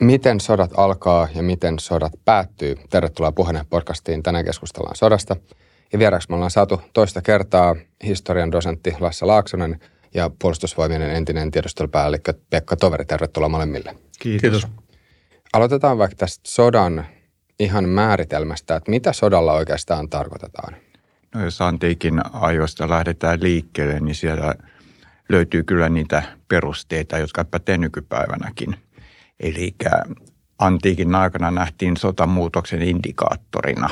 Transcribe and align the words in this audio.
Miten 0.00 0.40
sodat 0.40 0.70
alkaa 0.76 1.28
ja 1.34 1.42
miten 1.42 1.78
sodat 1.78 2.12
päättyy? 2.24 2.74
Tervetuloa 2.90 3.32
Puheen 3.32 3.66
podcastiin. 3.70 4.22
Tänään 4.22 4.44
keskustellaan 4.44 4.96
sodasta. 4.96 5.36
Ja 5.92 5.98
vieraksi 5.98 6.28
me 6.28 6.34
ollaan 6.34 6.50
saatu 6.50 6.82
toista 6.92 7.22
kertaa 7.22 7.76
historian 8.04 8.52
dosentti 8.52 8.94
Lassa 9.00 9.26
Laaksonen 9.26 9.80
ja 10.14 10.30
puolustusvoimien 10.38 11.02
entinen 11.02 11.50
tiedustelupäällikkö 11.50 12.34
Pekka 12.50 12.76
Toveri. 12.76 13.04
Tervetuloa 13.04 13.48
molemmille. 13.48 13.94
Kiitos. 14.18 14.40
Kiitos. 14.40 14.66
Aloitetaan 15.52 15.98
vaikka 15.98 16.16
tästä 16.16 16.42
sodan 16.48 17.06
ihan 17.60 17.88
määritelmästä, 17.88 18.76
että 18.76 18.90
mitä 18.90 19.12
sodalla 19.12 19.52
oikeastaan 19.52 20.08
tarkoitetaan? 20.08 20.76
No 21.34 21.44
jos 21.44 21.60
antiikin 21.60 22.20
ajoista 22.32 22.88
lähdetään 22.88 23.42
liikkeelle, 23.42 24.00
niin 24.00 24.14
siellä 24.14 24.54
löytyy 25.28 25.62
kyllä 25.62 25.88
niitä 25.88 26.22
perusteita, 26.48 27.18
jotka 27.18 27.44
pätee 27.44 27.78
nykypäivänäkin– 27.78 28.76
Eli 29.40 29.74
antiikin 30.58 31.14
aikana 31.14 31.50
nähtiin 31.50 31.96
sotamuutoksen 31.96 32.82
indikaattorina. 32.82 33.90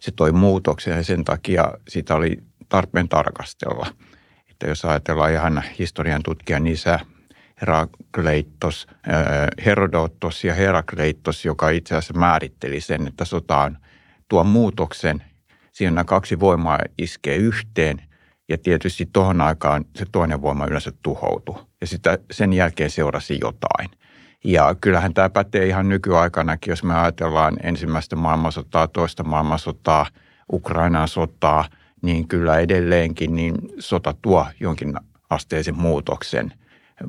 Se 0.00 0.10
toi 0.10 0.32
muutoksen 0.32 0.96
ja 0.96 1.02
sen 1.02 1.24
takia 1.24 1.72
sitä 1.88 2.14
oli 2.14 2.42
tarpeen 2.68 3.08
tarkastella. 3.08 3.86
Että 4.50 4.66
jos 4.66 4.84
ajatellaan 4.84 5.32
ihan 5.32 5.64
historian 5.78 6.22
tutkijan 6.22 6.66
isä 6.66 7.00
Herakleitos, 7.60 8.86
Herodotos 9.64 10.44
ja 10.44 10.54
Herakleitos, 10.54 11.44
joka 11.44 11.70
itse 11.70 11.94
asiassa 11.96 12.14
määritteli 12.14 12.80
sen, 12.80 13.06
että 13.06 13.24
sota 13.24 13.58
on 13.58 13.78
tuo 14.28 14.44
muutoksen. 14.44 15.22
Siinä 15.72 16.04
kaksi 16.04 16.40
voimaa 16.40 16.78
iskee 16.98 17.36
yhteen 17.36 18.02
ja 18.48 18.58
tietysti 18.58 19.08
tuohon 19.12 19.40
aikaan 19.40 19.84
se 19.96 20.06
toinen 20.12 20.42
voima 20.42 20.66
yleensä 20.66 20.92
tuhoutui. 21.02 21.66
Ja 21.80 21.86
sitä, 21.86 22.18
sen 22.30 22.52
jälkeen 22.52 22.90
seurasi 22.90 23.38
jotain– 23.40 23.90
ja 24.46 24.74
kyllähän 24.80 25.14
tämä 25.14 25.30
pätee 25.30 25.66
ihan 25.66 25.88
nykyaikanakin, 25.88 26.72
jos 26.72 26.84
me 26.84 26.94
ajatellaan 26.94 27.56
ensimmäistä 27.62 28.16
maailmansotaa, 28.16 28.88
toista 28.88 29.24
maailmansotaa, 29.24 30.06
Ukrainan 30.52 31.08
sotaa, 31.08 31.64
niin 32.02 32.28
kyllä 32.28 32.58
edelleenkin 32.58 33.36
niin 33.36 33.54
sota 33.78 34.14
tuo 34.22 34.46
jonkin 34.60 34.94
asteisen 35.30 35.76
muutoksen 35.78 36.52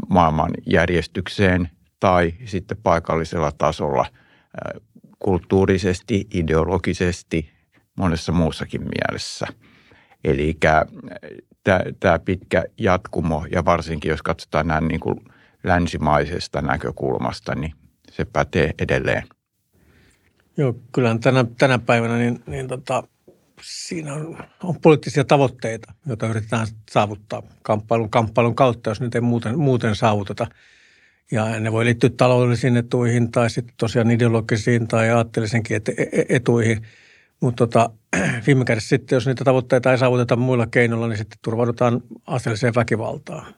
maailman 0.10 0.52
järjestykseen 0.66 1.70
tai 2.00 2.34
sitten 2.46 2.78
paikallisella 2.84 3.52
tasolla 3.52 4.06
kulttuurisesti, 5.20 6.28
ideologisesti, 6.34 7.50
monessa 7.98 8.32
muussakin 8.32 8.82
mielessä. 8.82 9.48
Eli 10.24 10.58
tämä 12.00 12.20
pitkä 12.20 12.64
jatkumo 12.78 13.46
ja 13.52 13.66
varsinkin 13.66 14.10
jos 14.10 14.22
katsotaan 14.22 14.68
nämä 14.68 14.82
niin 14.82 15.00
kuin– 15.00 15.20
länsimaisesta 15.64 16.62
näkökulmasta, 16.62 17.56
niin 17.56 17.74
se 18.12 18.26
pätee 18.26 18.74
edelleen. 18.80 19.24
Joo, 20.58 20.76
kyllä 20.92 21.18
tänä, 21.22 21.46
tänä 21.58 21.80
päivänä 21.80 22.18
niin, 22.18 22.44
niin 22.48 22.68
tota, 22.68 23.04
siinä 23.62 24.14
on, 24.14 24.38
on 24.64 24.76
poliittisia 24.82 25.24
tavoitteita, 25.24 25.94
joita 26.06 26.28
yritetään 26.28 26.68
saavuttaa 26.92 27.44
kamppailun, 27.62 28.10
kamppailun 28.10 28.56
kautta, 28.56 28.90
jos 28.90 29.02
nyt 29.02 29.16
ei 29.16 29.22
muuten, 29.22 29.60
muuten 29.60 29.96
saavuteta. 29.96 30.48
Ja 31.32 31.60
ne 31.60 31.72
voi 31.72 31.86
liittyä 31.86 32.10
taloudellisiin 32.18 32.78
etuihin 32.78 33.32
tai 33.32 33.50
sitten 33.50 33.76
tosiaan 33.78 34.12
ideologisiin 34.12 34.88
tai 34.88 35.10
ajattelisenkin 35.10 35.78
et, 35.78 35.90
e, 35.90 36.26
etuihin. 36.30 36.82
Mutta 37.42 37.68
tota, 37.68 37.90
viime 38.48 38.66
kädessä 38.66 38.90
sitten, 38.90 39.16
jos 39.16 39.26
niitä 39.26 39.44
tavoitteita 39.44 39.92
ei 39.92 39.98
saavuteta 39.98 40.36
muilla 40.36 40.68
keinoilla, 40.68 41.08
niin 41.08 41.18
sitten 41.18 41.40
turvaudutaan 41.42 42.02
aseelliseen 42.28 42.76
väkivaltaan. 42.76 43.54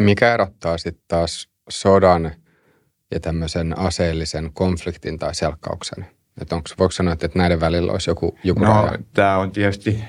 Mikä 0.00 0.34
erottaa 0.34 0.78
sitten 0.78 1.04
taas 1.08 1.48
sodan 1.68 2.30
ja 3.10 3.20
tämmöisen 3.20 3.78
aseellisen 3.78 4.50
konfliktin 4.52 5.18
tai 5.18 5.34
selkkauksen? 5.34 6.06
Että 6.40 6.54
onko, 6.54 6.68
voiko 6.78 6.92
sanoa, 6.92 7.12
että 7.12 7.28
näiden 7.34 7.60
välillä 7.60 7.92
olisi 7.92 8.10
joku, 8.10 8.38
joku 8.44 8.64
No 8.64 8.90
tämä 9.14 9.38
on 9.38 9.52
tietysti, 9.52 10.04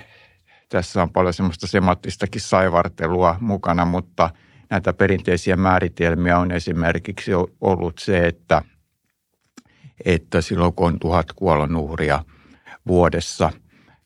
tässä 0.69 1.01
on 1.01 1.09
paljon 1.09 1.33
semmoista 1.33 1.67
semattistakin 1.67 2.41
saivartelua 2.41 3.37
mukana, 3.39 3.85
mutta 3.85 4.29
näitä 4.69 4.93
perinteisiä 4.93 5.55
määritelmiä 5.55 6.37
on 6.37 6.51
esimerkiksi 6.51 7.31
ollut 7.61 7.99
se, 7.99 8.27
että, 8.27 8.61
että 10.05 10.41
silloin 10.41 10.73
kun 10.73 10.87
on 10.87 10.99
tuhat 10.99 11.33
kuolonuhria 11.33 12.23
vuodessa 12.87 13.51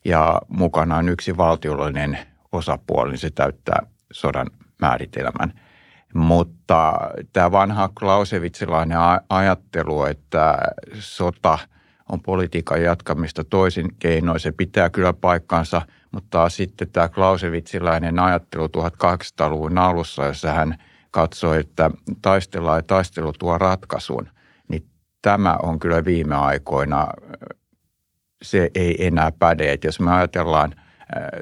ja 0.04 0.42
mukana 0.48 0.96
on 0.96 1.08
yksi 1.08 1.36
valtiollinen 1.36 2.18
osapuoli, 2.52 3.10
niin 3.10 3.18
se 3.18 3.30
täyttää 3.30 3.86
sodan 4.12 4.46
määritelmän– 4.80 5.52
mutta 6.14 6.92
tämä 7.32 7.52
vanha 7.52 7.88
Clausewitsilainen 7.98 8.98
ajattelu, 9.28 10.04
että 10.04 10.58
sota 10.98 11.58
on 12.12 12.22
politiikan 12.22 12.82
jatkamista 12.82 13.44
toisin 13.44 13.88
keinoin, 13.98 14.40
se 14.40 14.52
pitää 14.52 14.90
kyllä 14.90 15.12
paikkansa, 15.12 15.82
mutta 16.12 16.48
sitten 16.48 16.90
tämä 16.90 17.08
Clausewitsilainen 17.08 18.18
ajattelu 18.18 18.66
1800-luvun 18.66 19.78
alussa, 19.78 20.24
jossa 20.24 20.52
hän 20.52 20.78
katsoi, 21.10 21.60
että 21.60 21.90
taistellaan 22.22 22.78
ja 22.78 22.82
taistelu 22.82 23.32
tuo 23.32 23.58
ratkaisun, 23.58 24.28
niin 24.68 24.86
tämä 25.22 25.56
on 25.62 25.78
kyllä 25.78 26.04
viime 26.04 26.34
aikoina, 26.34 27.06
se 28.42 28.70
ei 28.74 29.06
enää 29.06 29.32
päde. 29.38 29.72
Että 29.72 29.88
jos 29.88 30.00
me 30.00 30.12
ajatellaan 30.12 30.74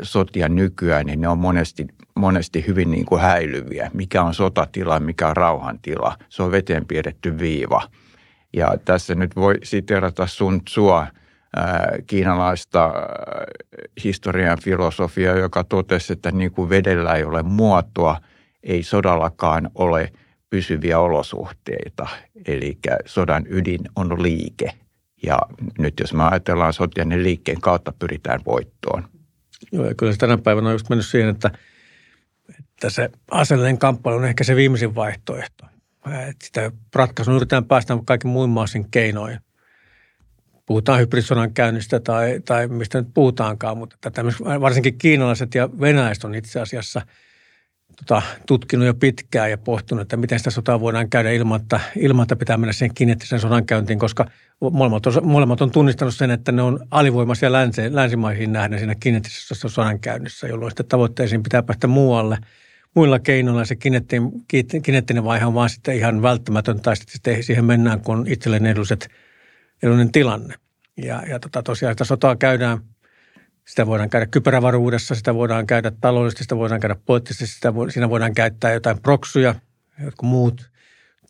sotia 0.03 0.49
nykyään, 0.49 1.07
niin 1.07 1.21
ne 1.21 1.29
on 1.29 1.39
monesti 1.39 1.87
monesti 2.17 2.67
hyvin 2.67 2.91
niin 2.91 3.07
kuin 3.07 3.21
häilyviä. 3.21 3.91
Mikä 3.95 4.23
on 4.23 4.35
sotatila, 4.35 5.01
mikä 5.01 5.29
on 5.29 5.37
rauhantila. 5.37 6.17
Se 6.29 6.43
on 6.43 6.51
veteen 6.51 6.87
piirretty 6.87 7.39
viiva. 7.39 7.83
Ja 8.53 8.75
tässä 8.85 9.15
nyt 9.15 9.37
voi 9.37 9.55
siterata 9.63 10.27
Sun 10.27 10.65
Tsua, 10.65 11.07
kiinalaista 12.07 12.93
historian 14.05 14.59
filosofia, 14.63 15.39
joka 15.39 15.65
totesi, 15.65 16.13
että 16.13 16.31
niin 16.31 16.51
kuin 16.51 16.69
vedellä 16.69 17.15
ei 17.15 17.25
ole 17.25 17.43
muotoa, 17.43 18.21
ei 18.63 18.83
sodallakaan 18.83 19.71
ole 19.75 20.13
pysyviä 20.51 20.99
olosuhteita. 20.99 22.07
Eli 22.47 22.79
sodan 23.07 23.45
ydin 23.49 23.81
on 23.97 24.23
liike. 24.23 24.71
Ja 25.23 25.39
nyt 25.79 25.95
jos 26.01 26.15
me 26.15 26.25
ajatellaan 26.25 26.73
sotia, 26.73 27.05
niin 27.05 27.23
liikkeen 27.23 27.61
kautta 27.61 27.93
pyritään 27.99 28.41
voittoon. 28.47 29.05
Joo, 29.73 29.87
ja 29.87 29.95
kyllä 29.95 30.13
se 30.13 30.19
tänä 30.19 30.39
päivänä 30.39 30.69
on 30.69 30.75
just 30.75 30.89
mennyt 30.89 31.07
siihen, 31.07 31.31
että– 31.31 31.51
että 32.85 32.95
se 32.95 33.11
aseellinen 33.31 33.79
kamppailu 33.79 34.19
on 34.19 34.25
ehkä 34.25 34.45
se 34.45 34.57
viimeisin 34.57 34.95
vaihtoehto. 34.95 35.67
Että 36.07 36.47
sitä 36.47 36.73
ratkaisua 36.95 37.35
yritetään 37.35 37.65
päästä 37.65 37.99
kaiken 38.05 38.31
muun 38.31 38.51
maasin 38.51 38.91
keinoin. 38.91 39.39
Puhutaan 40.67 41.01
hybridisodan 41.01 41.55
käynnistä 41.55 42.01
tai, 42.01 42.41
tai 42.45 42.69
mistä 42.69 42.99
nyt 42.99 43.15
puhutaankaan, 43.15 43.79
mutta 43.79 43.97
että 44.07 44.25
varsinkin 44.61 44.99
kiinalaiset 44.99 45.55
ja 45.55 45.69
venäläiset 45.81 46.25
on 46.25 46.35
itse 46.35 46.61
asiassa 46.61 47.03
tota, 47.97 48.23
tutkinut 48.47 48.87
jo 48.87 48.95
pitkään 48.95 49.51
ja 49.51 49.59
pohtunut, 49.59 50.03
että 50.03 50.17
miten 50.17 50.39
sitä 50.39 50.51
sotaa 50.51 50.81
voidaan 50.81 51.11
käydä 51.11 51.31
ilman, 51.31 51.61
että, 51.61 51.81
ilman, 51.97 52.23
että 52.23 52.37
pitää 52.37 52.57
mennä 52.57 52.73
siihen 52.73 52.95
kineettisen 52.95 53.41
sodan 53.41 53.67
käyntiin, 53.67 53.99
koska 53.99 54.27
molemmat 54.73 55.07
on, 55.07 55.27
molemmat 55.27 55.61
on 55.61 55.71
tunnistanut 55.71 56.15
sen, 56.15 56.31
että 56.31 56.53
ne 56.53 56.63
on 56.63 56.87
alivoimaisia 56.91 57.53
länsi, 57.53 57.95
länsimaihin 57.95 58.53
nähden 58.53 58.79
siinä 58.79 58.95
kineettisessä 58.95 59.69
sodan 59.69 60.01
käynnissä, 60.01 60.47
jolloin 60.47 60.71
sitten 60.71 60.87
tavoitteisiin 60.87 61.43
pitää 61.43 61.63
päästä 61.63 61.87
muualle– 61.87 62.39
muilla 62.95 63.19
keinoilla 63.19 63.65
se 63.65 63.77
kineettinen, 63.77 64.33
kineettinen 64.83 65.25
vaihe 65.25 65.47
on 65.47 65.55
vaan 65.55 65.71
sitten 65.71 65.97
ihan 65.97 66.23
välttämätön 66.23 66.81
tai 66.81 66.97
sitten 66.97 67.43
siihen 67.43 67.65
mennään, 67.65 68.01
kun 68.01 68.25
itselleen 68.29 68.67
edulliset, 68.67 69.09
edullinen 69.83 70.13
tilanne. 70.13 70.55
Ja, 70.97 71.23
ja 71.29 71.39
tota, 71.39 71.63
tosiaan 71.63 71.95
sitä 71.95 72.05
sotaa 72.05 72.37
käydään, 72.37 72.79
sitä 73.65 73.87
voidaan 73.87 74.11
käydä 74.11 74.27
kypärävaruudessa, 74.27 75.15
sitä 75.15 75.35
voidaan 75.35 75.67
käydä 75.67 75.93
taloudellisesti, 76.01 76.45
sitä 76.45 76.57
voidaan 76.57 76.81
käydä 76.81 76.97
poliittisesti, 77.07 77.55
sitä 77.55 77.75
vo, 77.75 77.91
siinä 77.91 78.11
voidaan 78.11 78.35
käyttää 78.35 78.73
jotain 78.73 79.01
proksuja, 79.03 79.55
jotkut 80.05 80.29
muut 80.29 80.71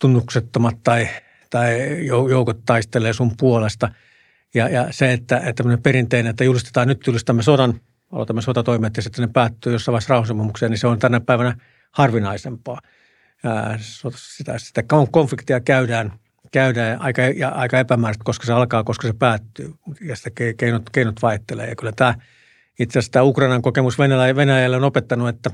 tunnuksettomat 0.01 0.75
tai, 0.83 1.09
tai 1.51 2.07
joukot 2.07 2.65
taistelee 2.67 3.13
sun 3.13 3.33
puolesta. 3.39 3.91
Ja, 4.55 4.69
ja 4.69 4.89
se, 4.91 5.13
että, 5.13 5.39
että 5.39 5.65
perinteinen, 5.83 6.31
että 6.31 6.45
julistetaan 6.45 6.89
nyt 6.89 7.07
julistamme 7.07 7.43
sodan– 7.43 7.75
aloitamme 8.13 8.43
sotatoimet 8.43 8.97
ja 8.97 9.03
sitten 9.03 9.23
ne 9.23 9.31
päättyy 9.33 9.73
jossain 9.73 9.93
vaiheessa 9.93 10.15
rauhansopimukseen, 10.15 10.71
niin 10.71 10.79
se 10.79 10.87
on 10.87 10.99
tänä 10.99 11.21
päivänä 11.21 11.57
harvinaisempaa. 11.91 12.79
Sitä, 14.17 14.59
sitä 14.59 14.83
konfliktia 15.11 15.61
käydään, 15.61 16.13
käydään 16.53 17.01
aika, 17.01 17.23
ja 17.23 17.49
aika 17.49 17.79
epämääräisesti, 17.79 18.25
koska 18.25 18.47
se 18.47 18.53
alkaa, 18.53 18.85
koska 18.85 19.09
se 19.09 19.15
päättyy. 19.19 19.75
Ja 20.01 20.17
sitä 20.17 20.31
keinot, 20.57 20.91
keinot 20.91 21.23
vaihtelee. 21.23 21.69
Ja 21.69 21.77
kyllä 21.77 21.93
tämä, 21.97 22.15
itse 22.79 22.99
asiassa 22.99 23.13
tämä 23.13 23.23
Ukrainan 23.23 23.63
kokemus 23.63 23.99
Venäjällä, 23.99 24.37
Venäjällä 24.37 24.77
on 24.77 24.85
opettanut, 24.85 25.29
että 25.29 25.51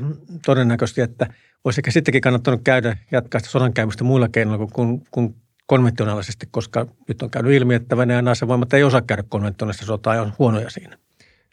todennäköisesti, 0.47 1.01
että 1.01 1.27
olisi 1.65 1.81
ehkä 1.81 1.91
sittenkin 1.91 2.23
kannattanut 2.23 2.61
käydä, 2.65 2.97
jatkaa 3.11 3.39
sitä 3.39 3.51
sodankäymistä 3.51 4.05
muilla 4.05 4.29
keinoilla 4.29 4.67
kuin, 4.67 4.73
kuin, 4.73 5.07
kuin 5.11 5.35
konventionaalisesti, 5.67 6.49
koska 6.51 6.87
nyt 7.09 7.23
on 7.23 7.31
käynyt 7.31 7.53
ilmi, 7.53 7.75
että 7.75 7.97
Venäjän 7.97 8.29
asevoimat 8.29 8.73
ei 8.73 8.85
osaa 8.85 9.03
käydä 9.03 9.25
konventionaalista 9.29 9.87
sotaa 9.87 10.15
ja 10.15 10.23
on 10.23 10.33
huonoja 10.39 10.71
siinä. 10.71 10.97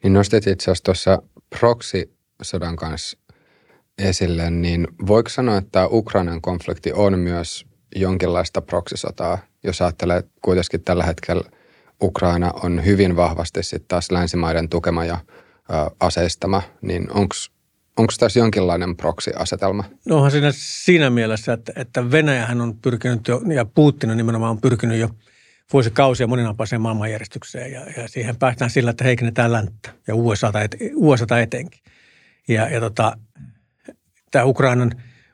Niin 0.03 0.13
nostit 0.13 0.47
itse 0.47 0.63
asiassa 0.63 0.83
tuossa 0.83 1.21
proxy-sodan 1.59 2.75
kanssa 2.75 3.17
esille, 3.97 4.49
niin 4.49 4.87
voiko 5.07 5.29
sanoa, 5.29 5.57
että 5.57 5.87
Ukrainan 5.87 6.41
konflikti 6.41 6.91
on 6.93 7.19
myös 7.19 7.65
jonkinlaista 7.95 8.61
proksisotaa, 8.61 9.37
jos 9.63 9.81
ajattelee 9.81 10.23
kuitenkin 10.41 10.83
tällä 10.83 11.03
hetkellä 11.03 11.43
Ukraina 12.01 12.51
on 12.63 12.85
hyvin 12.85 13.15
vahvasti 13.15 13.63
sitten 13.63 13.87
taas 13.87 14.11
länsimaiden 14.11 14.69
tukema 14.69 15.05
ja 15.05 15.17
ö, 15.17 15.95
aseistama, 15.99 16.61
niin 16.81 17.11
onko 17.97 18.13
tässä 18.19 18.39
jonkinlainen 18.39 18.97
proksi-asetelma? 18.97 19.83
No 20.05 20.15
onhan 20.15 20.31
siinä 20.31 20.51
siinä 20.55 21.09
mielessä, 21.09 21.53
että, 21.53 21.73
että 21.75 22.11
Venäjähän 22.11 22.61
on 22.61 22.77
pyrkinyt 22.77 23.27
jo, 23.27 23.41
ja 23.53 23.65
Putin 23.65 24.17
nimenomaan 24.17 24.51
on 24.51 24.61
pyrkinyt 24.61 24.99
jo 24.99 25.09
vuosikausia 25.73 26.27
moninapaiseen 26.27 26.81
maailmanjärjestykseen 26.81 27.71
ja, 27.71 27.81
ja 27.97 28.07
siihen 28.07 28.35
päästään 28.35 28.71
sillä, 28.71 28.91
että 28.91 29.03
heikennetään 29.03 29.51
länttä 29.51 29.89
ja 30.07 30.15
USAta, 30.15 30.61
et, 30.61 30.77
USAta 30.95 31.39
etenkin. 31.39 31.81
Ja, 32.47 32.69
ja 32.69 32.79
tota, 32.79 33.17
tämä 34.31 34.45
Ukrainan, 34.45 34.91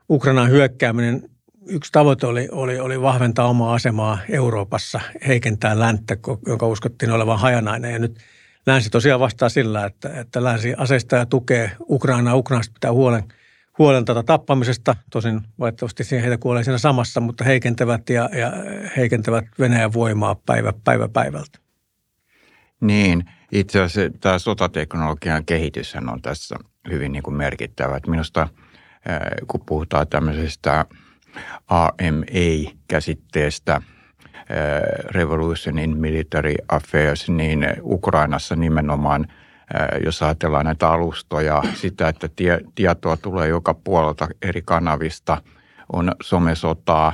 Ukrainan 0.10 0.50
hyökkääminen 0.50 1.30
yksi 1.68 1.92
tavoite 1.92 2.28
oli, 2.28 2.48
oli, 2.52 2.80
oli 2.80 3.02
vahventaa 3.02 3.48
omaa 3.48 3.74
asemaa 3.74 4.18
Euroopassa, 4.30 5.00
heikentää 5.28 5.80
länttä, 5.80 6.18
jonka 6.48 6.68
uskottiin 6.68 7.12
olevan 7.12 7.40
hajanainen. 7.40 7.94
Ja 7.94 8.00
nyt 8.00 8.18
länsi 8.66 8.90
tosiaan 8.90 9.20
vastaa 9.20 9.50
sillä, 9.50 9.86
että, 9.86 10.20
että 10.20 10.44
länsi 10.44 10.74
aseistaa 10.78 11.20
ja 11.20 11.26
tukee 11.26 11.72
Ukrainaa. 11.90 12.36
Ukrainasta 12.36 12.74
pitää 12.74 12.94
huolen, 12.94 13.24
huolen 13.78 14.06
tätä 14.06 14.24
tappamisesta. 14.24 14.96
Tosin 15.12 15.42
valitettavasti 15.60 16.04
heitä 16.12 16.38
kuolee 16.38 16.64
siinä 16.64 16.78
samassa, 16.78 17.20
mutta 17.20 17.44
heikentävät 17.44 18.10
ja, 18.10 18.30
ja 18.34 18.52
heikentävät 18.98 19.46
Venäjän 19.60 19.94
voimaa 19.94 20.36
päivä, 20.36 20.74
päivä 20.84 21.08
päivältä. 21.08 21.60
Niin, 22.82 23.24
itse 23.52 23.82
asiassa 23.82 24.18
tämä 24.20 24.40
sotateknologian 24.40 25.46
kehitys 25.46 25.96
on 25.96 26.22
tässä 26.22 26.56
hyvin 26.90 27.12
niin 27.12 27.24
kuin 27.24 27.36
merkittävä. 27.36 28.00
minusta 28.08 28.48
kun 29.48 29.62
puhutaan 29.66 30.08
tämmöisestä– 30.08 30.86
RMA-käsitteestä 31.72 33.82
Revolution 35.12 35.80
in 35.80 35.98
Military 35.98 36.56
Affairs, 36.70 37.30
niin 37.30 37.68
Ukrainassa 37.82 38.56
nimenomaan, 38.56 39.28
jos 40.06 40.24
ajatellaan 40.24 40.66
näitä 40.66 40.90
alustoja, 40.90 41.64
sitä, 41.74 42.08
että 42.08 42.30
tie, 42.36 42.60
tietoa 42.76 43.18
tulee 43.18 43.48
joka 43.48 43.74
puolelta 43.74 44.28
eri 44.42 44.62
kanavista, 44.62 45.42
on 45.94 46.12
somesotaa 46.24 47.14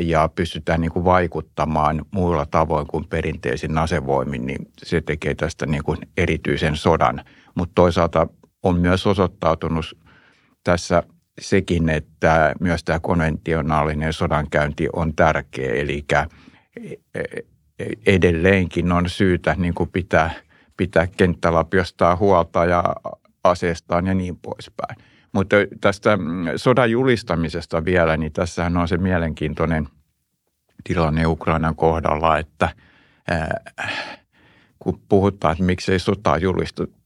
ja 0.00 0.28
pystytään 0.34 0.80
niin 0.80 0.92
kuin 0.92 1.04
vaikuttamaan 1.04 2.04
muilla 2.10 2.46
tavoin 2.46 2.86
kuin 2.86 3.04
perinteisin 3.08 3.78
asevoimin, 3.78 4.46
niin 4.46 4.68
se 4.78 5.00
tekee 5.00 5.34
tästä 5.34 5.66
niin 5.66 5.84
kuin 5.84 5.98
erityisen 6.16 6.76
sodan. 6.76 7.24
Mutta 7.54 7.72
toisaalta 7.74 8.26
on 8.62 8.80
myös 8.80 9.06
osoittautunut 9.06 9.98
tässä 10.64 11.02
sekin, 11.40 11.88
että 11.88 12.54
myös 12.60 12.84
tämä 12.84 13.00
konventionaalinen 13.00 14.12
sodankäynti 14.12 14.88
on 14.92 15.14
tärkeä, 15.14 15.74
eli 15.74 16.04
edelleenkin 18.06 18.92
on 18.92 19.08
syytä 19.08 19.54
niin 19.58 19.74
kuin 19.74 19.90
pitää, 19.90 20.30
pitää 20.80 21.06
kenttälapiosta 21.06 22.16
huolta 22.16 22.64
ja 22.64 22.84
aseestaan 23.44 24.06
ja 24.06 24.14
niin 24.14 24.36
poispäin. 24.36 24.96
Mutta 25.32 25.56
tästä 25.80 26.18
sodan 26.56 26.90
julistamisesta 26.90 27.84
vielä, 27.84 28.16
niin 28.16 28.32
tässähän 28.32 28.76
on 28.76 28.88
se 28.88 28.96
mielenkiintoinen 28.96 29.88
tilanne 30.84 31.26
Ukrainan 31.26 31.76
kohdalla, 31.76 32.38
että 32.38 32.68
kun 34.78 35.00
puhutaan, 35.08 35.52
että 35.52 35.64
miksei 35.64 35.98
sotaa 35.98 36.38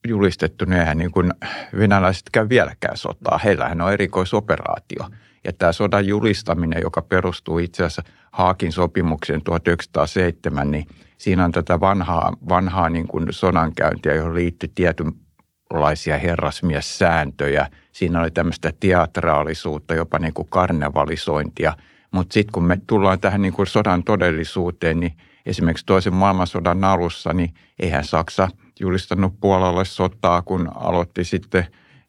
julistettu, 0.09 0.65
niin 0.65 0.81
eihän 0.81 0.99
niin 0.99 1.11
kuin 1.11 1.33
venäläiset 1.79 2.31
käy 2.33 2.49
vieläkään 2.49 2.97
sotaa. 2.97 3.39
Heillähän 3.45 3.81
on 3.81 3.93
erikoisoperaatio. 3.93 5.09
Ja 5.45 5.53
tämä 5.53 5.73
sodan 5.73 6.07
julistaminen, 6.07 6.83
joka 6.83 7.03
perustuu 7.03 7.59
itse 7.59 7.85
asiassa 7.85 8.03
Haakin 8.33 8.73
sopimukseen 8.73 9.43
1907, 9.43 10.71
niin 10.71 10.87
siinä 11.19 11.45
on 11.45 11.53
tätä 11.53 11.81
vanhaa, 11.81 12.37
vanhaa 12.49 12.91
niin 12.91 13.09
kuin 13.09 13.27
sodankäyntiä, 13.31 14.15
johon 14.15 14.35
liittyy 14.35 14.71
tietynlaisia 14.75 16.19
herrasmiessääntöjä. 16.19 17.69
Siinä 17.93 18.21
oli 18.21 18.31
tämmöistä 18.31 18.73
teatraalisuutta, 18.81 19.95
jopa 19.95 20.19
niin 20.19 20.35
kuin 20.35 20.49
karnevalisointia. 20.49 21.77
Mutta 22.11 22.35
sitten 22.35 22.53
kun 22.53 22.65
me 22.65 22.79
tullaan 22.87 23.21
tähän 23.21 23.43
niin 23.43 23.55
kuin 23.55 23.67
sodan 23.67 24.05
todellisuuteen, 24.05 25.01
niin 25.01 25.13
esimerkiksi 25.47 25.87
toisen 25.87 26.15
maailmansodan 26.15 26.85
alussa, 26.85 27.33
niin 27.33 27.55
eihän 27.79 28.05
Saksa– 28.05 28.49
julistanut 28.81 29.41
Puolalle 29.41 29.85
sotaa, 29.85 30.43
kun 30.43 30.71
aloitti 30.75 31.25
sitten 31.25 31.67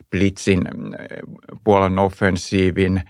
Blitzin 0.09 0.61
Puolan 1.63 1.99
offensiivin. 1.99 3.01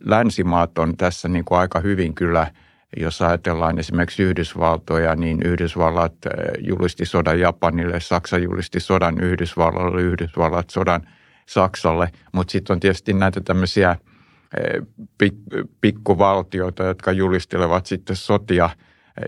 Länsimaat 0.00 0.78
on 0.78 0.96
tässä 0.96 1.28
niin 1.28 1.44
kuin 1.44 1.58
aika 1.58 1.80
hyvin 1.80 2.14
kyllä, 2.14 2.50
jos 2.96 3.22
ajatellaan 3.22 3.78
esimerkiksi 3.78 4.22
Yhdysvaltoja, 4.22 5.16
niin 5.16 5.38
Yhdysvallat 5.44 6.14
julisti 6.58 7.04
sodan 7.04 7.40
Japanille, 7.40 8.00
Saksa 8.00 8.38
julisti 8.38 8.80
sodan 8.80 9.20
Yhdysvallalle, 9.20 10.02
Yhdysvallat 10.02 10.70
sodan 10.70 11.08
Saksalle, 11.46 12.08
mutta 12.32 12.50
sitten 12.52 12.74
on 12.74 12.80
tietysti 12.80 13.12
näitä 13.12 13.40
tämmöisiä 13.40 13.96
pikkuvaltioita, 15.80 16.84
jotka 16.84 17.12
julistelevat 17.12 17.86
sitten 17.86 18.16
sotia– 18.16 18.70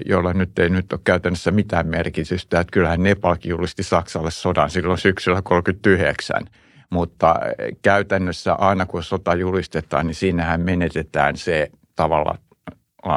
jolla 0.06 0.32
nyt 0.32 0.58
ei 0.58 0.70
nyt 0.70 0.92
ole 0.92 1.00
käytännössä 1.04 1.50
mitään 1.50 1.86
merkitystä. 1.86 2.60
Että 2.60 2.70
kyllähän 2.72 3.02
Nepalkin 3.02 3.50
julisti 3.50 3.82
Saksalle 3.82 4.30
sodan 4.30 4.70
silloin 4.70 4.98
syksyllä 4.98 5.42
1939, 5.42 6.62
mutta 6.92 7.34
käytännössä 7.82 8.54
aina 8.54 8.86
kun 8.86 9.02
sota 9.02 9.34
julistetaan, 9.34 10.06
niin 10.06 10.14
siinähän 10.14 10.60
menetetään 10.60 11.36
se 11.36 11.70
tavallaan 11.96 12.38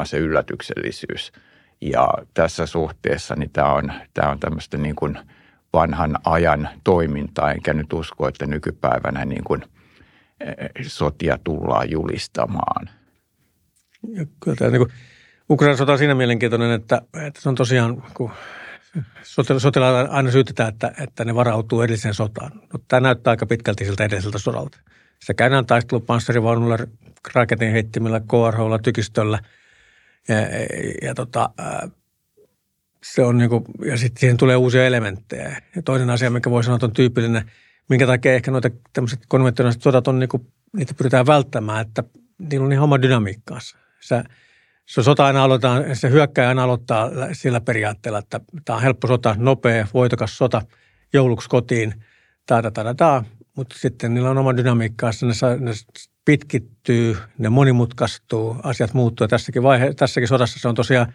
se 0.06 0.18
yllätyksellisyys. 0.18 1.32
Ja 1.82 2.08
tässä 2.34 2.66
suhteessa 2.66 3.36
niin 3.36 3.50
tämä 3.50 3.74
on, 3.74 3.94
tämä 4.14 4.32
on 4.32 4.40
tämmöistä 4.40 4.78
niin 4.78 4.96
kuin 4.96 5.18
vanhan 5.74 6.18
ajan 6.24 6.70
toimintaa, 6.84 7.52
enkä 7.52 7.74
nyt 7.74 7.94
usko, 7.94 8.28
että 8.28 8.46
nykypäivänä 8.46 9.26
niin 9.26 9.44
kuin 9.44 9.64
sotia 10.82 11.38
tullaan 11.44 11.92
julistamaan. 11.92 12.90
Ja 14.14 14.26
kyllä 14.44 14.58
tämä 14.58 14.72
niin 14.72 14.82
kuin 14.82 14.92
Ukrainan 15.50 15.78
sota 15.78 15.92
on 15.92 15.98
siinä 15.98 16.16
mielenkiintoinen, 16.16 16.72
että, 16.72 17.02
että 17.28 17.42
se 17.42 17.50
on 17.50 17.56
tosiaan, 17.56 18.04
kun 18.14 18.32
sotilailla 19.58 20.02
aina 20.02 20.32
syytetään, 20.32 20.70
että, 20.70 20.92
että 21.00 21.26
ne 21.26 21.36
varautuu 21.36 21.82
edelliseen 21.82 22.14
sotaan. 22.14 22.52
No, 22.74 22.80
tämä 22.88 23.00
näyttää 23.00 23.32
aika 23.32 23.46
pitkälti 23.46 23.86
siltä 23.86 24.04
edelliseltä 24.04 24.38
sodalta. 24.38 24.80
Se 25.20 25.34
käydään 25.34 25.66
taistelu 25.66 26.00
panssarivaunulla, 26.00 26.78
raketin 27.34 27.72
heittimillä, 27.72 28.20
KRHlla, 28.20 28.80
tykistöllä. 28.80 29.40
Ja, 30.28 30.36
ja, 30.36 30.48
ja 31.02 31.16
tota, 31.16 31.50
se 33.14 33.24
on 33.24 33.38
niin 33.38 33.50
kuin, 33.50 33.64
ja 33.86 33.98
sitten 33.98 34.20
siihen 34.20 34.38
tulee 34.38 34.56
uusia 34.56 34.86
elementtejä. 34.86 35.62
Ja 35.76 35.82
toinen 35.82 36.10
asia, 36.10 36.30
mikä 36.30 36.50
voi 36.50 36.64
sanoa, 36.64 36.80
on 36.82 36.92
tyypillinen, 36.92 37.52
minkä 37.90 38.08
takia 38.08 38.34
ehkä 38.34 38.52
noita 38.52 38.70
tämmöiset 38.94 39.20
konventionaaliset 39.28 39.84
sodat 39.84 40.08
on, 40.08 40.20
niin 40.20 40.30
kuin, 40.30 40.48
niitä 40.78 40.94
pyritään 40.94 41.26
välttämään, 41.26 41.88
että 41.88 42.04
niillä 42.38 42.66
on 42.66 42.72
ihan 42.72 42.84
oma 42.84 43.02
dynamiikkaansa. 43.02 43.78
Sä, 44.00 44.24
se 44.86 45.04
sota 45.04 45.26
aina 45.26 45.44
aloitetaan, 45.44 45.96
se 45.96 46.10
hyökkäjä 46.10 46.50
aina 46.50 46.64
aloittaa 46.64 47.10
sillä 47.34 47.62
periaatteella, 47.62 48.20
että 48.20 48.40
tämä 48.66 48.78
on 48.78 48.84
helppo 48.84 49.08
sota, 49.08 49.36
nopea, 49.38 49.88
voitokas 49.94 50.38
sota, 50.38 50.62
jouluksi 51.14 51.50
kotiin, 51.50 51.94
tada, 52.46 52.72
tada. 52.72 53.24
Mutta 53.56 53.76
sitten 53.80 54.14
niillä 54.14 54.30
on 54.30 54.38
oma 54.38 54.58
dynamiikkaansa, 54.58 55.26
ne, 55.26 55.34
ne 55.60 55.72
pitkittyy, 56.26 57.18
ne 57.38 57.50
monimutkaistuu, 57.50 58.58
asiat 58.64 58.94
muuttuu. 58.94 59.28
Tässäkin, 59.28 59.64
vaihe, 59.64 59.94
tässäkin 59.94 60.28
sodassa 60.28 60.60
se 60.60 60.68
on 60.68 60.76
tosiaan 60.76 61.14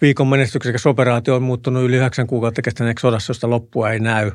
viikon 0.00 0.28
menestyksekäs 0.28 0.86
operaatio 0.86 1.36
on 1.36 1.42
muuttunut 1.42 1.82
yli 1.82 1.96
yhdeksän 1.96 2.26
kuukautta 2.26 2.62
kestäneeksi 2.62 3.02
sodassa, 3.02 3.30
josta 3.30 3.50
loppua 3.50 3.90
ei 3.90 4.00
näy. 4.00 4.32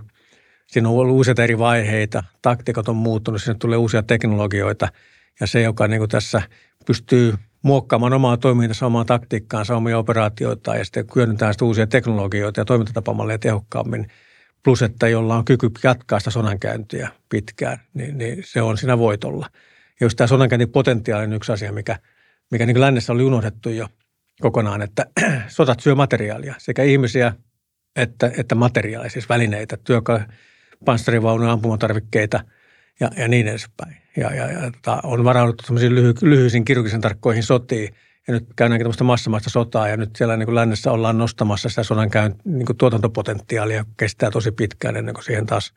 Siinä 0.68 0.90
on 0.90 0.96
ollut 0.96 1.20
useita 1.20 1.44
eri 1.44 1.58
vaiheita, 1.58 2.24
taktiikat 2.42 2.88
on 2.88 2.96
muuttunut, 2.96 3.42
sinne 3.42 3.58
tulee 3.60 3.78
uusia 3.78 4.04
teknologioita. 4.04 4.88
Ja 5.40 5.48
se, 5.48 5.62
joka 5.62 5.88
niin 5.88 6.10
tässä 6.10 6.42
pystyy 6.86 7.34
muokkaamaan 7.66 8.14
omaa 8.14 8.38
toimintansa, 8.38 8.86
omaa 8.86 9.06
taktiikkaansa, 9.06 9.76
omia 9.76 9.98
operaatioita 9.98 10.76
ja 10.76 10.86
sitten 10.86 11.06
hyödyntää 11.16 11.54
sitä 11.54 11.66
uusia 11.66 11.88
teknologioita 11.88 12.62
ja 12.62 12.66
toimintatapamalleja 12.66 13.40
tehokkaammin. 13.40 14.08
Plus, 14.64 14.82
että 14.82 15.08
jolla 15.08 15.36
on 15.36 15.46
kyky 15.46 15.72
jatkaa 15.84 16.20
sitä 16.20 16.32
sodankäyntiä 16.32 17.10
pitkään, 17.30 17.78
niin, 17.94 18.18
niin 18.18 18.44
se 18.46 18.62
on 18.62 18.78
siinä 18.78 18.98
voitolla. 18.98 19.50
Ja 20.00 20.06
just 20.06 20.18
tämä 20.18 20.28
sodankäynnin 20.28 20.70
potentiaali 20.70 21.24
on 21.24 21.34
yksi 21.34 21.52
asia, 21.52 21.72
mikä, 21.72 22.00
mikä 22.52 22.66
niin 22.66 22.82
lännessä 22.82 23.14
oli 23.14 23.24
unohdettu 23.24 23.70
jo 23.70 23.88
kokonaan, 24.42 24.82
että 24.82 25.06
sotat 25.48 25.80
syö 25.80 25.96
materiaalia, 25.96 26.56
sekä 26.58 26.84
ihmisiä 26.84 27.34
että, 27.96 28.32
että 28.38 28.56
materiaalia, 28.56 29.10
siis 29.10 29.30
välineitä, 29.30 29.78
työkaluja, 29.84 30.26
panssarivaunuja, 30.86 31.52
ampumatarvikkeita 31.52 32.44
ja, 33.00 33.10
ja 33.18 33.28
niin 33.28 33.48
edespäin 33.48 34.05
ja, 34.18 34.36
ja, 34.36 34.52
ja 34.52 34.72
tota, 34.72 35.00
on 35.04 35.24
varauduttu 35.24 35.64
lyhy, 35.90 36.14
lyhyisiin 36.22 36.66
kirurgisen 36.66 37.02
tarkkoihin 37.02 37.44
sotiin. 37.44 37.96
Ja 38.28 38.34
nyt 38.34 38.46
käydäänkin 38.56 38.84
tämmöistä 38.84 39.04
massamaista 39.04 39.50
sotaa 39.50 39.88
ja 39.88 39.98
nyt 39.98 40.16
siellä 40.16 40.38
niin 40.38 40.46
kuin 40.46 40.56
lännessä 40.56 40.92
ollaan 40.92 41.18
nostamassa 41.18 41.70
sitä 41.70 41.84
sodan 41.84 42.10
käyn, 42.10 42.36
niin 42.46 42.66
kuin 42.66 42.78
tuotantopotentiaalia. 42.78 43.86
Kestää 43.98 44.32
tosi 44.32 44.52
pitkään 44.52 44.98
ennen 44.98 45.14
kuin 45.14 45.24
siihen 45.24 45.46
taas 45.46 45.74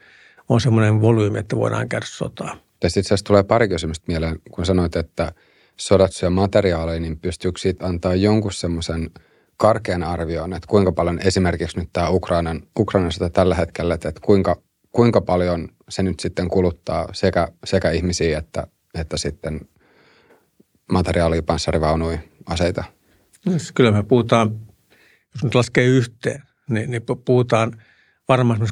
on 0.48 0.60
semmoinen 0.60 1.00
volyymi, 1.00 1.38
että 1.38 1.56
voidaan 1.56 1.88
käydä 1.88 2.06
sotaa. 2.08 2.56
Tästä 2.80 3.00
itse 3.00 3.08
asiassa 3.08 3.24
tulee 3.24 3.42
pari 3.42 3.68
kysymystä 3.68 4.04
mieleen, 4.08 4.38
kun 4.50 4.66
sanoit, 4.66 4.96
että 4.96 5.32
sodat 5.76 6.12
syö 6.12 6.30
materiaaleja, 6.30 7.00
niin 7.00 7.18
pystyykö 7.18 7.58
siitä 7.58 7.86
antaa 7.86 8.14
jonkun 8.14 8.52
semmoisen 8.52 9.10
karkean 9.56 10.02
arvioon, 10.02 10.52
että 10.52 10.66
kuinka 10.66 10.92
paljon 10.92 11.18
esimerkiksi 11.24 11.78
nyt 11.78 11.88
tämä 11.92 12.08
Ukrainan, 12.08 12.62
Ukrainan 12.78 13.12
sota 13.12 13.30
tällä 13.30 13.54
hetkellä, 13.54 13.94
että 13.94 14.12
kuinka, 14.22 14.56
kuinka 14.98 15.20
paljon 15.20 15.68
se 15.88 16.02
nyt 16.02 16.20
sitten 16.20 16.48
kuluttaa 16.48 17.08
sekä, 17.12 17.48
sekä 17.64 17.90
ihmisiä 17.90 18.38
että, 18.38 18.66
että 18.94 19.16
sitten 19.16 19.60
materiaalia, 20.92 21.42
panssarivaunuja, 21.42 22.18
aseita? 22.46 22.84
No, 23.46 23.52
siis 23.52 23.72
kyllä 23.72 23.92
me 23.92 24.02
puhutaan, 24.02 24.60
jos 25.34 25.44
nyt 25.44 25.54
laskee 25.54 25.84
yhteen, 25.84 26.42
niin, 26.70 26.90
niin 26.90 27.02
puhutaan 27.24 27.82
varmaan 28.28 28.60
6-70 28.60 28.64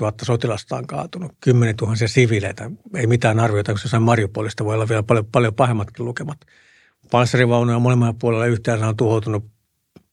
000 0.00 0.14
sotilasta 0.22 0.76
on 0.76 0.86
kaatunut, 0.86 1.32
10 1.40 1.74
000 1.80 1.96
siviileitä. 1.96 2.70
Ei 2.94 3.06
mitään 3.06 3.40
arvioita, 3.40 3.72
koska 3.72 3.86
jossain 3.86 4.02
Mariupolista 4.02 4.64
voi 4.64 4.74
olla 4.74 4.88
vielä 4.88 5.02
paljon, 5.02 5.26
paljon 5.32 5.54
pahemmatkin 5.54 6.04
lukemat. 6.04 6.38
Panssarivaunuja 7.10 7.78
molemmilla 7.78 8.14
puolella 8.18 8.46
yhteensä 8.46 8.88
on 8.88 8.96
tuhoutunut 8.96 9.44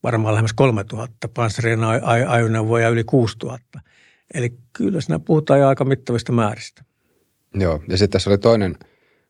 varmaan 0.03 0.33
lähemmäs 0.33 0.53
3 0.53 0.85
000, 0.91 1.07
panssarin 1.33 1.79
ajoneuvoja 2.27 2.89
yli 2.89 3.03
6 3.03 3.37
000. 3.43 3.59
Eli 4.33 4.57
kyllä 4.73 5.01
siinä 5.01 5.19
puhutaan 5.19 5.59
jo 5.59 5.67
aika 5.67 5.85
mittavista 5.85 6.31
määristä. 6.31 6.83
Joo, 7.53 7.83
ja 7.87 7.97
sitten 7.97 8.09
tässä 8.09 8.29
oli 8.29 8.37
toinen, 8.37 8.75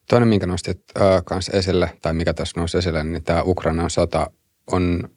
toinen 0.10 0.27
minkä 0.27 0.48
nostit 0.48 0.82
äh, 1.01 1.24
kanssa 1.25 1.58
esille, 1.58 1.98
tai 2.01 2.13
mikä 2.13 2.34
tässä 2.34 2.60
nousi 2.60 2.77
esille, 2.77 3.03
niin 3.03 3.24
tämä 3.24 3.44
Ukrainan 3.44 3.89
sota 3.89 4.32
on, 4.72 5.10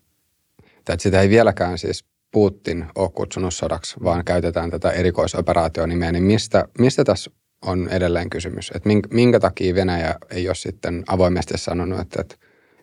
että 0.78 0.96
sitä 0.98 1.20
ei 1.20 1.28
vieläkään 1.28 1.78
siis 1.78 2.04
Putin 2.32 2.86
ole 2.94 3.10
kutsunut 3.14 3.54
sodaksi, 3.54 3.96
vaan 4.04 4.24
käytetään 4.24 4.70
tätä 4.70 4.90
erikoisoperaationimeä, 4.90 6.12
niin 6.12 6.24
mistä, 6.24 6.68
mistä 6.78 7.04
tässä 7.04 7.30
on 7.62 7.88
edelleen 7.88 8.30
kysymys? 8.30 8.72
Että 8.74 8.88
minkä, 8.88 9.08
minkä 9.12 9.40
takia 9.40 9.74
Venäjä 9.74 10.14
ei 10.30 10.48
ole 10.48 10.54
sitten 10.54 11.04
avoimesti 11.08 11.58
sanonut, 11.58 12.00
että, 12.00 12.20
että 12.20 12.36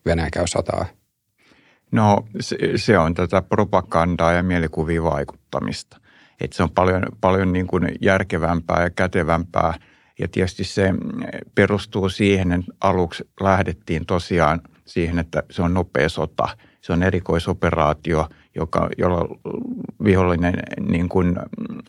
Venäjä 0.06 0.29
käy 0.34 0.48
sotaa? 0.48 0.86
No 1.91 2.25
se, 2.39 2.58
se 2.75 2.98
on 2.98 3.13
tätä 3.13 3.41
propagandaa 3.41 4.34
ja 4.34 4.44
mielikuvia 4.44 5.03
vaikuttamista. 5.03 5.98
Että 6.39 6.58
se 6.58 6.63
on 6.63 6.72
paljon, 6.72 7.03
paljon 7.22 7.53
niin 7.53 7.67
kuin 7.67 7.91
järkevämpää 8.01 8.84
ja 8.84 8.89
kätevämpää. 8.89 9.74
Ja 10.19 10.27
tietysti 10.27 10.63
se 10.63 10.93
perustuu 11.55 12.10
siihen, 12.10 12.51
että 12.51 12.72
aluksi 12.81 13.29
lähdettiin 13.41 14.05
tosiaan 14.05 14.62
siihen, 14.86 15.19
että 15.19 15.43
se 15.51 15.62
on 15.62 15.74
nopea 15.74 16.10
sota. 16.10 16.48
Se 16.81 16.93
on 16.93 17.03
erikoisoperaatio, 17.03 18.29
joka, 18.55 18.89
jolla 18.98 19.38
vihollinen 20.03 20.53
niin 20.81 21.10
kuin 21.10 21.36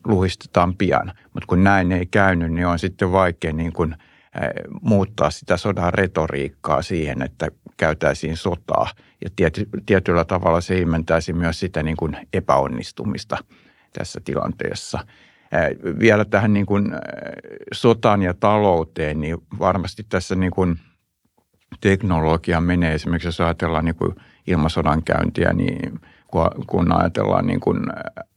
luhistetaan 0.06 0.76
pian. 0.76 1.12
Mutta 1.34 1.46
kun 1.46 1.64
näin 1.64 1.92
ei 1.92 2.06
käynyt, 2.06 2.52
niin 2.52 2.66
on 2.66 2.78
sitten 2.78 3.12
vaikea 3.12 3.52
niin 3.52 3.72
kuin– 3.72 3.96
muuttaa 4.82 5.30
sitä 5.30 5.56
sodan 5.56 5.94
retoriikkaa 5.94 6.82
siihen, 6.82 7.22
että 7.22 7.48
käytäisiin 7.76 8.36
sotaa. 8.36 8.90
Ja 9.24 9.30
tiety, 9.36 9.68
tietyllä 9.86 10.24
tavalla 10.24 10.60
se 10.60 10.78
ilmentäisi 10.78 11.32
myös 11.32 11.60
sitä 11.60 11.82
niin 11.82 11.96
kuin 11.96 12.16
epäonnistumista 12.32 13.38
tässä 13.92 14.20
tilanteessa. 14.24 14.98
Vielä 15.98 16.24
tähän 16.24 16.52
niin 16.52 16.66
kuin 16.66 16.92
sotaan 17.72 18.22
ja 18.22 18.34
talouteen, 18.34 19.20
niin 19.20 19.38
varmasti 19.58 20.06
tässä 20.08 20.34
niin 20.34 20.52
kuin 20.52 20.76
teknologia 21.80 22.60
menee. 22.60 22.94
Esimerkiksi 22.94 23.28
jos 23.28 23.40
ajatellaan 23.40 23.84
niin 23.84 23.94
kuin 23.94 24.14
ilmasodan 24.46 25.02
käyntiä, 25.02 25.52
niin 25.52 26.00
kun 26.66 26.92
ajatellaan 26.92 27.46
niin 27.46 27.60
kuin 27.60 27.80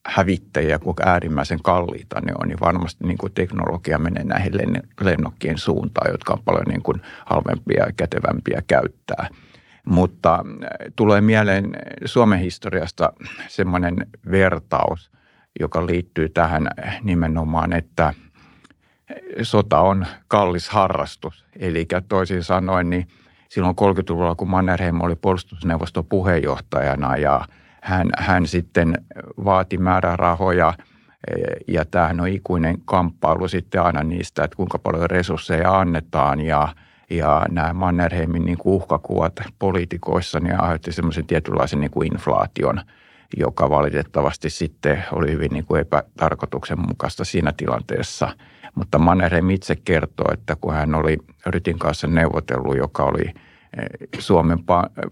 hävittäjiä, 0.06 0.80
kuinka 0.80 1.04
äärimmäisen 1.06 1.62
kalliita 1.64 2.22
ne 2.22 2.34
on, 2.42 2.48
niin 2.48 2.60
varmasti 2.60 3.04
niin 3.08 3.18
kuin 3.18 3.34
teknologia 3.34 3.98
menee 3.98 4.24
näihin 4.24 4.54
lennokkien 5.02 5.58
suuntaan, 5.58 6.12
jotka 6.12 6.34
on 6.34 6.44
paljon 6.46 6.66
niin 6.68 6.84
kuin 6.84 7.02
halvempia 7.26 7.86
ja 7.86 7.94
kätevämpiä 7.98 8.62
käyttää. 8.68 9.30
Mutta 9.86 10.46
tulee 10.96 11.22
mieleen 11.22 11.70
Suomen 12.06 12.40
historiasta 12.40 13.14
semmoinen 13.48 13.96
vertaus, 14.32 15.12
joka 15.60 15.86
liittyy 15.86 16.30
tähän 16.30 16.68
nimenomaan, 17.04 17.74
että 17.74 18.14
sota 19.42 19.80
on 19.80 20.06
kallis 20.28 20.70
harrastus. 20.70 21.46
Eli 21.60 21.88
toisin 22.10 22.44
sanoen, 22.44 22.90
niin 22.90 23.08
silloin 23.50 23.76
30-luvulla, 23.82 24.36
kun 24.36 24.50
Mannerheim 24.50 25.02
oli 25.02 25.16
puolustusneuvoston 25.16 26.06
puheenjohtajana 26.06 27.18
ja– 27.18 27.46
hän, 27.84 28.10
hän 28.18 28.48
sitten 28.48 28.98
vaati 29.46 29.78
määrärahoja 29.78 30.74
ja 31.68 31.86
tämähän 31.86 32.20
on 32.20 32.28
ikuinen 32.28 32.78
kamppailu 32.86 33.48
sitten 33.48 33.82
aina 33.82 34.04
niistä, 34.04 34.44
että 34.44 34.56
kuinka 34.56 34.80
paljon 34.80 35.10
resursseja 35.10 35.80
annetaan 35.80 36.42
ja, 36.42 36.68
ja 37.10 37.46
nämä 37.50 37.74
Mannerheimin 37.74 38.46
niin 38.46 38.58
kuin 38.58 38.74
uhkakuvat 38.74 39.34
poliitikoissa 39.60 40.40
niin 40.40 40.62
aiheutti 40.62 40.92
semmoisen 40.92 41.26
tietynlaisen 41.26 41.80
niin 41.80 41.92
kuin 41.92 42.14
inflaation, 42.14 42.82
joka 43.38 43.70
valitettavasti 43.70 44.50
sitten 44.50 45.04
oli 45.12 45.32
hyvin 45.32 45.52
niin 45.52 45.66
kuin 45.66 45.82
epätarkoituksenmukaista 45.82 47.26
siinä 47.26 47.54
tilanteessa. 47.58 48.30
Mutta 48.76 49.00
Mannerheim 49.00 49.50
itse 49.50 49.76
kertoo, 49.76 50.26
että 50.34 50.56
kun 50.62 50.74
hän 50.74 50.96
oli 50.96 51.18
Rytin 51.46 51.80
kanssa 51.80 52.08
neuvotellut, 52.08 52.78
joka 52.78 53.04
oli– 53.04 53.26
Suomen 54.20 54.60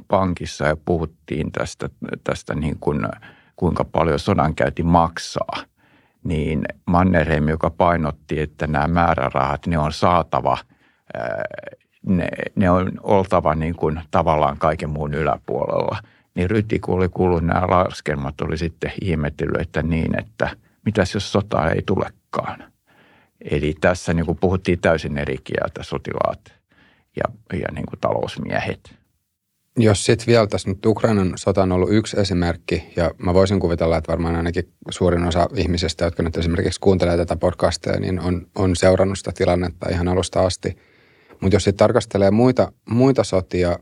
pankissa 0.08 0.66
ja 0.66 0.78
puhuttiin 0.86 1.52
tästä, 1.52 1.90
tästä 2.24 2.56
niin 2.56 2.78
kuin, 2.80 3.08
kuinka 3.56 3.86
paljon 3.86 4.20
sodankäynti 4.20 4.84
maksaa, 4.84 5.64
niin 6.24 6.66
Mannerheim, 6.86 7.48
joka 7.48 7.70
painotti, 7.70 8.40
että 8.40 8.68
nämä 8.68 8.88
määrärahat, 8.88 9.68
ne 9.68 9.78
on 9.78 9.94
saatava, 9.94 10.58
ne, 12.06 12.28
ne 12.56 12.70
on 12.70 12.92
oltava 13.04 13.56
niin 13.56 13.76
kuin 13.76 14.02
tavallaan 14.12 14.58
kaiken 14.58 14.90
muun 14.90 15.14
yläpuolella. 15.14 15.98
Niin 16.36 16.50
Ryti, 16.50 16.80
kun 16.80 16.96
oli 16.96 17.10
kuullut 17.10 17.44
nämä 17.44 17.68
laskelmat, 17.70 18.42
oli 18.42 18.58
sitten 18.58 18.92
ihmetellyt, 19.02 19.62
että 19.62 19.84
niin, 19.84 20.20
että 20.20 20.50
mitäs 20.86 21.14
jos 21.14 21.32
sota 21.32 21.70
ei 21.70 21.82
tulekaan. 21.86 22.72
Eli 23.52 23.76
tässä 23.82 24.14
niin 24.14 24.26
kuin 24.26 24.38
puhuttiin 24.38 24.80
täysin 24.80 25.18
eri 25.18 25.38
kieltä 25.44 25.84
sotilaat 25.84 26.54
ja, 27.16 27.24
ja 27.54 27.68
niin 27.74 27.86
kuin 27.86 28.00
talousmiehet. 28.00 28.96
Jos 29.78 30.06
sitten 30.06 30.28
vielä 30.28 30.48
tässä 30.48 30.70
nyt 30.70 30.86
Ukrainan 30.86 31.34
sota 31.36 31.64
on 31.64 31.72
ollut 31.72 31.92
yksi 31.92 32.20
esimerkki, 32.20 32.94
ja 32.96 33.12
mä 33.18 33.34
voisin 33.34 33.60
kuvitella, 33.60 33.98
että 33.98 34.12
varmaan 34.12 34.36
ainakin 34.36 34.74
suurin 34.90 35.24
osa 35.24 35.48
ihmisistä, 35.56 36.06
jotka 36.06 36.24
nyt 36.24 36.38
esimerkiksi 36.38 36.80
kuuntelee 36.80 37.18
tätä 37.18 37.36
podcastia, 37.36 38.00
niin 38.00 38.20
on, 38.20 38.48
on 38.56 38.76
seurannut 38.76 39.18
sitä 39.18 39.32
tilannetta 39.36 39.90
ihan 39.90 40.08
alusta 40.08 40.42
asti. 40.42 40.78
Mutta 41.42 41.56
jos 41.56 41.64
sitten 41.64 41.78
tarkastelee 41.78 42.32
muita, 42.32 42.72
muita 42.90 43.24
sotia 43.24 43.80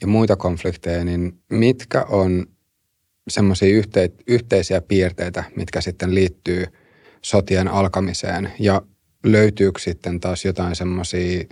ja 0.00 0.06
muita 0.06 0.36
konflikteja, 0.36 1.04
niin 1.04 1.38
mitkä 1.50 2.02
on 2.08 2.46
semmoisia 3.28 3.76
yhte, 3.76 4.10
yhteisiä 4.26 4.80
piirteitä, 4.80 5.44
mitkä 5.56 5.80
sitten 5.80 6.14
liittyy 6.14 6.64
sotien 7.22 7.68
alkamiseen, 7.68 8.52
ja 8.58 8.82
löytyykö 9.24 9.80
sitten 9.80 10.20
taas 10.20 10.44
jotain 10.44 10.76
semmoisia– 10.76 11.44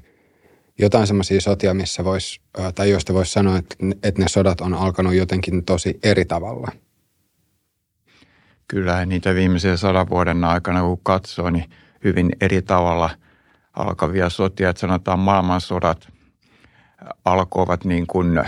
jotain 0.79 1.07
semmoisia 1.07 1.41
sotia, 1.41 1.75
missä 1.75 2.05
vois, 2.05 2.41
tai 2.75 2.91
joista 2.91 3.15
voisi 3.15 3.33
sanoa, 3.33 3.59
että, 3.59 3.77
että 4.03 4.23
ne 4.23 4.29
sodat 4.29 4.61
on 4.61 4.75
alkanut 4.75 5.15
jotenkin 5.15 5.65
tosi 5.65 5.99
eri 6.03 6.25
tavalla? 6.25 6.69
Kyllä 8.69 9.07
niitä 9.07 9.35
viimeisen 9.35 9.79
sadan 9.79 10.11
vuoden 10.11 10.45
aikana, 10.45 10.81
kun 10.83 11.01
katsoo, 11.03 11.51
niin 11.51 11.71
hyvin 12.05 12.31
eri 12.41 12.63
tavalla 12.63 13.11
alkavia 13.77 14.31
sotia. 14.31 14.71
Että 14.71 14.81
sanotaan 14.81 15.19
maailmansodat 15.19 16.09
alkoivat 17.25 17.85
niin 17.85 18.07
kuin 18.07 18.45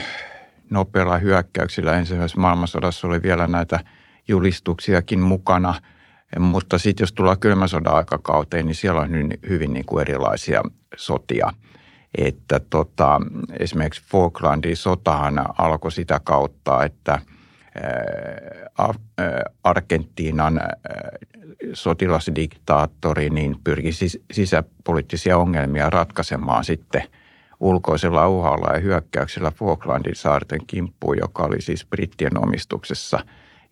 nopealla 0.71 1.19
hyökkäyksillä. 1.19 1.97
Ensimmäisessä 1.97 2.41
maailmansodassa 2.41 3.09
oli 3.09 3.23
vielä 3.23 3.47
näitä 3.47 3.81
julistuksiakin 4.29 5.21
mukana– 5.21 5.75
mutta 6.39 6.79
sitten 6.79 7.03
jos 7.03 7.13
tullaan 7.13 7.39
kylmän 7.39 7.69
sodan 7.69 7.95
aikakauteen, 7.95 8.67
niin 8.67 8.75
siellä 8.75 9.01
on 9.01 9.11
hyvin 9.49 9.73
niin 9.73 9.87
kuin 9.87 10.01
erilaisia 10.01 10.63
sotia 10.97 11.53
että 12.19 12.61
tota, 12.71 13.21
esimerkiksi 13.59 14.03
Falklandin 14.11 14.77
sotahan 14.77 15.45
alkoi 15.59 15.93
sitä 15.93 16.21
kautta, 16.25 16.85
että 16.85 17.19
Argentiinan 19.65 20.61
sotilasdiktaattori 21.73 23.31
niin 23.31 23.57
pyrki 23.65 23.91
sisäpoliittisia 24.33 25.39
ongelmia 25.39 25.91
ratkaisemaan 25.91 26.65
sitten 26.65 27.03
ulkoisella 27.61 28.29
uhalla 28.29 28.73
ja 28.75 28.81
hyökkäyksellä 28.81 29.51
Falklandin 29.51 30.17
saarten 30.17 30.61
kimppuun, 30.67 31.19
joka 31.19 31.43
oli 31.43 31.63
siis 31.63 31.87
brittien 31.87 32.43
omistuksessa. 32.43 33.25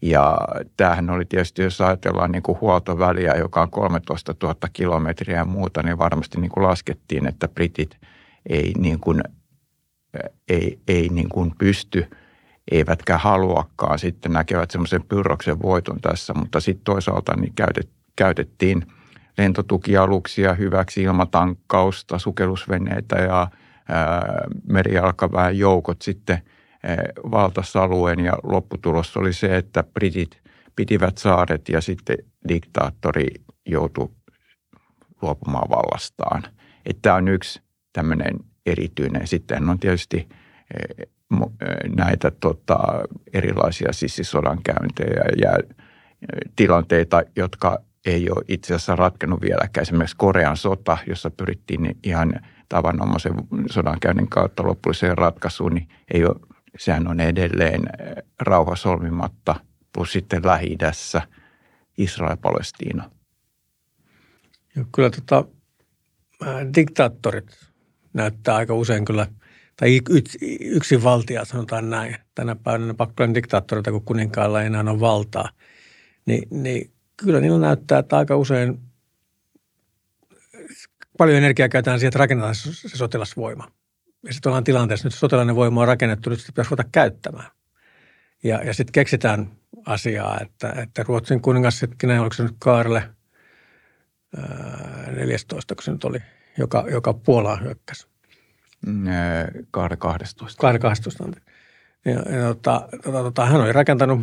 Ja 0.03 0.39
tämähän 0.77 1.11
oli 1.11 1.25
tietysti, 1.25 1.63
jos 1.63 1.81
ajatellaan 1.81 2.33
niin 2.33 2.43
kuin 2.43 2.61
huoltoväliä, 2.61 3.35
joka 3.35 3.63
on 3.63 3.71
13 3.71 4.35
000 4.43 4.55
kilometriä 4.73 5.37
ja 5.37 5.45
muuta, 5.45 5.83
niin 5.83 5.99
varmasti 5.99 6.41
niin 6.41 6.51
kuin 6.51 6.65
laskettiin, 6.65 7.27
että 7.27 7.49
britit– 7.49 7.97
ei, 8.49 8.73
niin 8.79 9.01
kuin, 9.01 9.23
ei, 10.49 10.79
ei 10.89 11.09
niin 11.09 11.29
kuin 11.29 11.53
pysty, 11.59 12.11
eivätkä 12.71 13.19
haluakaan 13.19 13.99
sitten 13.99 14.33
näkevät 14.33 14.71
semmoisen 14.71 15.03
pyrroksen 15.03 15.63
voiton 15.63 16.01
tässä, 16.01 16.35
mutta 16.35 16.61
sitten 16.61 16.85
toisaalta 16.85 17.37
niin 17.37 17.53
käytet, 17.55 17.91
käytettiin 18.17 18.87
lentotukialuksia 19.39 20.55
hyväksi 20.55 21.03
ilmatankkausta, 21.03 22.19
sukellusveneitä 22.19 23.17
ja 23.17 23.49
merijalkaväen 24.69 25.59
joukot 25.59 26.03
sitten 26.03 26.43
valtasalueen 27.31 28.21
ja 28.21 28.33
lopputulos 28.43 29.17
oli 29.17 29.33
se, 29.33 29.57
että 29.57 29.85
britit 29.95 30.41
pitivät 30.77 31.19
saaret 31.19 31.69
ja 31.69 31.81
sitten 31.81 32.17
diktaattori 32.49 33.27
joutui 33.67 34.09
luopumaan 35.23 35.71
vallastaan. 35.71 36.43
Että 36.87 37.03
tämä 37.03 37.17
on 37.17 37.29
yksi 37.29 37.63
tämmöinen 37.93 38.37
erityinen. 38.67 39.27
Sitten 39.27 39.69
on 39.69 39.79
tietysti 39.79 40.29
näitä 41.97 42.31
tota, 42.31 42.79
erilaisia 43.33 43.93
sissisodankäyntejä 43.93 45.25
ja 45.41 45.59
tilanteita, 46.57 47.23
jotka 47.37 47.79
ei 48.07 48.31
ole 48.31 48.45
itse 48.49 48.75
asiassa 48.75 48.97
ratkennut 48.97 49.41
vieläkään. 49.41 49.83
Esimerkiksi 49.83 50.17
Korean 50.17 50.57
sota, 50.57 50.99
jossa 51.07 51.31
pyrittiin 51.31 51.97
ihan 52.03 52.33
tavanomaisen 52.69 53.33
sodankäynnin 53.71 54.29
kautta 54.29 54.67
lopulliseen 54.67 55.19
ratkaisuun, 55.19 55.75
niin 55.75 55.89
ei 56.15 56.25
ole, 56.25 56.37
sehän 56.79 57.09
on 57.09 57.21
edelleen 57.21 57.83
rauha 58.41 58.77
solmimatta, 58.77 59.55
plus 59.93 60.13
sitten 60.13 60.47
lähi 60.47 60.79
Israel-Palestiina. 61.99 63.11
Kyllä 64.95 65.11
tota, 65.11 65.45
diktaattorit 66.75 67.69
näyttää 68.13 68.57
aika 68.57 68.75
usein 68.75 69.05
kyllä, 69.05 69.27
tai 69.77 70.01
yksin 70.61 71.03
valtia 71.05 71.45
sanotaan 71.45 71.91
näin. 71.91 72.17
Tänä 72.35 72.57
päivänä 72.57 72.95
pakkoinen 72.95 73.35
diktaattoreita, 73.35 73.91
kun 73.91 74.05
kuninkaalla 74.05 74.61
ei 74.61 74.67
enää 74.67 74.83
ole 74.83 75.01
valtaa. 75.01 75.49
Niin, 76.27 76.49
niin 76.51 76.93
kyllä 77.17 77.41
niillä 77.41 77.59
näyttää, 77.59 77.99
että 77.99 78.17
aika 78.17 78.37
usein 78.37 78.88
paljon 81.19 81.39
energiaa 81.39 81.69
käytetään 81.69 81.99
siihen, 81.99 82.09
että 82.09 82.19
rakennetaan 82.19 82.55
se 82.55 82.89
sotilasvoima. 82.89 83.69
Ja 84.27 84.33
sitten 84.33 84.51
ollaan 84.51 84.65
tilanteessa, 84.65 85.07
nyt 85.07 85.15
sotilainen 85.15 85.57
voima 85.57 85.81
on 85.81 85.89
rakennettu, 85.89 86.31
nyt 86.31 86.41
sitä 86.41 86.53
pitäisi 86.53 86.71
ruveta 86.71 86.89
käyttämään. 86.93 87.51
Ja, 88.45 88.65
ja 88.65 88.75
sitten 88.75 88.93
keksitään 88.93 89.51
asiaa, 89.87 90.39
että, 90.41 90.75
että 90.83 91.03
Ruotsin 91.03 91.43
kuningas 91.43 91.83
hetkinen, 91.83 92.21
oliko 92.21 92.35
se 92.35 92.43
nyt 92.43 92.57
Kaarle 92.59 93.03
14, 95.17 95.75
kun 95.75 95.83
se 95.83 95.93
nyt 95.93 96.05
oli, 96.05 96.19
joka, 96.59 96.85
joka 96.91 97.15
Puolaan 97.15 97.63
hyökkäsi. 97.63 98.07
Kaarle 99.71 99.97
12. 99.97 100.61
Kaarle 100.61 100.79
12, 100.79 101.25
ja, 102.05 102.13
ja 102.13 102.55
tota, 102.55 102.89
tota, 103.05 103.23
tota, 103.23 103.47
hän 103.47 103.61
oli 103.61 103.73
rakentanut 103.73 104.21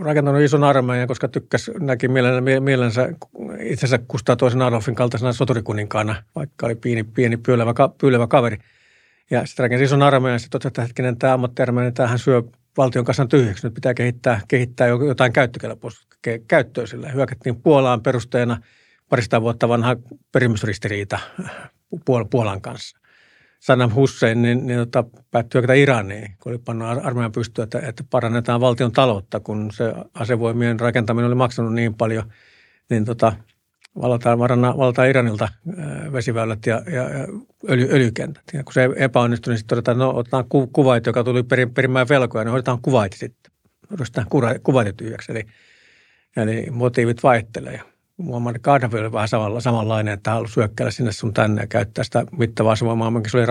rakentanut 0.00 0.42
ison 0.42 0.64
armeijan, 0.64 1.08
koska 1.08 1.28
tykkäs, 1.28 1.70
näki 1.80 2.08
mielensä 2.60 3.08
itsensä 3.60 3.98
Kustaa 4.08 4.36
toisen 4.36 4.62
Adolfin 4.62 4.94
kaltaisena 4.94 5.32
soturikuninkaana, 5.32 6.22
vaikka 6.34 6.66
oli 6.66 6.74
pieni, 6.74 7.04
pieni 7.04 7.36
pyylevä, 7.36 7.74
pyylevä 8.00 8.26
kaveri. 8.26 8.58
Ja 9.30 9.46
sitten 9.46 9.64
rakensi 9.64 9.84
ison 9.84 10.02
armeijan 10.02 10.34
ja 10.34 10.38
sitten 10.38 10.60
että 10.64 10.82
hetkinen, 10.82 11.16
tämä 11.16 11.34
ammattiarmeija, 11.34 11.84
niin 11.84 11.94
tämähän 11.94 12.18
syö 12.18 12.42
valtion 12.76 13.04
kanssa 13.04 13.26
tyhjäksi. 13.26 13.66
Nyt 13.66 13.74
pitää 13.74 13.94
kehittää, 13.94 14.40
kehittää 14.48 14.86
jotain 14.86 15.32
käyttökelpoista 15.32 16.16
käyttöä 16.48 16.86
sillä. 16.86 17.08
Hyökättiin 17.08 17.62
Puolaan 17.62 18.02
perusteena 18.02 18.62
parista 19.08 19.42
vuotta 19.42 19.68
vanha 19.68 19.96
perimysristiriita 20.32 21.18
Puolan 22.30 22.60
kanssa. 22.60 22.98
Saddam 23.58 23.94
Hussein 23.94 24.42
niin, 24.42 24.66
niin 24.66 24.78
tota, 24.78 25.04
päättyi 25.30 25.58
hyökätä 25.58 25.74
Iraniin, 25.74 26.34
kun 26.42 26.52
oli 26.52 26.58
pannut 26.58 26.88
armeijan 26.88 27.32
pystyä, 27.32 27.64
että, 27.64 27.80
että 27.80 28.04
parannetaan 28.10 28.60
valtion 28.60 28.92
taloutta, 28.92 29.40
kun 29.40 29.70
se 29.72 29.94
asevoimien 30.14 30.80
rakentaminen 30.80 31.26
oli 31.26 31.34
maksanut 31.34 31.74
niin 31.74 31.94
paljon, 31.94 32.32
niin 32.90 33.04
tota, 33.04 33.32
valataan, 34.02 34.38
valataan 34.38 35.08
Iranilta 35.08 35.48
vesiväylät 36.12 36.66
ja, 36.66 36.82
ja, 36.86 37.02
ja 37.18 37.26
öljy, 37.70 37.88
öljykentät. 37.90 38.44
Ja 38.52 38.64
kun 38.64 38.72
se 38.72 38.88
epäonnistui, 38.96 39.50
niin 39.50 39.58
sitten 39.58 39.76
todetaan, 39.76 39.98
no 39.98 40.16
otetaan 40.16 40.44
ku, 40.48 40.66
kuvait, 40.66 41.06
joka 41.06 41.24
tuli 41.24 41.42
perin, 41.42 41.74
perimään 41.74 42.08
velkoja, 42.08 42.44
niin 42.44 42.50
hoidetaan 42.50 42.82
kuvait 42.82 43.12
sitten. 43.12 43.52
Otetaan 43.92 44.26
kuvait 44.62 44.96
tyhjäksi. 44.96 45.32
Eli, 45.32 45.46
eli 46.36 46.66
motiivit 46.70 47.22
vaihtelee. 47.22 47.80
Muammar 48.18 48.58
Gaddafi 48.58 48.98
oli 48.98 49.12
vähän 49.12 49.28
samalla, 49.28 49.60
samanlainen, 49.60 50.14
että 50.14 50.30
halusi 50.30 50.52
syökkäillä 50.52 50.90
sinne 50.90 51.12
sun 51.12 51.34
tänne 51.34 51.62
ja 51.62 51.66
käyttää 51.66 52.04
sitä 52.04 52.24
mittavaa 52.38 52.72
asevoimaa, 52.72 53.10
minkä 53.10 53.30
se 53.30 53.36
oli 53.36 53.46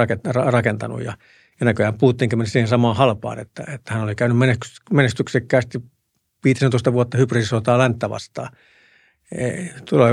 rakentanut. 0.51 1.03
Ja, 1.03 1.13
ja 1.59 1.65
näköjään 1.65 1.97
Putinkin 1.97 2.39
meni 2.39 2.49
siihen 2.49 2.67
samaan 2.67 2.95
halpaan, 2.95 3.39
että, 3.39 3.63
että 3.73 3.93
hän 3.93 4.03
oli 4.03 4.15
käynyt 4.15 4.37
menestyksekkäästi 4.91 5.79
15 6.43 6.93
vuotta 6.93 7.17
hybridisotaa 7.17 7.77
länttä 7.77 8.09
vastaan. 8.09 8.49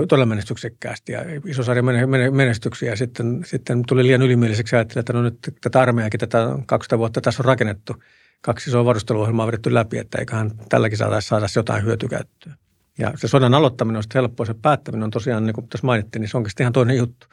Todella 0.08 0.26
menestyksekkäästi 0.26 1.12
ja 1.12 1.20
iso 1.46 1.62
sarja 1.62 1.82
menestyksiä. 2.30 2.90
Ja 2.90 2.96
sitten, 2.96 3.42
sitten 3.46 3.82
tuli 3.88 4.06
liian 4.06 4.22
ylimieliseksi 4.22 4.76
ajattelin, 4.76 5.00
että 5.00 5.12
no 5.12 5.22
nyt 5.22 5.38
tätä 5.60 5.80
armeijakin 5.80 6.20
tätä 6.20 6.48
200 6.66 6.98
vuotta 6.98 7.20
tässä 7.20 7.42
on 7.42 7.44
rakennettu. 7.44 7.94
Kaksi 8.40 8.70
isoa 8.70 8.84
varusteluohjelmaa 8.84 9.46
vedetty 9.46 9.74
läpi, 9.74 9.98
että 9.98 10.18
eiköhän 10.18 10.50
tälläkin 10.68 10.98
saataisiin 10.98 11.28
saada 11.28 11.46
jotain 11.56 11.84
hyötykäyttöä. 11.84 12.54
Ja 12.98 13.12
se 13.16 13.28
sodan 13.28 13.54
aloittaminen 13.54 13.96
on 13.96 14.02
sitten 14.02 14.20
helppoa, 14.20 14.46
se 14.46 14.54
päättäminen 14.54 15.04
on 15.04 15.10
tosiaan, 15.10 15.46
niin 15.46 15.54
kuin 15.54 15.68
tässä 15.68 15.86
mainittiin, 15.86 16.20
niin 16.20 16.28
se 16.28 16.36
onkin 16.36 16.52
ihan 16.60 16.72
toinen 16.72 16.96
juttu. 16.96 17.26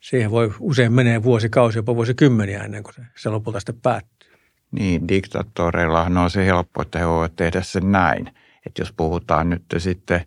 Siihen 0.00 0.30
voi 0.30 0.52
usein 0.60 0.92
menee 0.92 1.22
vuosikausi, 1.22 1.78
jopa 1.78 1.96
vuosikymmeniä 1.96 2.64
ennen 2.64 2.82
kuin 2.82 2.94
se, 2.94 3.02
se 3.16 3.28
lopulta 3.28 3.60
sitten 3.60 3.80
päättyy. 3.82 4.32
Niin, 4.70 5.08
diktatoreillahan 5.08 6.16
on 6.16 6.30
se 6.30 6.46
helppo, 6.46 6.82
että 6.82 6.98
he 6.98 7.06
voivat 7.06 7.36
tehdä 7.36 7.62
sen 7.62 7.92
näin. 7.92 8.30
Että 8.66 8.82
jos 8.82 8.92
puhutaan 8.92 9.50
nyt 9.50 9.62
sitten 9.78 10.24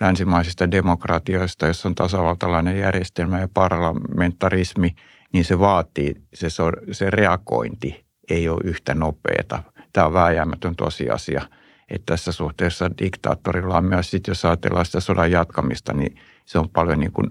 länsimaisista 0.00 0.70
demokratioista, 0.70 1.66
jossa 1.66 1.88
on 1.88 1.94
tasavaltalainen 1.94 2.78
järjestelmä 2.78 3.40
ja 3.40 3.48
parlamentarismi, 3.54 4.94
niin 5.32 5.44
se 5.44 5.58
vaatii, 5.58 6.14
se, 6.34 6.48
se 6.92 7.10
reagointi 7.10 8.04
ei 8.30 8.48
ole 8.48 8.60
yhtä 8.64 8.94
nopeata. 8.94 9.62
Tämä 9.92 10.06
on 10.06 10.12
vääjäämätön 10.12 10.76
tosiasia– 10.76 11.42
että 11.90 12.12
tässä 12.12 12.32
suhteessa 12.32 12.90
diktaattorilla 12.98 13.76
on 13.76 13.84
myös, 13.84 14.10
sit 14.10 14.26
jos 14.26 14.44
ajatellaan 14.44 14.86
sitä 14.86 15.00
sodan 15.00 15.30
jatkamista, 15.30 15.92
niin 15.92 16.16
se 16.44 16.58
on 16.58 16.68
paljon 16.68 17.00
niin 17.00 17.12
kuin, 17.12 17.30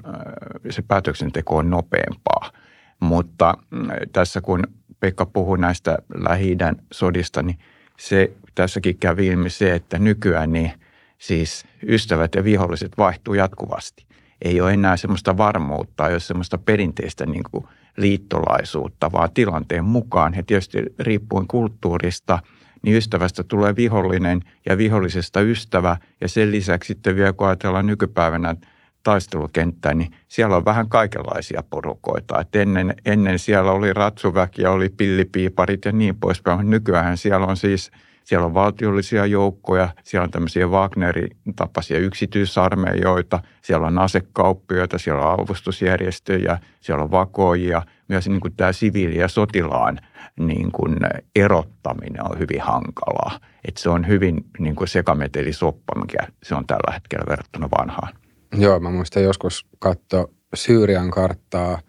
se 0.70 0.82
päätöksenteko 0.82 1.58
on 1.58 1.70
nopeampaa. 1.70 2.52
Mutta 3.00 3.54
mm, 3.72 3.88
tässä 4.14 4.42
kun 4.42 4.64
Pekka 5.00 5.26
puhui 5.26 5.58
näistä 5.58 5.98
lähi 6.14 6.58
sodista, 6.92 7.44
niin 7.44 7.60
se 8.00 8.32
tässäkin 8.56 8.98
kävi 8.98 9.28
ilmi 9.28 9.50
se, 9.50 9.76
että 9.76 10.00
nykyään 10.00 10.52
niin 10.52 10.72
siis 11.18 11.66
ystävät 11.88 12.36
ja 12.36 12.44
viholliset 12.44 12.92
vaihtuu 12.98 13.34
jatkuvasti. 13.34 14.06
Ei 14.42 14.62
ole 14.62 14.74
enää 14.74 14.98
semmoista 14.98 15.38
varmuutta, 15.38 16.08
ei 16.08 16.14
ole 16.14 16.20
semmoista 16.20 16.58
perinteistä 16.58 17.26
niin 17.26 17.44
kuin 17.52 17.66
liittolaisuutta, 17.98 19.12
vaan 19.12 19.30
tilanteen 19.34 19.86
mukaan. 19.86 20.34
Ja 20.36 20.44
tietysti 20.44 20.84
riippuen 21.00 21.48
kulttuurista– 21.48 22.40
niin 22.82 22.98
ystävästä 22.98 23.44
tulee 23.44 23.76
vihollinen 23.76 24.42
ja 24.66 24.78
vihollisesta 24.78 25.42
ystävä. 25.42 25.98
Ja 26.22 26.28
sen 26.28 26.52
lisäksi 26.52 26.88
sitten 26.88 27.16
vielä 27.16 27.34
kun 27.34 27.48
ajatellaan 27.48 27.86
nykypäivänä 27.86 28.56
taistelukenttää, 29.04 29.94
niin 29.94 30.12
siellä 30.28 30.56
on 30.56 30.66
vähän 30.66 30.90
kaikenlaisia 30.90 31.64
porukoita. 31.70 32.42
Et 32.42 32.56
ennen, 32.56 32.96
ennen 33.06 33.40
siellä 33.40 33.72
oli 33.72 33.94
ratsuväkiä, 33.94 34.72
oli 34.72 34.90
pillipiiparit 34.90 35.86
ja 35.86 35.92
niin 35.92 36.16
poispäin. 36.16 36.70
Nykyään 36.70 37.18
siellä 37.18 37.46
on 37.46 37.58
siis 37.58 37.92
siellä 38.30 38.46
on 38.46 38.54
valtiollisia 38.54 39.26
joukkoja, 39.26 39.90
siellä 40.04 40.24
on 40.24 40.32
tämmöisiä 40.32 40.68
Wagnerin 40.68 41.38
tapaisia 41.56 41.98
yksityisarmeijoita, 42.00 43.40
siellä 43.62 43.88
on 43.88 43.98
asekauppioita, 43.98 44.98
siellä 44.98 45.26
on 45.26 45.40
avustusjärjestöjä, 45.40 46.60
siellä 46.82 47.04
on 47.04 47.12
vakoijia. 47.12 47.82
Myös 48.10 48.30
niin 48.30 48.42
kuin 48.42 48.56
tämä 48.56 48.72
siviili- 48.72 49.18
ja 49.18 49.28
sotilaan 49.28 50.00
niin 50.40 50.72
kuin 50.72 50.98
erottaminen 51.36 52.32
on 52.32 52.40
hyvin 52.40 52.62
hankalaa. 52.62 53.40
Että 53.68 53.82
se 53.82 53.90
on 53.90 54.08
hyvin 54.08 54.46
niin 54.60 54.76
kuin 54.76 54.88
sekametelisoppa, 54.88 56.00
mikä 56.00 56.28
se 56.44 56.56
on 56.56 56.68
tällä 56.68 56.94
hetkellä 56.94 57.26
verrattuna 57.30 57.70
vanhaan. 57.80 58.14
Joo, 58.58 58.80
mä 58.80 58.92
muistan 58.92 59.24
joskus 59.24 59.66
katsoa 59.80 60.28
Syyrian 60.56 61.12
karttaa 61.12 61.80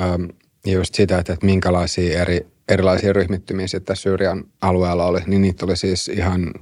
äm, 0.00 0.28
just 0.66 0.94
sitä, 0.94 1.18
että, 1.18 1.32
että 1.32 1.46
minkälaisia 1.46 2.22
eri, 2.22 2.46
erilaisia 2.68 3.12
ryhmittymiä 3.12 3.66
sitten 3.66 3.96
Syyrian 3.96 4.44
alueella 4.60 5.06
oli, 5.06 5.20
niin 5.26 5.42
niitä 5.42 5.64
oli 5.66 5.76
siis 5.76 6.08
ihan, 6.08 6.52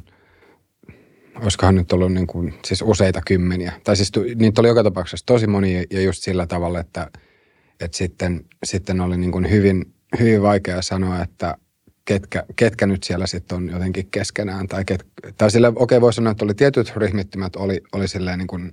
olisikohan 1.43 1.75
nyt 1.75 1.93
ollut 1.93 2.13
niin 2.13 2.27
kuin, 2.27 2.55
siis 2.65 2.83
useita 2.83 3.21
kymmeniä. 3.27 3.73
Tai 3.85 3.97
siis 3.97 4.13
niitä 4.35 4.61
oli 4.61 4.69
joka 4.69 4.83
tapauksessa 4.83 5.27
tosi 5.27 5.47
monia 5.47 5.85
ja 5.91 6.01
just 6.01 6.23
sillä 6.23 6.47
tavalla, 6.47 6.81
että, 6.81 7.11
että 7.81 7.97
sitten, 7.97 8.45
sitten 8.65 9.01
oli 9.01 9.17
niin 9.17 9.33
kuin 9.33 9.51
hyvin 9.51 9.95
hyvin 10.19 10.43
vaikea 10.43 10.83
sanoa, 10.83 11.23
että 11.23 11.57
ketkä, 12.05 12.45
ketkä 12.57 12.87
nyt 12.87 13.03
siellä 13.03 13.27
sitten 13.27 13.57
on 13.57 13.69
jotenkin 13.69 14.11
keskenään. 14.11 14.69
Tai, 14.69 14.85
ket, 14.85 15.07
tai 15.39 15.51
sille, 15.51 15.69
okei 15.69 15.83
okay, 15.83 16.01
voi 16.01 16.13
sanoa, 16.13 16.31
että 16.31 16.45
oli 16.45 16.55
tietyt 16.55 16.97
ryhmittymät 16.97 17.57
oli, 17.57 17.81
oli 17.93 18.09
silleen 18.09 18.39
niin 18.39 18.47
kuin 18.47 18.73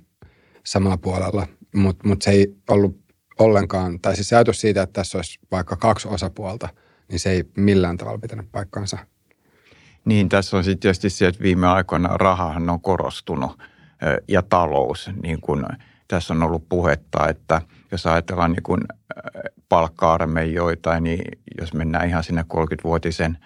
samalla 0.64 0.96
puolella, 0.96 1.46
mutta 1.74 2.08
mut 2.08 2.22
se 2.22 2.30
ei 2.30 2.54
ollut 2.70 3.02
ollenkaan, 3.38 4.00
tai 4.00 4.14
siis 4.16 4.32
ajatus 4.32 4.60
siitä, 4.60 4.82
että 4.82 4.92
tässä 4.92 5.18
olisi 5.18 5.38
vaikka 5.50 5.76
kaksi 5.76 6.08
osapuolta, 6.08 6.68
niin 7.08 7.20
se 7.20 7.30
ei 7.30 7.44
millään 7.56 7.96
tavalla 7.96 8.18
pitänyt 8.18 8.52
paikkaansa. 8.52 8.98
Niin, 10.04 10.28
tässä 10.28 10.56
on 10.56 10.64
sitten 10.64 10.80
tietysti 10.80 11.10
se, 11.10 11.26
että 11.26 11.42
viime 11.42 11.66
aikoina 11.66 12.16
rahahan 12.16 12.70
on 12.70 12.80
korostunut 12.80 13.58
ja 14.28 14.42
talous, 14.42 15.10
niin 15.22 15.40
kuin 15.40 15.64
tässä 16.08 16.34
on 16.34 16.42
ollut 16.42 16.68
puhetta, 16.68 17.28
että 17.28 17.62
jos 17.92 18.06
ajatellaan 18.06 18.52
niin 18.52 18.62
kuin 18.62 18.80
palkka-armeijoita, 19.68 21.00
niin 21.00 21.22
jos 21.60 21.74
mennään 21.74 22.08
ihan 22.08 22.24
sinne 22.24 22.44
30-vuotisen 22.54 23.38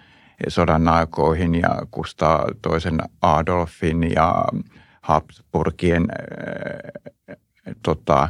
sodan 0.47 0.87
aikoihin 0.87 1.55
ja 1.55 1.81
Kustaa 1.91 2.45
toisen 2.61 2.97
Adolfin 3.21 4.11
ja 4.15 4.45
Habsburgien 5.01 6.07
äh, 7.29 7.35
tota, 7.83 8.29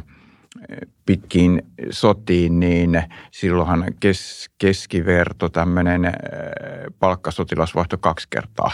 pitkiin 1.06 1.62
sotiin, 1.90 2.60
niin 2.60 3.02
silloinhan 3.30 3.84
kes, 4.00 4.50
keskiverto 4.58 5.48
tämmöinen 5.48 6.04
äh, 6.04 6.12
palkkasotilasvaihto 6.98 7.98
kaksi 7.98 8.26
kertaa 8.30 8.70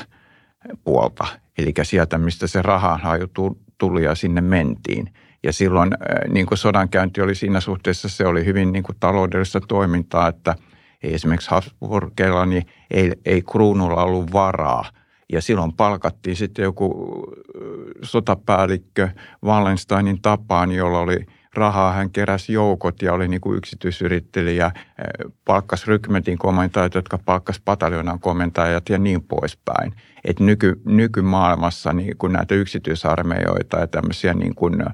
puolta. 0.84 1.26
Eli 1.58 1.72
sieltä, 1.82 2.18
mistä 2.18 2.46
se 2.46 2.62
rahanhaju 2.62 3.26
tuli 3.78 4.04
ja 4.04 4.14
sinne 4.14 4.40
mentiin. 4.40 5.14
Ja 5.44 5.52
silloin 5.52 5.92
äh, 5.92 6.32
niin 6.32 6.46
kuin 6.46 6.58
sodankäynti 6.58 7.20
oli 7.20 7.34
siinä 7.34 7.60
suhteessa, 7.60 8.08
se 8.08 8.26
oli 8.26 8.44
hyvin 8.44 8.72
niin 8.72 8.82
kuin 8.82 8.96
taloudellista 9.00 9.60
toimintaa, 9.60 10.28
että 10.28 10.54
esimerkiksi 11.02 11.50
Habsburgilla, 11.50 12.46
niin 12.46 12.66
ei, 12.90 13.12
ei 13.24 13.42
kruunulla 13.42 14.04
ollut 14.04 14.32
varaa. 14.32 14.84
Ja 15.32 15.42
silloin 15.42 15.72
palkattiin 15.72 16.36
sitten 16.36 16.62
joku 16.62 17.22
sotapäällikkö 18.02 19.08
Wallensteinin 19.44 20.22
tapaan, 20.22 20.72
jolla 20.72 20.98
oli 20.98 21.26
rahaa, 21.56 21.92
hän 21.92 22.10
keräsi 22.10 22.52
joukot 22.52 23.02
ja 23.02 23.12
oli 23.12 23.28
niin 23.28 23.40
kuin 23.40 23.58
yksityisyrittelijä, 23.58 24.70
palkkas 25.44 25.86
rykmentin 25.86 26.38
komentajat, 26.38 26.94
jotka 26.94 27.18
palkkas 27.18 27.60
pataljonan 27.60 28.20
komentajat 28.20 28.88
ja 28.88 28.98
niin 28.98 29.22
poispäin. 29.22 29.94
Et 30.24 30.40
nyky, 30.40 30.80
nykymaailmassa 30.84 31.92
niin 31.92 32.16
kun 32.18 32.32
näitä 32.32 32.54
yksityisarmeijoita 32.54 33.78
ja 33.78 33.86
tämmöisiä 33.86 34.34
niin 34.34 34.54
kuin 34.54 34.84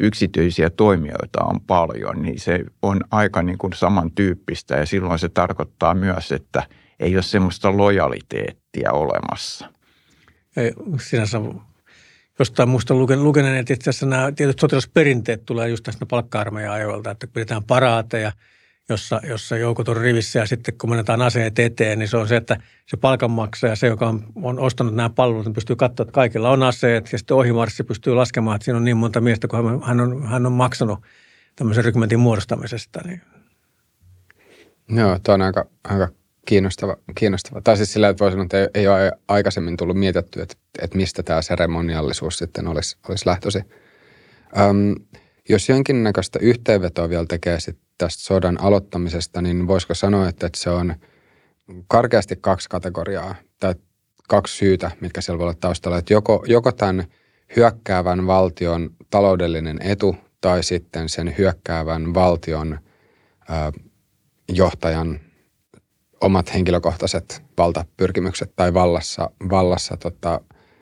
yksityisiä 0.00 0.70
toimijoita 0.70 1.44
on 1.44 1.60
paljon, 1.60 2.22
niin 2.22 2.40
se 2.40 2.64
on 2.82 3.00
aika 3.10 3.42
niin 3.42 3.58
kuin 3.58 3.72
samantyyppistä 3.72 4.76
ja 4.76 4.86
silloin 4.86 5.18
se 5.18 5.28
tarkoittaa 5.28 5.94
myös, 5.94 6.32
että 6.32 6.62
ei 7.00 7.16
ole 7.16 7.22
semmoista 7.22 7.76
lojaliteettia 7.76 8.92
olemassa. 8.92 9.68
Ei, 10.56 10.72
sinänsä 10.98 11.40
jostain 12.40 12.68
muista 12.68 12.94
lukeneen, 12.94 13.56
että 13.56 13.72
itse 13.72 13.90
asiassa 13.90 14.06
nämä 14.06 14.32
tietyt 14.32 14.58
sotilasperinteet 14.58 15.44
tulee 15.46 15.68
just 15.68 15.84
tästä 15.84 16.06
palkka-armeijan 16.06 16.74
ajoilta, 16.74 17.10
että 17.10 17.26
pidetään 17.26 17.64
paraateja, 17.64 18.32
jossa, 18.88 19.20
jossa 19.28 19.56
joukot 19.56 19.88
on 19.88 19.96
rivissä 19.96 20.38
ja 20.38 20.46
sitten 20.46 20.78
kun 20.78 20.90
menetään 20.90 21.22
aseet 21.22 21.58
eteen, 21.58 21.98
niin 21.98 22.08
se 22.08 22.16
on 22.16 22.28
se, 22.28 22.36
että 22.36 22.56
se 22.86 22.96
palkanmaksaja, 22.96 23.76
se 23.76 23.86
joka 23.86 24.08
on, 24.08 24.26
on 24.42 24.58
ostanut 24.58 24.94
nämä 24.94 25.10
palvelut, 25.10 25.46
niin 25.46 25.54
pystyy 25.54 25.76
katsoa, 25.76 26.04
että 26.04 26.12
kaikilla 26.12 26.50
on 26.50 26.62
aseet 26.62 27.12
ja 27.12 27.18
sitten 27.18 27.36
ohimarssi 27.36 27.84
pystyy 27.84 28.14
laskemaan, 28.14 28.56
että 28.56 28.64
siinä 28.64 28.76
on 28.76 28.84
niin 28.84 28.96
monta 28.96 29.20
miestä, 29.20 29.48
kun 29.48 29.82
hän 29.84 30.00
on, 30.00 30.26
hän 30.26 30.46
on 30.46 30.52
maksanut 30.52 30.98
tämmöisen 31.56 31.84
rykmentin 31.84 32.20
muodostamisesta. 32.20 33.00
Niin. 33.04 33.22
Joo, 34.88 35.18
tuo 35.18 35.34
on 35.34 35.42
aika, 35.42 35.66
aika 35.84 36.08
kiinnostava, 36.46 36.96
kiinnostava. 37.14 37.60
Tai 37.60 37.76
siis 37.76 37.92
sillä, 37.92 38.08
että 38.08 38.24
voi 38.24 38.30
sanoa, 38.30 38.44
että 38.44 38.60
ei, 38.60 38.68
ei 38.74 38.88
ole 38.88 39.12
aikaisemmin 39.28 39.76
tullut 39.76 39.98
mietitty, 39.98 40.42
että, 40.42 40.54
että 40.82 40.96
mistä 40.96 41.22
tämä 41.22 41.42
seremoniallisuus 41.42 42.38
sitten 42.38 42.66
olisi, 42.68 42.96
olisi 43.08 43.26
lähtöisin. 43.26 43.64
Öm, 44.58 44.94
jos 45.48 45.68
jonkinnäköistä 45.68 46.38
yhteenvetoa 46.42 47.08
vielä 47.08 47.26
tekee 47.28 47.58
tästä 47.98 48.22
sodan 48.22 48.60
aloittamisesta, 48.60 49.42
niin 49.42 49.66
voisiko 49.66 49.94
sanoa, 49.94 50.28
että, 50.28 50.46
että 50.46 50.60
se 50.60 50.70
on 50.70 50.94
karkeasti 51.88 52.36
kaksi 52.40 52.68
kategoriaa 52.68 53.34
tai 53.60 53.74
kaksi 54.28 54.56
syytä, 54.56 54.90
mitkä 55.00 55.20
siellä 55.20 55.38
voi 55.38 55.44
olla 55.44 55.56
taustalla. 55.60 55.98
Että 55.98 56.12
joko, 56.12 56.44
joko 56.46 56.72
tämän 56.72 57.04
hyökkäävän 57.56 58.26
valtion 58.26 58.90
taloudellinen 59.10 59.78
etu 59.82 60.16
tai 60.40 60.62
sitten 60.62 61.08
sen 61.08 61.34
hyökkäävän 61.38 62.14
valtion 62.14 62.78
ö, 63.50 63.80
johtajan 64.48 65.20
omat 66.20 66.54
henkilökohtaiset 66.54 67.42
valtapyrkimykset 67.58 68.52
tai 68.56 68.74
vallassa, 68.74 69.30
vallassa 69.50 69.96
tota, 69.96 70.40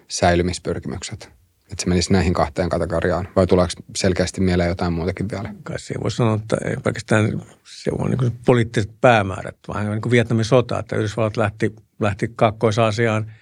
säilymispyrkimykset. 0.08 1.38
Että 1.72 1.82
se 1.82 1.88
menisi 1.88 2.12
näihin 2.12 2.34
kahteen 2.34 2.68
kategoriaan. 2.68 3.28
Vai 3.36 3.46
tuleeko 3.46 3.72
selkeästi 3.96 4.40
mieleen 4.40 4.68
jotain 4.68 4.92
muutakin 4.92 5.28
vielä? 5.30 5.54
Kai 5.62 5.78
siihen 5.78 6.02
voisi 6.02 6.16
sanoa, 6.16 6.34
että 6.34 6.56
ei 6.64 6.76
pelkästään 6.76 7.42
se 7.64 7.90
on 7.98 8.10
niin 8.10 8.38
poliittiset 8.46 8.90
päämäärät, 9.00 9.56
vaan 9.68 9.90
niin 9.90 10.02
kuin 10.02 10.10
Vietnamin 10.10 10.44
sota, 10.44 10.78
että 10.78 10.96
Yhdysvallat 10.96 11.36
lähti, 11.36 11.74
lähti 12.00 12.32
Kaakkois-Aasiaan 12.36 13.32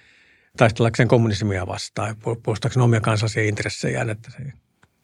taistellakseen 0.57 1.07
kommunismia 1.07 1.67
vastaan 1.67 2.09
ja 2.09 2.15
puolustaakseen 2.43 2.83
omia 2.83 3.01
kansallisia 3.01 3.43
intressejään. 3.43 4.09
Että 4.09 4.31
se, 4.31 4.43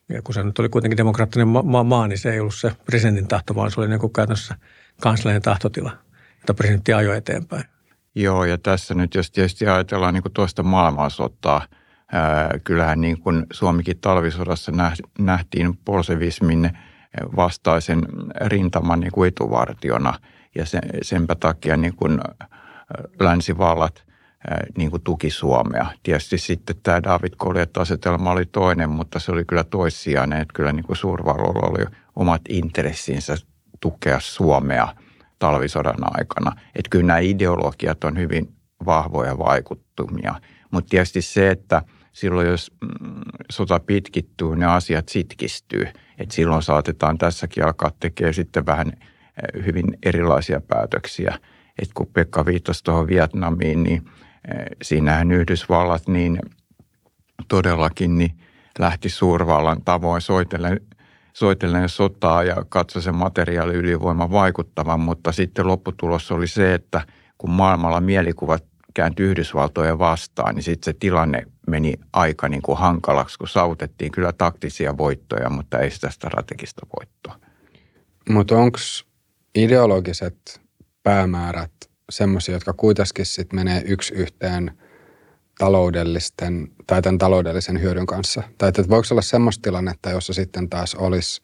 ja 0.10 0.21
kun 0.21 0.34
se 0.34 0.43
nyt 0.43 0.60
oli 0.60 0.69
kuitenkin 0.69 0.97
demokraattinen 0.97 1.47
maa, 1.47 1.84
maa, 1.84 2.08
niin 2.08 2.19
se 2.19 2.34
ei 2.34 2.39
ollut 2.39 2.56
se 2.56 2.71
presidentin 2.86 3.27
tahto, 3.27 3.56
vaan 3.56 3.71
se 3.71 3.79
oli 3.79 3.89
niin 3.89 3.99
kuin 3.99 4.13
käytännössä 4.13 4.56
kansallinen 5.01 5.41
tahtotila 5.41 5.97
jota 6.43 6.53
presidentti 6.53 6.93
ajoi 6.93 7.17
eteenpäin. 7.17 7.63
Joo, 8.15 8.45
ja 8.45 8.58
tässä 8.58 8.93
nyt 8.93 9.15
jos 9.15 9.32
tietysti 9.32 9.67
ajatellaan 9.67 10.13
niin 10.13 10.23
tuosta 10.34 10.63
maailmansotaa, 10.63 11.67
ää, 12.12 12.60
kyllähän 12.63 13.01
niin 13.01 13.19
kuin 13.21 13.45
Suomikin 13.53 13.99
talvisodassa 13.99 14.71
nähtiin 15.19 15.77
polsevismin 15.86 16.77
vastaisen 17.36 18.06
rintaman 18.45 18.99
niin 18.99 19.12
kuin 19.12 19.27
etuvartiona, 19.27 20.19
ja 20.56 20.65
sen, 20.65 20.82
senpä 21.01 21.36
takia 21.36 21.77
niin 21.77 21.95
kuin 21.95 22.19
länsivallat 23.19 24.03
niin 24.77 24.91
kuin 24.91 25.03
tuki 25.03 25.29
Suomea. 25.29 25.86
Tietysti 26.03 26.38
sitten 26.38 26.75
tämä 26.84 27.03
David 27.03 27.34
Goliath-asetelma 27.39 28.32
oli 28.32 28.45
toinen, 28.45 28.89
mutta 28.89 29.19
se 29.19 29.32
oli 29.32 29.45
kyllä 29.45 29.63
toissijainen, 29.63 30.41
että 30.41 30.53
kyllä 30.53 30.73
niin 30.73 30.86
kuin 30.86 30.97
suurvalloilla 30.97 31.69
oli 31.69 31.86
omat 32.15 32.41
intressinsä 32.49 33.38
tukea 33.79 34.19
Suomea– 34.19 34.88
talvisodan 35.43 36.17
aikana. 36.19 36.51
Että 36.75 36.89
kyllä 36.89 37.06
nämä 37.06 37.19
ideologiat 37.19 38.03
on 38.03 38.17
hyvin 38.17 38.56
vahvoja 38.86 39.38
vaikuttumia. 39.38 40.36
Mutta 40.71 40.89
tietysti 40.89 41.21
se, 41.21 41.49
että 41.49 41.82
silloin 42.13 42.47
jos 42.47 42.71
mm, 42.82 43.21
sota 43.51 43.79
pitkittyy, 43.79 44.56
ne 44.56 44.65
asiat 44.65 45.10
sitkistyy. 45.10 45.88
Että 46.17 46.36
silloin 46.36 46.63
saatetaan 46.63 47.17
tässäkin 47.17 47.65
alkaa 47.65 47.91
tekemään 47.99 48.34
sitten 48.34 48.65
vähän 48.65 48.88
eh, 48.88 49.65
hyvin 49.65 49.97
erilaisia 50.06 50.62
päätöksiä. 50.62 51.39
Että 51.82 51.93
kun 51.93 52.08
Pekka 52.13 52.45
viittasi 52.45 52.84
tuohon 52.84 53.08
Vietnamiin, 53.08 53.84
niin 53.84 54.01
eh, 54.06 54.65
siinähän 54.82 55.32
Yhdysvallat 55.32 56.08
niin 56.08 56.39
todellakin 57.47 58.17
niin 58.17 58.38
lähti 58.79 59.10
suurvallan 59.10 59.82
tavoin 59.86 60.21
soitellen 60.21 60.79
soitellen 61.34 61.89
sotaa 61.89 62.43
ja 62.43 62.65
katsoi 62.69 63.02
sen 63.02 63.15
materiaaliylivoiman 63.15 64.32
vaikuttavan, 64.32 65.00
mutta 65.00 65.32
sitten 65.32 65.67
lopputulos 65.67 66.32
oli 66.32 66.48
se, 66.48 66.74
että 66.74 67.02
kun 67.38 67.50
maailmalla 67.50 68.02
mielikuvat 68.02 68.65
kääntyi 68.93 69.26
Yhdysvaltojen 69.26 70.00
vastaan, 70.00 70.56
niin 70.56 70.63
sitten 70.63 70.93
se 70.93 70.98
tilanne 71.00 71.43
meni 71.67 71.93
aika 72.13 72.50
niin 72.50 72.62
kuin 72.62 72.78
hankalaksi, 72.78 73.38
kun 73.38 73.48
saavutettiin 73.48 74.12
kyllä 74.12 74.34
taktisia 74.34 74.98
voittoja, 74.98 75.50
mutta 75.50 75.80
ei 75.80 75.91
sitä 75.91 76.10
strategista 76.10 76.88
voittoa. 77.00 77.36
Mutta 78.30 78.58
onko 78.58 78.78
ideologiset 79.56 80.62
päämäärät 81.04 81.72
semmoisia, 82.10 82.56
jotka 82.56 82.74
kuitenkin 82.74 83.26
sitten 83.26 83.60
menee 83.60 83.84
yksi 83.86 84.13
yhteen– 84.13 84.72
taloudellisten 85.58 86.68
tai 86.88 87.02
tämän 87.02 87.18
taloudellisen 87.18 87.82
hyödyn 87.82 88.06
kanssa? 88.06 88.44
Tai 88.58 88.70
että 88.70 88.89
voiko 88.89 89.08
olla 89.12 89.22
semmoista 89.22 89.62
tilannetta, 89.62 90.10
jossa 90.10 90.34
sitten 90.34 90.70
taas 90.70 90.96
olisi, 90.96 91.42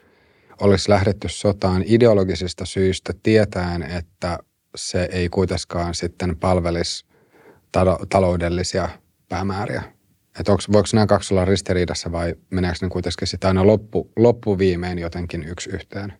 olisi 0.61 0.89
lähdetty 0.89 1.29
sotaan 1.29 1.83
ideologisista 1.85 2.65
syistä 2.65 3.13
tietäen, 3.23 3.83
että 3.83 4.39
se 4.75 5.09
ei 5.11 5.29
kuitenkaan 5.29 5.95
sitten 5.95 6.37
palvelisi 6.37 7.05
taloudellisia 8.09 8.89
päämääriä? 9.29 9.83
Että 10.39 10.51
onko, 10.51 10.63
voiko 10.71 10.87
nämä 10.93 11.05
kaksi 11.05 11.33
olla 11.33 11.45
ristiriidassa 11.45 12.11
vai 12.11 12.35
meneekö 12.49 12.77
ne 12.81 12.89
kuitenkin 12.89 13.27
sitten 13.27 13.47
aina 13.47 13.67
loppu, 13.67 14.11
loppuviimein 14.15 14.99
jotenkin 14.99 15.43
yksi 15.47 15.69
yhteen? 15.69 16.13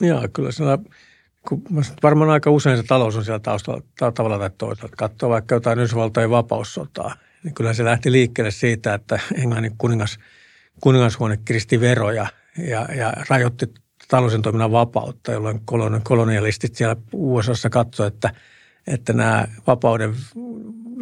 Joo, 0.00 0.28
kyllä 0.32 0.52
siellä 0.52 0.78
kun 1.48 1.62
varmaan 2.02 2.30
aika 2.30 2.50
usein 2.50 2.76
se 2.76 2.82
talous 2.82 3.16
on 3.16 3.24
siellä 3.24 3.38
taustalla 3.38 3.82
tavalla 4.14 4.38
tai 4.38 4.50
toisella. 4.58 4.90
Katsoo 4.96 5.30
vaikka 5.30 5.54
jotain 5.54 5.78
Yhdysvaltojen 5.78 6.30
vapaussotaa, 6.30 7.14
niin 7.44 7.54
kyllä 7.54 7.72
se 7.72 7.84
lähti 7.84 8.12
liikkeelle 8.12 8.50
siitä, 8.50 8.94
että 8.94 9.20
Englannin 9.34 9.74
kuningas, 9.78 10.18
kuningashuone 10.80 11.36
kiristi 11.44 11.80
veroja 11.80 12.26
ja, 12.58 12.88
ja 12.96 13.12
rajoitti 13.28 13.66
taloudellisen 14.08 14.42
toiminnan 14.42 14.72
vapautta, 14.72 15.32
jolloin 15.32 15.60
kolonialistit 16.02 16.74
siellä 16.74 16.96
USAssa 17.12 17.70
katsoivat, 17.70 18.14
että, 18.14 18.30
että 18.86 19.12
nämä 19.12 19.48
vapauden, 19.66 20.14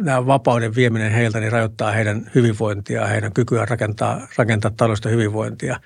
nämä 0.03 0.25
vapauden 0.25 0.75
vieminen 0.75 1.11
heiltä 1.11 1.39
niin 1.39 1.51
rajoittaa 1.51 1.91
heidän 1.91 2.31
hyvinvointia, 2.35 3.07
heidän 3.07 3.33
kykyään 3.33 3.67
rakentaa, 3.67 4.27
rakentaa 4.37 4.71
taloudellista 4.71 5.09
hyvinvointia, 5.09 5.79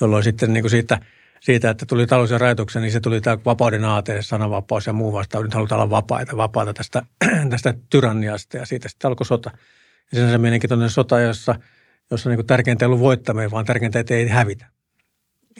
jolloin 0.00 0.24
sitten 0.24 0.52
niin 0.52 0.62
kuin 0.62 0.70
siitä– 0.70 0.98
siitä, 1.40 1.70
että 1.70 1.86
tuli 1.86 2.06
taloudellisen 2.06 2.40
rajoituksen, 2.40 2.82
niin 2.82 2.92
se 2.92 3.00
tuli 3.00 3.20
tämä 3.20 3.38
vapauden 3.44 3.84
aate, 3.84 4.22
sananvapaus 4.22 4.86
ja 4.86 4.92
muu 4.92 5.12
vastaan. 5.12 5.44
Nyt 5.44 5.54
halutaan 5.54 5.80
olla 5.80 5.90
vapaita, 5.90 6.36
vapaata 6.36 6.74
tästä, 6.74 7.02
tästä 7.50 7.74
tyranniasta 7.90 8.56
ja 8.56 8.66
siitä 8.66 8.88
sitten 8.88 9.08
alkoi 9.08 9.26
sota. 9.26 9.50
Ja 10.12 10.18
sinänsä 10.18 10.38
mielenkiintoinen 10.38 10.90
sota, 10.90 11.20
jossa, 11.20 11.54
jossa 12.10 12.30
niin 12.30 12.36
kuin 12.36 12.46
tärkeintä 12.46 12.84
ei 12.84 12.86
ollut 12.86 13.00
voittaminen, 13.00 13.50
vaan 13.50 13.64
tärkeintä, 13.64 14.00
että 14.00 14.14
ei 14.14 14.28
hävitä. 14.28 14.66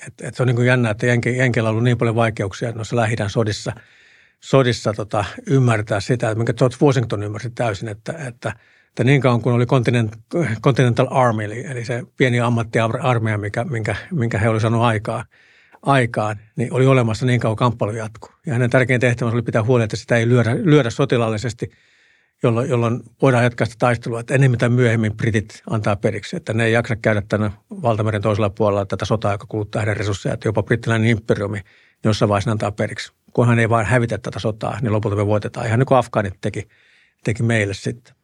Et, 0.07 0.15
et 0.23 0.35
se 0.35 0.43
on 0.43 0.47
niin 0.47 0.57
kuin 0.57 0.67
jännä, 0.67 0.91
että 0.91 1.07
Jenkellä 1.07 1.69
on 1.69 1.71
ollut 1.71 1.85
niin 1.85 1.99
paljon 1.99 2.17
vaikeuksia 2.17 2.73
noissa 2.73 2.97
lähi 2.97 3.17
sodissa, 3.27 3.73
sodissa 4.41 4.93
tota, 4.93 5.25
ymmärtää 5.47 6.01
sitä, 6.01 6.29
että 6.31 6.39
minkä 6.39 6.53
George 6.53 6.77
Washington 6.83 7.23
ymmärsi 7.23 7.51
täysin, 7.51 7.89
että, 7.89 8.13
että, 8.13 8.53
että 8.89 9.05
niin 9.05 9.21
kauan 9.21 9.43
kuin 9.43 9.55
oli 9.55 9.67
Continent, 9.67 10.17
Continental 10.63 11.07
Army, 11.11 11.45
eli, 11.45 11.67
eli 11.67 11.85
se 11.85 12.03
pieni 12.17 12.41
ammattiarmeija, 12.41 13.39
mikä, 13.39 13.65
minkä, 13.65 13.97
minkä 14.11 14.39
he 14.39 14.49
olivat 14.49 14.63
saanut 14.63 14.83
aikaa, 14.83 15.25
aikaan, 15.83 16.37
niin 16.57 16.73
oli 16.73 16.87
olemassa 16.87 17.27
niin 17.27 17.41
kauan 17.41 17.57
kamppailu 17.57 17.93
jatkuu. 17.93 18.31
Ja 18.47 18.53
hänen 18.53 18.71
tärkein 18.71 19.01
tehtävänsä 19.01 19.35
oli 19.35 19.43
pitää 19.43 19.65
huolta, 19.65 19.85
että 19.85 19.97
sitä 19.97 20.17
ei 20.17 20.29
lyödä, 20.29 20.57
lyödä 20.65 20.91
sotilaallisesti– 20.91 21.71
jolloin, 22.43 22.71
jolloin 22.71 23.01
voidaan 23.23 23.45
jatkaa 23.45 23.65
sitä 23.65 23.77
taistelua, 23.79 24.21
että 24.21 24.35
enemmän 24.35 24.73
myöhemmin 24.73 25.17
britit 25.17 25.63
antaa 25.71 25.97
periksi, 25.97 26.37
että 26.37 26.53
ne 26.53 26.65
ei 26.65 26.73
jaksa 26.73 26.97
käydä 26.97 27.23
tänne 27.29 27.51
valtameren 27.71 28.23
toisella 28.23 28.51
puolella 28.51 28.87
tätä 28.87 29.05
sotaa, 29.05 29.33
joka 29.33 29.47
kuluttaa 29.49 29.81
heidän 29.81 29.97
resursseja, 29.97 30.35
että 30.35 30.49
jopa 30.49 30.63
brittiläinen 30.63 31.09
imperiumi 31.09 31.61
jossain 32.05 32.29
vaiheessa 32.29 32.51
antaa 32.51 32.73
periksi. 32.73 33.13
Kunhan 33.33 33.59
ei 33.59 33.69
vain 33.69 33.87
hävitä 33.87 34.19
tätä 34.19 34.39
sotaa, 34.39 34.79
niin 34.81 34.93
lopulta 34.93 35.17
me 35.17 35.27
voitetaan. 35.27 35.67
Ihan 35.67 35.79
niin 35.79 35.87
kuin 35.87 35.99
Afgaanit 35.99 36.35
teki, 36.41 36.69
teki 37.25 37.43
meille 37.43 37.75
sitten. 37.75 38.15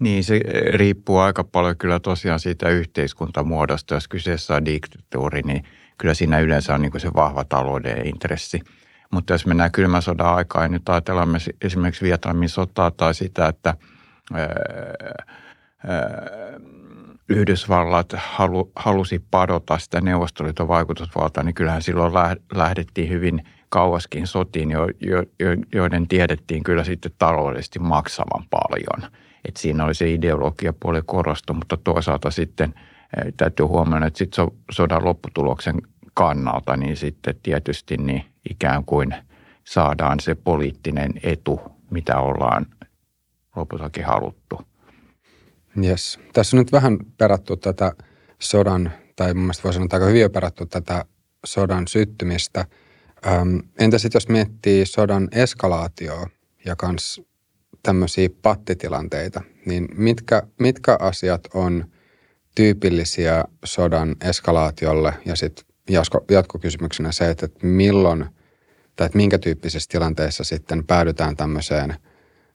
Niin, 0.00 0.24
se 0.24 0.40
riippuu 0.72 1.18
aika 1.18 1.44
paljon 1.44 1.76
kyllä 1.76 2.00
tosiaan 2.00 2.40
siitä 2.40 2.68
yhteiskuntamuodosta. 2.68 3.94
Jos 3.94 4.08
kyseessä 4.08 4.54
on 4.54 4.64
diktatuuri, 4.64 5.42
niin 5.42 5.64
kyllä 5.98 6.14
siinä 6.14 6.38
yleensä 6.38 6.74
on 6.74 6.82
niin 6.82 7.00
se 7.00 7.10
vahva 7.14 7.44
talouden 7.44 8.06
intressi– 8.06 8.60
mutta 9.10 9.34
jos 9.34 9.46
mennään 9.46 9.72
kylmän 9.72 10.02
sodan 10.02 10.34
aikaan 10.34 10.64
ja 10.64 10.68
nyt 10.68 10.88
ajatellaan 10.88 11.28
me 11.28 11.38
esimerkiksi 11.62 12.04
Vietnamin 12.04 12.48
sotaa 12.48 12.90
tai 12.90 13.14
sitä, 13.14 13.48
että 13.48 13.74
ää, 14.34 14.48
ää, 15.86 16.60
Yhdysvallat 17.28 18.12
halu, 18.16 18.72
halusi 18.76 19.24
padota 19.30 19.78
sitä 19.78 20.00
Neuvostoliiton 20.00 20.68
vaikutusvaltaa, 20.68 21.44
niin 21.44 21.54
kyllähän 21.54 21.82
silloin 21.82 22.12
lähdettiin 22.54 23.08
hyvin 23.08 23.44
kauaskin 23.68 24.26
sotiin, 24.26 24.70
jo, 24.70 24.86
jo, 25.00 25.24
joiden 25.74 26.08
tiedettiin 26.08 26.62
kyllä 26.62 26.84
sitten 26.84 27.12
taloudellisesti 27.18 27.78
maksavan 27.78 28.44
paljon. 28.50 29.10
Et 29.48 29.56
siinä 29.56 29.84
oli 29.84 29.94
se 29.94 30.10
ideologiapuoli 30.10 31.02
korostu, 31.06 31.54
mutta 31.54 31.76
toisaalta 31.76 32.30
sitten 32.30 32.74
täytyy 33.36 33.66
huomioida, 33.66 34.06
että 34.06 34.18
sitten 34.18 34.46
sodan 34.70 35.04
lopputuloksen 35.04 35.74
kannalta, 36.14 36.76
niin 36.76 36.96
sitten 36.96 37.34
tietysti 37.42 37.96
niin 37.96 38.24
ikään 38.50 38.84
kuin 38.84 39.14
saadaan 39.64 40.20
se 40.20 40.34
poliittinen 40.34 41.12
etu, 41.22 41.60
mitä 41.90 42.18
ollaan 42.20 42.66
lopultakin 43.56 44.04
haluttu. 44.04 44.60
Yes. 45.84 46.20
Tässä 46.32 46.56
on 46.56 46.58
nyt 46.58 46.72
vähän 46.72 46.98
perattu 47.18 47.56
tätä 47.56 47.92
sodan, 48.38 48.92
tai 49.16 49.34
mun 49.34 49.42
mielestä 49.42 49.64
voi 49.64 49.72
sanoa, 49.72 49.84
että 49.84 49.96
aika 49.96 50.06
hyvin 50.06 50.30
perattu 50.30 50.66
tätä 50.66 51.04
sodan 51.46 51.88
syttymistä. 51.88 52.64
Entä 53.78 53.98
sitten 53.98 54.16
jos 54.16 54.28
miettii 54.28 54.86
sodan 54.86 55.28
eskalaatioa 55.32 56.26
ja 56.64 56.76
kans 56.76 57.20
tämmöisiä 57.82 58.28
pattitilanteita, 58.42 59.42
niin 59.66 59.88
mitkä, 59.94 60.42
mitkä 60.58 60.96
asiat 61.00 61.48
on 61.54 61.84
tyypillisiä 62.54 63.44
sodan 63.64 64.16
eskalaatiolle 64.20 65.14
ja 65.24 65.36
sitten 65.36 65.64
jatkokysymyksenä 66.30 67.12
se, 67.12 67.30
että 67.30 67.48
milloin 67.62 68.24
tai 68.96 69.06
että 69.06 69.16
minkä 69.16 69.38
tyyppisessä 69.38 69.88
tilanteessa 69.90 70.44
sitten 70.44 70.86
päädytään 70.86 71.36
tämmöiseen, 71.36 71.94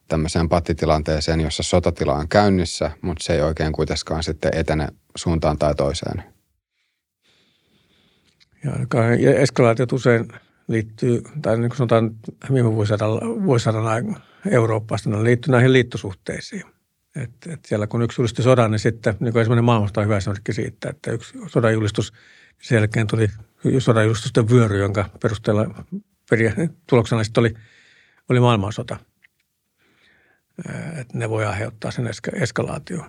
tämmöiseen 0.08 0.48
pattitilanteeseen, 0.48 1.40
jossa 1.40 1.62
sotatila 1.62 2.14
on 2.14 2.28
käynnissä, 2.28 2.90
mutta 3.00 3.24
se 3.24 3.34
ei 3.34 3.40
oikein 3.40 3.72
kuitenkaan 3.72 4.22
sitten 4.22 4.50
etene 4.54 4.88
suuntaan 5.16 5.58
tai 5.58 5.74
toiseen. 5.74 6.24
Ja 9.20 9.38
eskalaatiot 9.38 9.92
usein 9.92 10.28
liittyy, 10.68 11.22
tai 11.42 11.58
niin 11.58 11.68
kuin 11.68 11.76
sanotaan 11.76 12.10
viime 12.52 12.72
vuosisadan, 12.72 13.10
vuosisadan 13.44 14.16
Euroopasta, 14.50 15.10
ne 15.10 15.24
liittyy 15.24 15.52
näihin 15.52 15.72
liittosuhteisiin. 15.72 16.64
Et, 17.16 17.30
et 17.48 17.64
siellä 17.64 17.86
kun 17.86 18.02
yksi 18.02 18.20
julisti 18.20 18.42
sodan, 18.42 18.70
niin 18.70 18.78
sitten 18.78 19.16
niin 19.20 19.32
kuin 19.32 19.40
ensimmäinen 19.40 19.64
maailmasta 19.64 20.00
on 20.00 20.06
hyvä 20.06 20.16
esimerkki 20.16 20.52
siitä, 20.52 20.88
että 20.88 21.12
yksi 21.12 21.38
sodan 21.46 21.72
julistus– 21.72 22.12
sen 22.64 22.76
jälkeen 22.76 23.06
tuli 23.06 23.28
sodanjulistusten 23.78 24.48
vyöry, 24.48 24.78
jonka 24.78 25.08
perusteella 25.22 25.84
tuloksena 26.86 27.24
sitten 27.24 27.40
oli, 27.40 27.54
oli 28.28 28.40
maailmansota. 28.40 28.96
Että 31.00 31.18
ne 31.18 31.30
voi 31.30 31.46
aiheuttaa 31.46 31.90
sen 31.90 32.06
eska- 32.06 32.42
eskalaatio. 32.42 33.06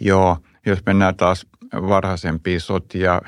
Joo, 0.00 0.38
jos 0.66 0.78
mennään 0.86 1.16
taas 1.16 1.46
varhaisempiin 1.72 2.60
sotia, 2.60 3.22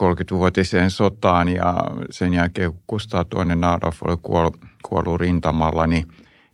30-vuotiseen 0.00 0.90
sotaan 0.90 1.48
ja 1.48 1.74
sen 2.10 2.34
jälkeen 2.34 2.72
kun 2.72 2.82
Kustaa 2.86 3.24
toinen 3.24 3.64
Adolf 3.64 4.02
oli 4.02 4.16
kuollut, 4.22 4.56
kuollut 4.88 5.20
rintamalla, 5.20 5.86
niin 5.86 6.08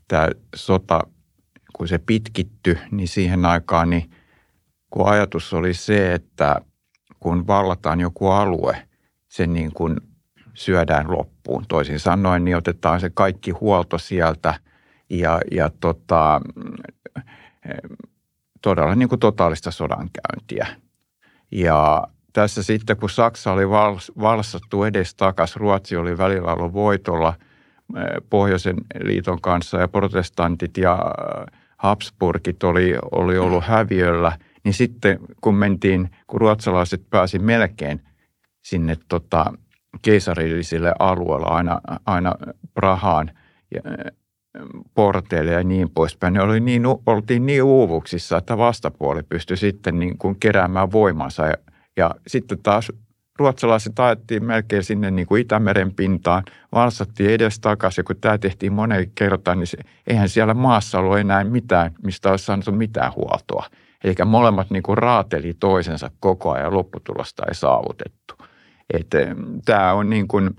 tämä 0.08 0.28
sota, 0.54 1.00
kun 1.72 1.88
se 1.88 1.98
pitkitty, 1.98 2.78
niin 2.90 3.08
siihen 3.08 3.44
aikaan, 3.44 3.90
niin 3.90 4.10
kun 4.90 5.08
ajatus 5.08 5.52
oli 5.54 5.74
se, 5.74 6.14
että 6.14 6.60
kun 7.20 7.46
vallataan 7.46 8.00
joku 8.00 8.28
alue, 8.28 8.88
sen 9.28 9.52
niin 9.52 9.72
kuin 9.72 10.00
syödään 10.54 11.10
loppuun. 11.10 11.64
Toisin 11.68 12.00
sanoen, 12.00 12.44
niin 12.44 12.56
otetaan 12.56 13.00
se 13.00 13.10
kaikki 13.10 13.50
huolto 13.50 13.98
sieltä 13.98 14.54
ja, 15.10 15.40
ja 15.50 15.70
tota, 15.80 16.40
todella 18.62 18.94
niin 18.94 19.08
kuin 19.08 19.18
totaalista 19.18 19.70
sodankäyntiä. 19.70 20.66
Ja 21.52 22.08
tässä 22.32 22.62
sitten, 22.62 22.96
kun 22.96 23.10
Saksa 23.10 23.52
oli 23.52 23.68
valsattu 24.20 24.84
edes 24.84 25.14
takaisin, 25.14 25.60
Ruotsi 25.60 25.96
oli 25.96 26.18
välillä 26.18 26.52
ollut 26.52 26.72
voitolla 26.72 27.34
eh, 27.96 28.02
Pohjoisen 28.30 28.76
liiton 29.02 29.40
kanssa 29.40 29.78
ja 29.78 29.88
protestantit 29.88 30.76
ja 30.76 30.98
Habsburgit 31.78 32.62
oli, 32.62 32.94
oli 33.12 33.38
ollut 33.38 33.64
häviöllä– 33.64 34.32
niin 34.64 34.74
sitten 34.74 35.18
kun 35.40 35.54
mentiin, 35.54 36.10
kun 36.26 36.40
ruotsalaiset 36.40 37.02
pääsi 37.10 37.38
melkein 37.38 38.00
sinne 38.62 38.96
tota, 39.08 39.52
keisarillisille 40.02 40.94
alueelle 40.98 41.46
aina, 41.46 41.80
aina 42.06 42.34
Prahaan 42.74 43.30
ja, 43.74 43.82
porteille 44.94 45.52
ja 45.52 45.64
niin 45.64 45.90
poispäin, 45.90 46.32
niin, 46.32 46.42
oli 46.42 46.60
niin, 46.60 46.82
oltiin 47.06 47.46
niin 47.46 47.62
uuvuksissa, 47.62 48.36
että 48.36 48.58
vastapuoli 48.58 49.22
pystyi 49.22 49.56
sitten 49.56 49.98
niin 49.98 50.18
kuin 50.18 50.40
keräämään 50.40 50.92
voimansa. 50.92 51.46
Ja, 51.46 51.54
ja 51.96 52.14
sitten 52.26 52.58
taas 52.62 52.92
ruotsalaiset 53.38 53.98
ajettiin 53.98 54.44
melkein 54.44 54.84
sinne 54.84 55.10
niin 55.10 55.26
kuin 55.26 55.42
Itämeren 55.42 55.94
pintaan, 55.94 56.44
valsattiin 56.72 57.30
edes 57.30 57.60
takaisin. 57.60 58.04
Kun 58.04 58.16
tämä 58.20 58.38
tehtiin 58.38 58.72
monen 58.72 59.10
kertaan, 59.14 59.58
niin 59.58 59.66
se, 59.66 59.78
eihän 60.06 60.28
siellä 60.28 60.54
maassa 60.54 60.98
ollut 60.98 61.18
enää 61.18 61.44
mitään, 61.44 61.94
mistä 62.04 62.30
olisi 62.30 62.44
saanut 62.44 62.78
mitään 62.78 63.12
huoltoa. 63.16 63.66
Eli 64.04 64.14
molemmat 64.24 64.70
niin 64.70 64.82
kuin 64.82 64.98
raateli 64.98 65.54
toisensa 65.60 66.10
koko 66.20 66.52
ajan, 66.52 66.74
lopputulosta 66.74 67.42
ei 67.48 67.54
saavutettu. 67.54 68.34
Tämä 69.64 69.92
on 69.92 70.10
niin 70.10 70.28
kuin 70.28 70.50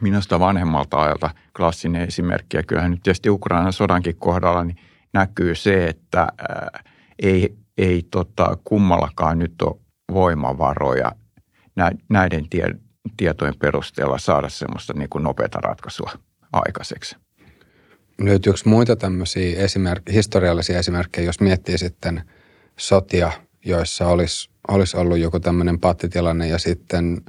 minusta 0.00 0.40
vanhemmalta 0.40 1.02
ajalta 1.02 1.30
klassinen 1.56 2.02
esimerkki. 2.02 2.56
Ja 2.56 2.62
kyllähän 2.62 2.90
nyt 2.90 3.02
tietysti 3.02 3.30
Ukrainan 3.30 3.72
sodankin 3.72 4.16
kohdalla 4.16 4.64
niin 4.64 4.76
näkyy 5.12 5.54
se, 5.54 5.86
että 5.86 6.20
ää, 6.20 6.82
ei, 7.22 7.56
ei 7.78 8.02
tota, 8.10 8.56
kummallakaan 8.64 9.38
nyt 9.38 9.62
ole 9.62 9.80
voimavaroja 10.12 11.12
näiden 12.08 12.48
tie, 12.48 12.66
tietojen 13.16 13.54
perusteella 13.58 14.18
saada 14.18 14.48
semmoista 14.48 14.92
niin 14.92 15.08
kuin 15.10 15.24
nopeata 15.24 15.58
ratkaisua 15.58 16.10
aikaiseksi. 16.52 17.16
Löytyykö 18.20 18.58
muita 18.64 18.96
tämmöisiä 18.96 19.64
esimerk- 19.64 20.12
historiallisia 20.12 20.78
esimerkkejä, 20.78 21.26
jos 21.26 21.40
miettii 21.40 21.78
sitten– 21.78 22.22
sotia, 22.80 23.32
joissa 23.64 24.06
olisi, 24.06 24.50
olisi 24.68 24.96
ollut 24.96 25.18
joku 25.18 25.40
tämmöinen 25.40 25.80
pattitilanne 25.80 26.48
ja 26.48 26.58
sitten 26.58 27.22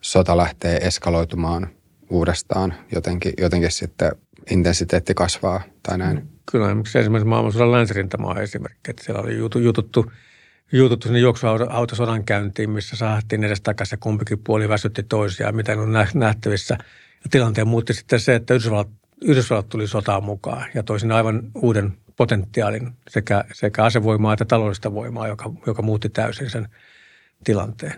sota 0.00 0.36
lähtee 0.36 0.76
eskaloitumaan 0.76 1.68
uudestaan, 2.10 2.74
jotenkin, 2.92 3.32
jotenkin 3.38 3.70
sitten 3.70 4.12
intensiteetti 4.50 5.14
kasvaa 5.14 5.62
tai 5.82 5.98
näin. 5.98 6.28
Kyllä, 6.50 6.66
esimerkiksi 6.70 7.28
maailmansodan 7.28 7.72
länsirintama 7.72 8.28
on 8.28 8.42
esimerkki, 8.42 8.90
että 8.90 9.04
siellä 9.04 9.22
oli 9.22 9.38
jututtu, 9.64 10.12
jututtu 10.72 11.08
sinne 11.08 11.20
juoksuautosodan 11.20 12.24
käyntiin, 12.24 12.70
missä 12.70 12.96
saatiin 12.96 13.44
edes 13.44 13.60
takaisin 13.60 13.96
ja 13.96 14.00
kumpikin 14.00 14.38
puoli 14.38 14.68
väsytti 14.68 15.02
toisiaan, 15.02 15.56
mitä 15.56 15.72
on 15.72 15.92
nähtävissä. 16.14 16.78
Ja 17.24 17.30
tilanteen 17.30 17.68
muutti 17.68 17.94
sitten 17.94 18.20
se, 18.20 18.34
että 18.34 18.54
Yhdysvallat, 18.54 18.88
Yhdysvallat 19.22 19.68
tuli 19.68 19.86
sotaan 19.86 20.24
mukaan 20.24 20.66
ja 20.74 20.82
toisin 20.82 21.12
aivan 21.12 21.42
uuden 21.54 21.92
potentiaalin 22.16 22.92
sekä, 23.08 23.44
sekä 23.52 23.84
asevoimaa 23.84 24.32
että 24.32 24.44
taloudellista 24.44 24.94
voimaa, 24.94 25.28
joka, 25.28 25.52
joka 25.66 25.82
muutti 25.82 26.08
täysin 26.08 26.50
sen 26.50 26.68
tilanteen. 27.44 27.94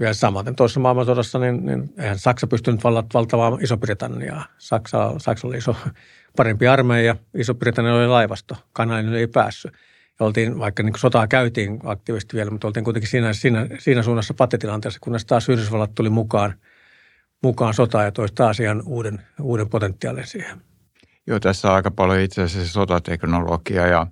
Ja 0.00 0.14
samaten 0.14 0.56
tuossa 0.56 0.80
maailmansodassa, 0.80 1.38
niin, 1.38 1.66
niin 1.66 1.92
eihän 1.98 2.18
Saksa 2.18 2.46
pystynyt 2.46 2.84
valtavaan 3.14 3.62
Iso-Britanniaa. 3.62 4.44
Saksa, 4.58 5.14
Saksa 5.18 5.46
oli 5.46 5.56
iso, 5.56 5.76
parempi 6.36 6.68
armeija, 6.68 7.16
Iso-Britannia 7.34 7.94
oli 7.94 8.06
laivasto, 8.06 8.56
Kanalin 8.72 9.14
ei 9.14 9.26
päässyt. 9.26 9.72
Oltiin, 10.20 10.58
vaikka 10.58 10.82
niin 10.82 10.98
sotaa 10.98 11.26
käytiin 11.26 11.80
aktiivisesti 11.84 12.36
vielä, 12.36 12.50
mutta 12.50 12.66
oltiin 12.66 12.84
kuitenkin 12.84 13.10
siinä, 13.10 13.32
siinä, 13.32 13.66
siinä 13.78 14.02
suunnassa 14.02 14.34
pattitilanteessa, 14.34 15.00
kunnes 15.02 15.24
taas 15.24 15.48
Yhdysvallat 15.48 15.94
tuli 15.94 16.10
mukaan, 16.10 16.54
mukaan 17.42 17.74
sotaan 17.74 18.04
ja 18.04 18.12
toisi 18.12 18.34
taas 18.34 18.60
ihan 18.60 18.82
uuden, 18.86 19.20
uuden 19.40 19.68
potentiaalin 19.68 20.26
siihen. 20.26 20.60
Joo, 21.26 21.40
tässä 21.40 21.74
aika 21.74 21.90
paljon 21.90 22.20
itse 22.20 22.42
asiassa 22.42 22.72
sotateknologia 22.72 23.86
ja 23.86 24.06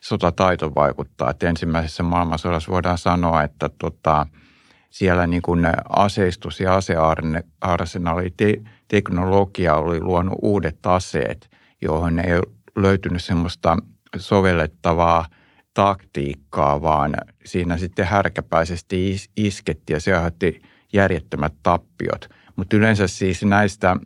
sotataito 0.00 0.74
vaikuttaa. 0.74 1.30
Että 1.30 1.48
ensimmäisessä 1.48 2.02
maailmansodassa 2.02 2.72
voidaan 2.72 2.98
sanoa, 2.98 3.42
että 3.42 3.70
tota, 3.78 4.26
siellä 4.90 5.26
niin 5.26 5.42
kuin 5.42 5.66
aseistus 5.88 6.60
ja 6.60 6.76
asearsenaali 6.76 8.30
te, 8.36 8.54
teknologia 8.88 9.74
oli 9.74 10.00
luonut 10.00 10.38
uudet 10.42 10.86
aseet, 10.86 11.50
johon 11.82 12.18
ei 12.18 12.40
löytynyt 12.76 13.22
semmoista 13.22 13.76
sovellettavaa 14.16 15.26
taktiikkaa, 15.74 16.82
vaan 16.82 17.14
siinä 17.44 17.76
sitten 17.76 18.06
härkäpäisesti 18.06 19.16
iskettiin 19.36 19.94
ja 19.94 20.00
se 20.00 20.14
aiheutti 20.14 20.62
järjettömät 20.92 21.54
tappiot. 21.62 22.28
Mutta 22.56 22.76
yleensä 22.76 23.06
siis 23.06 23.42
näistä, 23.42 23.96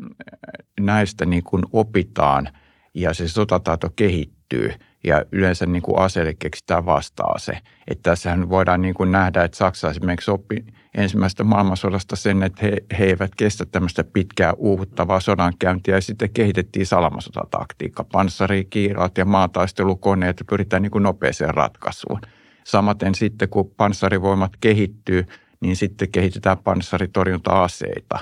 näistä 0.81 1.26
niin 1.26 1.42
kuin 1.42 1.62
opitaan 1.72 2.48
ja 2.94 3.14
se 3.14 3.29
sotataito 3.29 3.90
kehittyy 3.96 4.72
ja 5.05 5.24
yleensä 5.33 5.66
niin 5.66 5.83
kuin 5.83 5.98
aseelle 5.98 6.35
keksitään 6.38 6.87
vastaa 6.87 7.38
se. 7.38 7.59
Että 7.88 8.11
tässähän 8.11 8.48
voidaan 8.48 8.83
niin 8.83 8.94
kuin 8.94 9.12
nähdä, 9.12 9.44
että 9.44 9.57
Saksa 9.57 9.90
esimerkiksi 9.90 10.31
oppi 10.31 10.64
ensimmäisestä 10.96 11.44
maailmansodasta 11.44 12.16
sen, 12.16 12.42
että 12.42 12.66
he, 12.66 12.76
he 12.98 13.04
eivät 13.04 13.35
kestä 13.37 13.66
tämmöistä 13.66 14.04
pitkää 14.04 14.52
uuvuttavaa 14.52 15.20
sodankäyntiä 15.20 15.94
ja 15.94 16.00
sitten 16.00 16.30
kehitettiin 16.30 16.87
salamasotataktiikka, 16.87 18.04
panssarikiirat 18.04 19.18
ja 19.18 19.24
maataistelukoneet 19.24 20.42
pyritään 20.48 20.82
niin 20.82 20.90
kuin 20.90 21.02
nopeeseen 21.02 21.54
ratkaisuun. 21.54 22.20
Samaten 22.64 23.14
sitten 23.14 23.48
kun 23.48 23.70
panssarivoimat 23.76 24.52
kehittyy, 24.61 25.26
niin 25.61 25.76
sitten 25.76 26.11
kehitetään 26.11 26.59
panssaritorjunta-aseita. 26.59 28.18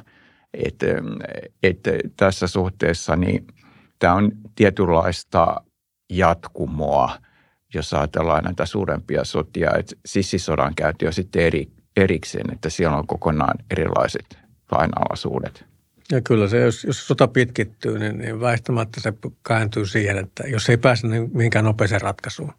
Et, 0.55 0.79
et 1.63 1.81
tässä 2.17 2.47
suhteessa 2.47 3.17
niin 3.17 3.47
tämä 3.99 4.15
on 4.15 4.33
tietynlaista 4.55 5.57
jatkumoa, 6.11 7.19
jos 7.75 7.95
ajatellaan 7.95 8.45
näitä 8.45 8.67
suurempia 8.67 9.25
sotia. 9.25 9.71
Että 9.79 9.97
sissisodan 10.07 10.75
käynti 10.75 11.07
on 11.07 11.13
sitten 11.13 11.43
eri, 11.43 11.74
erikseen, 11.97 12.55
että 12.55 12.71
siellä 12.71 12.97
on 12.97 13.07
kokonaan 13.07 13.59
erilaiset 13.71 14.39
lainalaisuudet. 14.71 15.65
Ja 16.13 16.21
kyllä 16.21 16.49
se, 16.49 16.61
jos, 16.61 16.85
jos 16.85 17.07
sota 17.07 17.29
pitkittyy, 17.29 17.99
niin, 17.99 18.19
niin 18.19 18.41
väistämättä 18.41 19.01
se 19.01 19.13
kääntyy 19.47 19.87
siihen, 19.87 20.19
että 20.19 20.45
jos 20.47 20.69
ei 20.69 20.77
pääse 20.77 21.07
niin 21.07 21.31
mihinkään 21.35 21.65
nopeeseen 21.65 22.01
ratkaisuun, 22.01 22.53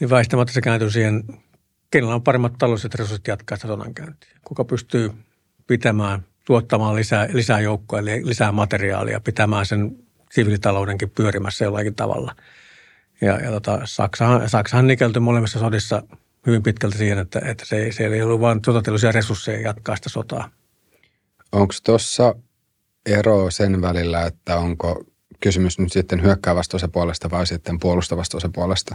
niin 0.00 0.10
väistämättä 0.10 0.52
se 0.52 0.60
kääntyy 0.60 0.90
siihen, 0.90 1.24
kenellä 1.90 2.14
on 2.14 2.22
paremmat 2.22 2.52
taloudelliset 2.58 2.94
resurssit 2.94 3.26
jatkaa 3.26 3.56
sitä 3.56 3.68
sodankäyntiä. 3.68 4.30
Kuka 4.44 4.64
pystyy 4.64 5.10
pitämään, 5.66 6.24
tuottamaan 6.44 6.96
lisää, 6.96 7.28
lisää 7.32 7.60
joukkoja, 7.60 8.02
lisää 8.22 8.52
materiaalia, 8.52 9.20
pitämään 9.20 9.66
sen 9.66 9.96
siviilitaloudenkin 10.30 11.10
pyörimässä 11.10 11.64
jollakin 11.64 11.94
tavalla. 11.94 12.34
Ja, 13.20 13.40
ja 13.40 13.50
tota, 13.50 13.80
Saksahan, 13.84 14.48
Saksahan 14.48 14.86
nikeltyi 14.86 15.20
molemmissa 15.20 15.58
sodissa 15.58 16.02
hyvin 16.46 16.62
pitkälti 16.62 16.98
siihen, 16.98 17.18
että, 17.18 17.40
että 17.44 17.64
se, 17.64 17.92
se 17.92 18.06
ei 18.06 18.22
ollut 18.22 18.40
vain 18.40 18.60
sotilaallisia 18.66 19.12
resursseja 19.12 19.60
jatkaa 19.60 19.96
sitä 19.96 20.08
sotaa. 20.08 20.50
Onko 21.52 21.74
tuossa 21.84 22.34
ero 23.06 23.50
sen 23.50 23.82
välillä, 23.82 24.26
että 24.26 24.56
onko 24.56 25.04
kysymys 25.40 25.78
nyt 25.78 25.92
sitten 25.92 26.22
hyökkäävästä 26.22 26.76
osapuolesta 26.76 27.30
vai 27.30 27.46
sitten 27.46 27.78
puolustavasta 27.78 28.36
osapuolesta? 28.36 28.94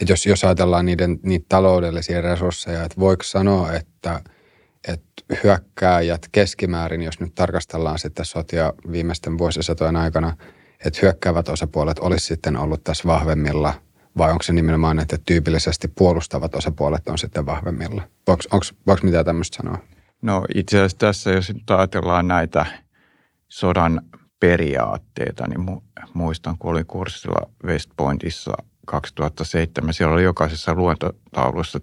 Että 0.00 0.12
jos, 0.12 0.26
jos 0.26 0.44
ajatellaan 0.44 0.86
niiden, 0.86 1.18
niitä 1.22 1.46
taloudellisia 1.48 2.20
resursseja, 2.20 2.84
että 2.84 3.00
voiko 3.00 3.22
sanoa, 3.22 3.72
että, 3.72 4.20
että 4.88 5.34
hyökkääjät 5.44 6.28
keskimäärin, 6.32 7.02
jos 7.02 7.20
nyt 7.20 7.34
tarkastellaan 7.34 7.98
sitten 7.98 8.24
sotia 8.24 8.72
viimeisten 8.92 9.38
vuosisatojen 9.38 9.96
aikana– 9.96 10.36
että 10.84 10.98
hyökkäävät 11.02 11.48
osapuolet 11.48 11.98
olisi 11.98 12.26
sitten 12.26 12.56
ollut 12.56 12.84
tässä 12.84 13.04
vahvemmilla 13.06 13.74
vai 14.18 14.30
onko 14.30 14.42
se 14.42 14.52
nimenomaan, 14.52 14.98
että 14.98 15.18
tyypillisesti 15.26 15.88
puolustavat 15.88 16.54
osapuolet 16.54 17.08
on 17.08 17.18
sitten 17.18 17.46
vahvemmilla? 17.46 18.02
Voiko, 18.26 18.42
onko, 18.52 18.66
tämmöistä 19.24 19.56
sanoa? 19.56 19.78
No 20.22 20.44
itse 20.54 20.78
asiassa 20.78 20.98
tässä, 20.98 21.30
jos 21.30 21.54
nyt 21.54 21.70
ajatellaan 21.70 22.28
näitä 22.28 22.66
sodan 23.48 24.02
periaatteita, 24.40 25.46
niin 25.46 25.80
muistan, 26.14 26.58
kun 26.58 26.70
olin 26.70 26.86
kurssilla 26.86 27.50
West 27.64 27.90
Pointissa 27.96 28.52
2007, 28.86 29.94
siellä 29.94 30.14
oli 30.14 30.22
jokaisessa 30.22 30.74
luentotaulussa, 30.74 31.80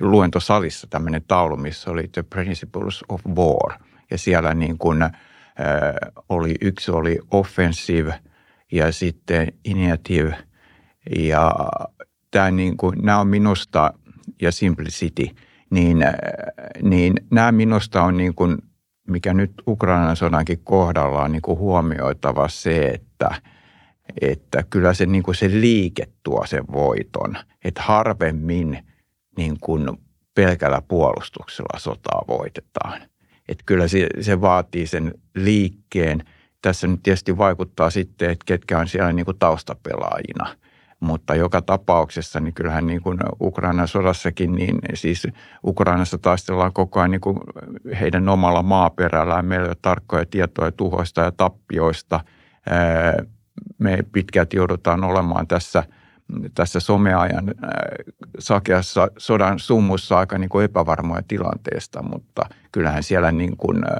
luentosalissa 0.00 0.86
tämmöinen 0.90 1.22
taulu, 1.28 1.56
missä 1.56 1.90
oli 1.90 2.08
The 2.12 2.22
Principles 2.22 3.04
of 3.08 3.20
War. 3.26 3.78
Ja 4.10 4.18
siellä 4.18 4.54
niin 4.54 4.78
kuin, 4.78 5.02
äh, 5.02 5.10
oli, 6.28 6.54
yksi 6.60 6.90
oli 6.90 7.18
offensive– 7.30 8.18
ja 8.72 8.92
sitten 8.92 9.52
Initiative. 9.64 10.38
Ja 11.18 11.52
tämä 12.30 12.50
niin 12.50 12.76
kuin, 12.76 12.98
nämä 13.02 13.20
on 13.20 13.26
minusta, 13.26 13.94
ja 14.42 14.52
Simplicity, 14.52 15.26
niin, 15.70 16.04
niin 16.82 17.14
nämä 17.30 17.52
minusta 17.52 18.02
on 18.02 18.16
niin 18.16 18.34
kuin, 18.34 18.58
mikä 19.08 19.34
nyt 19.34 19.52
Ukrainan 19.66 20.16
sodankin 20.16 20.60
kohdalla 20.64 21.22
on 21.22 21.32
niin 21.32 21.42
kuin 21.42 21.58
huomioitava 21.58 22.48
se, 22.48 22.86
että, 22.86 23.30
että 24.20 24.64
kyllä 24.70 24.94
se, 24.94 25.06
niin 25.06 25.22
kuin 25.22 25.34
se 25.34 25.48
liike 25.48 26.08
tuo 26.22 26.46
sen 26.46 26.64
voiton. 26.72 27.36
Että 27.64 27.82
harvemmin 27.82 28.78
niin 29.36 29.56
kuin 29.60 29.88
pelkällä 30.34 30.82
puolustuksella 30.88 31.78
sotaa 31.78 32.24
voitetaan. 32.28 33.02
Että 33.48 33.62
kyllä 33.66 33.88
se, 33.88 34.06
se 34.20 34.40
vaatii 34.40 34.86
sen 34.86 35.14
liikkeen– 35.34 36.24
tässä 36.62 36.86
nyt 36.86 37.02
tietysti 37.02 37.38
vaikuttaa 37.38 37.90
sitten, 37.90 38.30
että 38.30 38.44
ketkä 38.46 38.78
on 38.78 38.88
siellä 38.88 39.12
niin 39.12 39.24
kuin 39.24 39.38
taustapelaajina. 39.38 40.56
Mutta 41.02 41.34
joka 41.34 41.62
tapauksessa, 41.62 42.40
niin 42.40 42.54
kyllähän 42.54 42.86
niin 42.86 43.02
kuin 43.02 43.18
Ukrainan 43.40 43.88
sodassakin, 43.88 44.52
niin 44.52 44.78
siis 44.94 45.26
Ukrainassa 45.66 46.18
taistellaan 46.18 46.72
koko 46.72 47.00
ajan 47.00 47.10
niin 47.10 47.20
kuin 47.20 47.38
heidän 48.00 48.28
omalla 48.28 48.62
maaperällään. 48.62 49.46
Meillä 49.46 49.68
on 49.68 49.74
tarkkoja 49.82 50.26
tietoja 50.26 50.72
tuhoista 50.72 51.20
ja 51.20 51.32
tappioista. 51.32 52.20
Me 53.78 53.98
pitkälti 54.12 54.56
joudutaan 54.56 55.04
olemaan 55.04 55.46
tässä, 55.46 55.82
tässä 56.54 56.80
someajan 56.80 57.54
sakeassa 58.38 59.08
sodan 59.18 59.58
summussa 59.58 60.18
aika 60.18 60.38
niin 60.38 60.50
kuin 60.50 60.64
epävarmoja 60.64 61.22
tilanteesta, 61.28 62.02
mutta 62.02 62.42
kyllähän 62.72 63.02
siellä 63.02 63.32
niin 63.32 63.56
kuin– 63.56 63.82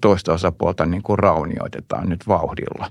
toista 0.00 0.32
osapuolta 0.32 0.86
niin 0.86 1.02
kuin 1.02 1.18
raunioitetaan 1.18 2.08
nyt 2.08 2.28
vauhdilla. 2.28 2.90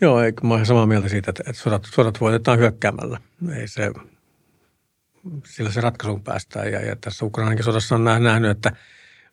Joo, 0.00 0.20
eikö 0.20 0.46
mä 0.46 0.54
olen 0.54 0.66
samaa 0.66 0.86
mieltä 0.86 1.08
siitä, 1.08 1.30
että 1.30 1.52
sodat, 1.52 1.88
sodat 1.92 2.20
voitetaan 2.20 2.58
hyökkäämällä. 2.58 3.20
Ei 3.56 3.68
se, 3.68 3.92
sillä 5.44 5.70
se 5.70 5.80
ratkaisuun 5.80 6.22
päästään. 6.22 6.72
Ja, 6.72 6.80
ja 6.80 6.96
tässä 6.96 7.24
Ukrainankin 7.24 7.64
sodassa 7.64 7.94
on 7.94 8.04
nähnyt, 8.04 8.50
että 8.50 8.72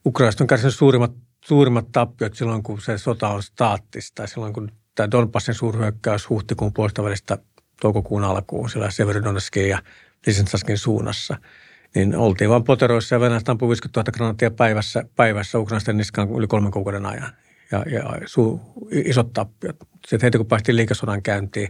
Ukrainasta 0.06 0.44
on 0.44 0.48
kärsinyt 0.48 0.74
suurimmat, 0.74 1.12
suurimmat 1.44 1.92
tappiot 1.92 2.34
silloin, 2.34 2.62
kun 2.62 2.80
se 2.80 2.98
sota 2.98 3.28
on 3.28 3.42
staattista. 3.42 4.26
Silloin, 4.26 4.52
kun 4.52 4.72
tämä 4.94 5.10
Donbassin 5.10 5.54
suurhyökkäys 5.54 6.28
huhtikuun 6.28 6.72
puolesta 6.72 7.04
välistä 7.04 7.38
toukokuun 7.80 8.24
alkuun, 8.24 8.70
siellä 8.70 8.90
Severodonetskin 8.90 9.68
ja 9.68 9.82
Lisentsaskin 10.26 10.78
suunnassa– 10.78 11.36
niin 11.94 12.16
oltiin 12.16 12.50
vain 12.50 12.64
poteroissa 12.64 13.14
ja 13.14 13.20
Venäjät 13.20 13.48
ampui 13.48 13.68
50 13.68 14.00
000 14.00 14.12
granaattia 14.12 14.50
päivässä, 14.50 15.04
päivässä 15.16 15.58
Ukrainasta 15.58 15.92
niskaan 15.92 16.30
yli 16.30 16.46
kolmen 16.46 16.72
kuukauden 16.72 17.06
ajan. 17.06 17.32
Ja, 17.72 17.84
ja 17.90 18.02
su, 18.26 18.60
isot 18.90 19.32
tappiot. 19.32 19.76
Sitten 20.06 20.26
heti 20.26 20.38
kun 20.38 20.46
päästiin 20.46 20.76
liikesodan 20.76 21.22
käyntiin, 21.22 21.68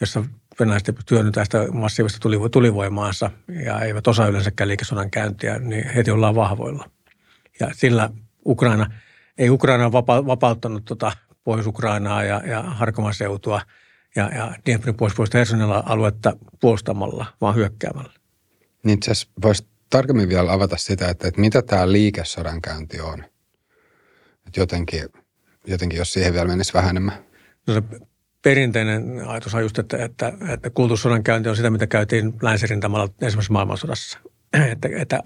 jossa 0.00 0.24
venäläiset 0.60 1.10
hyödyntää 1.10 1.44
sitä 1.44 1.66
massiivista 1.72 2.28
tulivoimaansa 2.50 3.30
ja 3.64 3.80
eivät 3.80 4.06
osaa 4.06 4.26
yleensäkään 4.28 4.68
liikesodan 4.68 5.10
käyntiä, 5.10 5.58
niin 5.58 5.88
heti 5.88 6.10
ollaan 6.10 6.34
vahvoilla. 6.34 6.90
Ja 7.60 7.70
sillä 7.72 8.10
Ukraina, 8.46 8.86
ei 9.38 9.50
Ukraina 9.50 9.92
vapa, 9.92 10.26
vapauttanut 10.26 10.84
tota 10.84 11.12
Pohjois-Ukrainaa 11.44 12.24
ja, 12.24 12.42
ja 12.46 12.62
Harkoman 12.62 13.14
seutua 13.14 13.60
ja, 14.16 14.30
ja 14.34 14.54
Dnieprin 14.64 14.96
puolesta 14.96 15.38
Hersonilla 15.38 15.82
aluetta 15.86 16.36
puolustamalla, 16.60 17.26
vaan 17.40 17.54
hyökkäämällä. 17.54 18.12
Niin 18.84 18.94
itse 18.94 19.12
voisi 19.42 19.66
tarkemmin 19.90 20.28
vielä 20.28 20.52
avata 20.52 20.76
sitä, 20.76 21.08
että, 21.08 21.28
että 21.28 21.40
mitä 21.40 21.62
tämä 21.62 21.92
liikesodankäynti 21.92 23.00
on. 23.00 23.24
Että 24.46 24.60
jotenkin, 24.60 25.08
jotenkin, 25.66 25.98
jos 25.98 26.12
siihen 26.12 26.32
vielä 26.32 26.48
menisi 26.48 26.74
vähän 26.74 26.90
enemmän. 26.90 27.14
No 27.66 27.74
se 27.74 27.82
perinteinen 28.42 29.28
ajatus 29.28 29.54
on 29.54 29.62
just, 29.62 29.78
että, 29.78 30.04
että, 30.04 30.32
että 30.48 30.70
kulttuurisodankäynti 30.70 31.48
on 31.48 31.56
sitä, 31.56 31.70
mitä 31.70 31.86
käytiin 31.86 32.32
länsirintamalla 32.42 33.08
ensimmäisessä 33.22 33.52
maailmansodassa. 33.52 34.18
että, 34.72 34.88
että, 34.96 35.20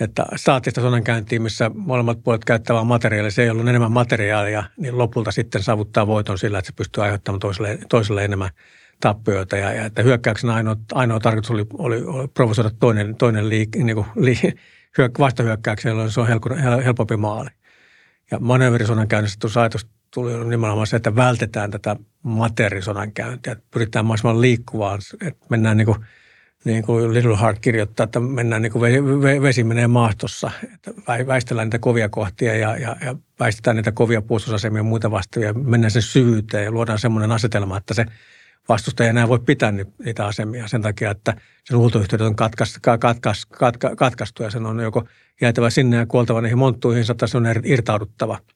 että 0.00 0.26
staattista 0.36 0.80
sodankäyntiä, 0.80 1.40
missä 1.40 1.70
molemmat 1.74 2.22
puolet 2.24 2.44
käyttävät 2.44 2.86
materiaalia, 2.86 3.30
se 3.30 3.42
ei 3.42 3.50
ollut 3.50 3.68
enemmän 3.68 3.92
materiaalia, 3.92 4.64
niin 4.76 4.98
lopulta 4.98 5.32
sitten 5.32 5.62
saavuttaa 5.62 6.06
voiton 6.06 6.38
sillä, 6.38 6.58
että 6.58 6.66
se 6.66 6.76
pystyy 6.76 7.04
aiheuttamaan 7.04 7.40
toiselle, 7.40 7.78
toiselle 7.88 8.24
enemmän 8.24 8.50
tappioita 9.00 9.56
ja, 9.56 9.72
ja 9.72 9.84
että 9.84 10.02
hyökkäyksen 10.02 10.50
ainoa, 10.50 10.76
ainoa 10.92 11.20
tarkoitus 11.20 11.50
oli, 11.50 11.66
oli, 11.72 12.02
oli 12.02 12.28
provosoida 12.28 12.70
toinen, 12.80 13.16
toinen 13.16 13.48
liik, 13.48 13.76
niin 13.76 13.96
kuin, 13.96 14.06
li, 14.14 14.38
vastahyökkäykseen, 15.18 15.90
jolloin 15.90 16.10
se 16.10 16.20
on 16.20 16.28
helpompi 16.84 17.16
maali. 17.16 17.50
Ja 18.30 18.38
manööverisodan 18.38 19.08
käynnissä 19.08 19.38
tuossa 19.40 19.60
ajatus 19.60 19.86
tuli 20.10 20.44
nimenomaan 20.44 20.86
se, 20.86 20.96
että 20.96 21.16
vältetään 21.16 21.70
tätä 21.70 21.96
materisodan 22.22 23.12
käyntiä, 23.12 23.52
että 23.52 23.64
pyritään 23.70 24.04
mahdollisimman 24.04 24.40
liikkuvaan, 24.40 25.00
että 25.20 25.46
mennään 25.48 25.76
niin 25.76 25.86
kuin, 25.86 25.98
niin 26.64 26.82
kuin 26.82 27.14
Little 27.14 27.40
Heart 27.40 27.58
kirjoittaa, 27.58 28.04
että 28.04 28.20
mennään 28.20 28.62
niin 28.62 28.72
kuin 28.72 28.92
vesi 29.42 29.64
menee 29.64 29.86
maastossa, 29.86 30.50
että 30.74 30.92
väistellään 31.26 31.66
niitä 31.66 31.78
kovia 31.78 32.08
kohtia 32.08 32.56
ja, 32.56 32.76
ja, 32.76 32.96
ja 33.04 33.16
väistetään 33.40 33.76
niitä 33.76 33.92
kovia 33.92 34.22
puolustusasemia 34.22 34.78
ja 34.78 34.84
muita 34.84 35.10
vastaavia, 35.10 35.52
mennään 35.52 35.90
sen 35.90 36.02
syvyyteen 36.02 36.64
ja 36.64 36.70
luodaan 36.70 36.98
semmoinen 36.98 37.32
asetelma, 37.32 37.76
että 37.76 37.94
se 37.94 38.06
vastustaja 38.68 39.10
enää 39.10 39.28
voi 39.28 39.38
pitää 39.38 39.72
niitä 39.72 40.26
asemia 40.26 40.68
sen 40.68 40.82
takia, 40.82 41.10
että 41.10 41.34
sen 41.64 41.78
huoltoyhteydet 41.78 42.26
on 42.26 42.36
katkaistu, 42.36 42.78
katkas, 43.00 43.46
katka, 43.46 43.96
katkaistu 43.96 44.42
ja 44.42 44.50
sen 44.50 44.66
on 44.66 44.80
joko 44.80 45.04
jäätävä 45.40 45.70
sinne 45.70 45.96
ja 45.96 46.06
kuoltava 46.06 46.40
niihin 46.40 46.58
monttuihin, 46.58 47.04
tai 47.16 47.28
se 47.28 47.36
on 47.36 47.46
irtauduttava– 47.64 48.38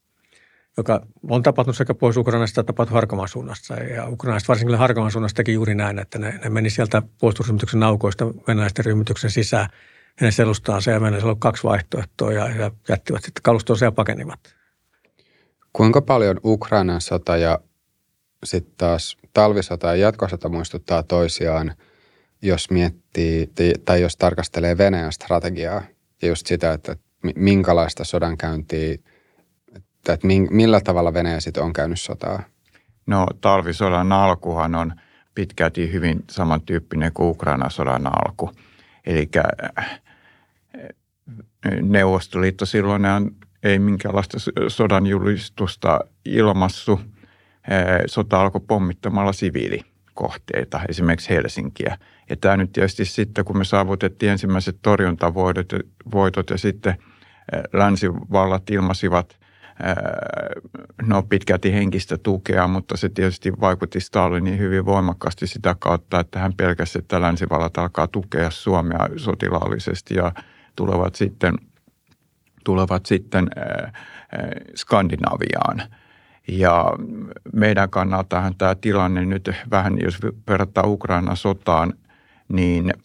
joka 0.76 1.06
on 1.28 1.42
tapahtunut 1.42 1.76
sekä 1.76 1.94
pois 1.94 2.16
Ukrainasta 2.16 2.60
että 2.60 2.72
tapahtunut 2.72 2.94
Harkomaan 2.94 3.28
suunnassa. 3.28 3.74
Ja 3.74 4.08
Ukrainasta 4.08 4.48
varsinkin 4.48 4.78
Harkomaan 4.78 5.12
suunnasta 5.12 5.36
teki 5.36 5.52
juuri 5.52 5.74
näin, 5.74 5.98
että 5.98 6.18
ne, 6.18 6.40
ne 6.44 6.50
meni 6.50 6.70
sieltä 6.70 7.02
puolustusryhmityksen 7.20 7.82
aukoista 7.82 8.26
venäläisten 8.26 8.84
ryhmityksen 8.84 9.30
sisään 9.30 9.68
hänen 10.16 10.32
selustaansa 10.32 10.90
ja 10.90 11.00
Venäjällä 11.00 11.28
oli 11.28 11.36
kaksi 11.38 11.64
vaihtoehtoa 11.64 12.32
ja, 12.32 12.48
ja 12.48 12.70
jättivät 12.88 13.22
sitten 13.24 13.42
kalustonsa 13.42 13.84
ja 13.84 13.92
pakenivat. 13.92 14.40
Kuinka 15.72 16.02
paljon 16.02 16.40
Ukrainan 16.44 17.00
sota 17.00 17.36
ja 17.36 17.58
sitten 18.44 18.74
taas 18.76 19.16
talvisota 19.32 19.86
ja 19.86 19.94
jatkosota 19.94 20.48
muistuttaa 20.48 21.02
toisiaan, 21.02 21.74
jos 22.42 22.70
miettii 22.70 23.50
tai 23.84 24.00
jos 24.00 24.16
tarkastelee 24.16 24.78
Venäjän 24.78 25.12
strategiaa 25.12 25.82
ja 26.22 26.28
just 26.28 26.46
sitä, 26.46 26.72
että 26.72 26.96
minkälaista 27.36 28.04
sodankäyntiä 28.04 28.96
että 30.08 30.26
millä 30.50 30.80
tavalla 30.80 31.14
Venäjä 31.14 31.40
sitten 31.40 31.62
on 31.62 31.72
käynyt 31.72 32.00
sotaa? 32.00 32.42
No 33.06 33.26
talvisodan 33.40 34.12
alkuhan 34.12 34.74
on 34.74 34.92
pitkälti 35.34 35.92
hyvin 35.92 36.24
samantyyppinen 36.30 37.12
kuin 37.12 37.30
Ukrainan 37.30 37.70
sodan 37.70 38.06
alku. 38.06 38.50
Eli 39.06 39.28
äh, 39.78 40.00
Neuvostoliitto 41.82 42.66
silloin 42.66 43.02
ei 43.62 43.78
minkäänlaista 43.78 44.38
sodan 44.68 45.06
julistusta 45.06 46.00
ilmassu. 46.24 47.00
Sota 48.06 48.40
alkoi 48.40 48.60
pommittamalla 48.68 49.32
siviilikohteita, 49.32 50.80
esimerkiksi 50.88 51.30
Helsinkiä. 51.30 51.98
Ja 52.30 52.36
tämä 52.36 52.56
nyt 52.56 52.72
tietysti 52.72 53.04
sitten, 53.04 53.44
kun 53.44 53.58
me 53.58 53.64
saavutettiin 53.64 54.32
ensimmäiset 54.32 54.76
torjuntavoitot 54.82 55.72
voitot 56.12 56.50
ja 56.50 56.58
sitten 56.58 56.94
länsivallat 57.72 58.70
ilmasivat 58.70 59.40
no 61.06 61.22
pitkälti 61.22 61.72
henkistä 61.72 62.18
tukea, 62.18 62.68
mutta 62.68 62.96
se 62.96 63.08
tietysti 63.08 63.52
vaikutti 63.60 64.00
Stalinin 64.00 64.58
hyvin 64.58 64.84
voimakkaasti 64.84 65.46
sitä 65.46 65.76
kautta, 65.78 66.20
että 66.20 66.38
hän 66.38 66.52
pelkäsi, 66.56 66.98
että 66.98 67.20
länsivallat 67.20 67.78
alkaa 67.78 68.06
tukea 68.06 68.50
Suomea 68.50 69.08
sotilaallisesti 69.16 70.14
ja 70.14 70.32
tulevat 70.76 71.14
sitten, 71.14 71.54
tulevat 72.64 73.06
sitten 73.06 73.50
Skandinaviaan. 74.74 75.82
Ja 76.52 76.92
meidän 77.52 77.90
kannaltahan 77.90 78.56
tämä 78.56 78.74
tilanne 78.74 79.24
nyt 79.24 79.50
vähän, 79.70 79.98
jos 80.02 80.18
verrataan 80.48 80.88
Ukraina 80.88 81.34
sotaan, 81.34 81.92
niin– 82.48 82.92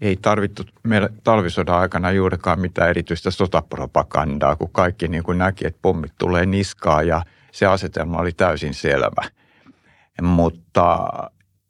ei 0.00 0.16
tarvittu 0.22 0.62
meillä 0.82 1.08
talvisodan 1.24 1.78
aikana 1.78 2.12
juurikaan 2.12 2.60
mitään 2.60 2.90
erityistä 2.90 3.30
sotapropagandaa, 3.30 4.56
kun 4.56 4.72
kaikki 4.72 5.08
niin 5.08 5.22
kuin 5.22 5.38
näki, 5.38 5.66
että 5.66 5.78
pommit 5.82 6.12
tulee 6.18 6.46
niskaan 6.46 7.06
ja 7.06 7.22
se 7.52 7.66
asetelma 7.66 8.18
oli 8.18 8.32
täysin 8.32 8.74
selvä. 8.74 9.28
Mutta 10.22 11.08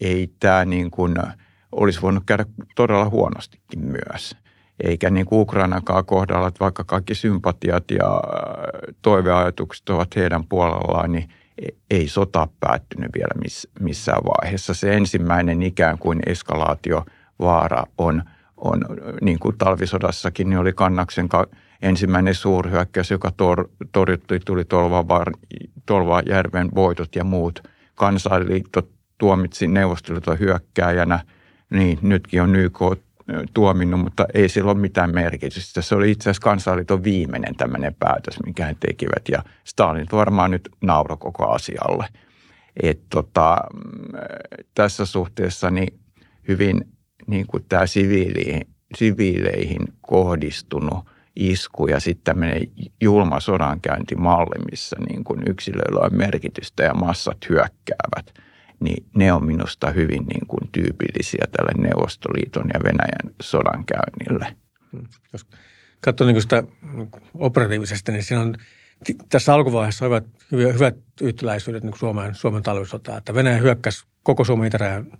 ei 0.00 0.32
tämä 0.40 0.64
niin 0.64 0.90
kuin 0.90 1.14
olisi 1.72 2.02
voinut 2.02 2.22
käydä 2.26 2.44
todella 2.76 3.08
huonostikin 3.08 3.80
myös. 3.80 4.36
Eikä 4.84 5.10
niin 5.10 5.26
kuin 5.26 5.40
Ukrainakaan 5.40 6.04
kohdalla, 6.04 6.48
että 6.48 6.60
vaikka 6.60 6.84
kaikki 6.84 7.14
sympatiat 7.14 7.90
ja 7.90 8.22
toiveajatukset 9.02 9.88
ovat 9.88 10.16
heidän 10.16 10.44
puolellaan, 10.44 11.12
niin 11.12 11.28
ei 11.90 12.08
sota 12.08 12.48
päättynyt 12.60 13.10
vielä 13.14 13.62
missään 13.80 14.22
vaiheessa. 14.24 14.74
Se 14.74 14.94
ensimmäinen 14.94 15.62
ikään 15.62 15.98
kuin 15.98 16.20
eskalaatio– 16.26 17.04
vaara 17.38 17.84
on, 17.98 18.22
on 18.56 18.80
niin 19.20 19.38
kuin 19.38 19.58
talvisodassakin, 19.58 20.50
niin 20.50 20.58
oli 20.58 20.72
Kannaksen 20.72 21.28
ensimmäinen 21.82 22.34
suurhyökkäys, 22.34 23.10
joka 23.10 23.30
tor, 23.30 23.68
torjuttui, 23.92 24.40
tuli 24.40 24.64
Tolvajärven 25.86 26.68
voitot 26.74 27.16
ja 27.16 27.24
muut. 27.24 27.62
Kansainliitto 27.94 28.82
tuomitsi 29.18 29.66
Neuvostoliiton 29.66 30.38
hyökkääjänä, 30.38 31.20
niin 31.70 31.98
nytkin 32.02 32.42
on 32.42 32.56
YK 32.56 32.80
tuominnut, 33.54 34.00
mutta 34.00 34.26
ei 34.34 34.48
sillä 34.48 34.70
ole 34.70 34.80
mitään 34.80 35.14
merkitystä. 35.14 35.82
Se 35.82 35.94
oli 35.94 36.10
itse 36.10 36.30
asiassa 36.30 36.44
kansainliiton 36.44 37.04
viimeinen 37.04 37.56
tämmöinen 37.56 37.94
päätös, 37.98 38.36
minkä 38.44 38.66
he 38.66 38.76
tekivät, 38.80 39.22
ja 39.30 39.42
Stalin 39.64 40.06
varmaan 40.12 40.50
nyt 40.50 40.68
nauro 40.82 41.16
koko 41.16 41.50
asialle. 41.50 42.06
Et 42.82 43.00
tota, 43.10 43.58
tässä 44.74 45.06
suhteessa 45.06 45.70
niin 45.70 46.00
hyvin 46.48 46.84
niin 47.26 47.46
kuin 47.46 47.64
tämä 47.68 47.86
siviiliin, 47.86 48.68
siviileihin 48.94 49.82
kohdistunut 50.00 50.98
isku 51.36 51.86
ja 51.86 52.00
sitten 52.00 52.24
tämmöinen 52.24 52.62
julma 53.00 53.40
sodankäyntimalli, 53.40 54.64
missä 54.70 54.96
niin 55.08 55.24
kuin 55.24 55.42
yksilöillä 55.46 56.00
on 56.00 56.16
merkitystä 56.16 56.82
ja 56.82 56.94
massat 56.94 57.38
hyökkäävät, 57.48 58.34
niin 58.80 59.06
ne 59.16 59.32
on 59.32 59.46
minusta 59.46 59.90
hyvin 59.90 60.24
niin 60.26 60.46
kuin 60.46 60.68
tyypillisiä 60.72 61.44
tälle 61.56 61.88
Neuvostoliiton 61.88 62.70
ja 62.74 62.80
Venäjän 62.84 63.34
sodankäynnille. 63.42 64.56
Jos 65.32 65.46
katsoo 66.00 66.26
niin 66.26 66.42
sitä 66.42 66.62
operatiivisesti, 67.34 68.12
niin 68.12 68.22
siinä 68.22 68.42
on 68.42 68.54
tässä 69.28 69.54
alkuvaiheessa 69.54 70.04
hyvät, 70.04 70.24
hyvät 70.52 70.96
yhtäläisyydet 71.20 71.82
niin 71.82 71.98
Suomen, 71.98 72.34
Suomen 72.34 72.62
talvisotaan, 72.62 73.18
että 73.18 73.34
Venäjä 73.34 73.56
hyökkäsi 73.56 74.06
koko 74.22 74.44
Suomen 74.44 74.66
itärajan 74.66 75.18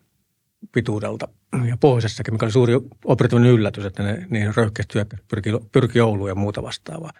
pituudelta 0.72 1.28
ja 1.68 1.76
pohjoisessakin, 1.76 2.34
mikä 2.34 2.46
oli 2.46 2.52
suuri 2.52 2.74
operatiivinen 3.04 3.52
yllätys, 3.52 3.84
että 3.84 4.02
ne 4.02 4.26
niin 4.30 4.56
röyhkeästi 4.56 4.98
pyrki, 5.30 5.50
pyrki 5.72 6.00
Ouluun 6.00 6.28
ja 6.28 6.34
muuta 6.34 6.62
vastaavaa. 6.62 7.12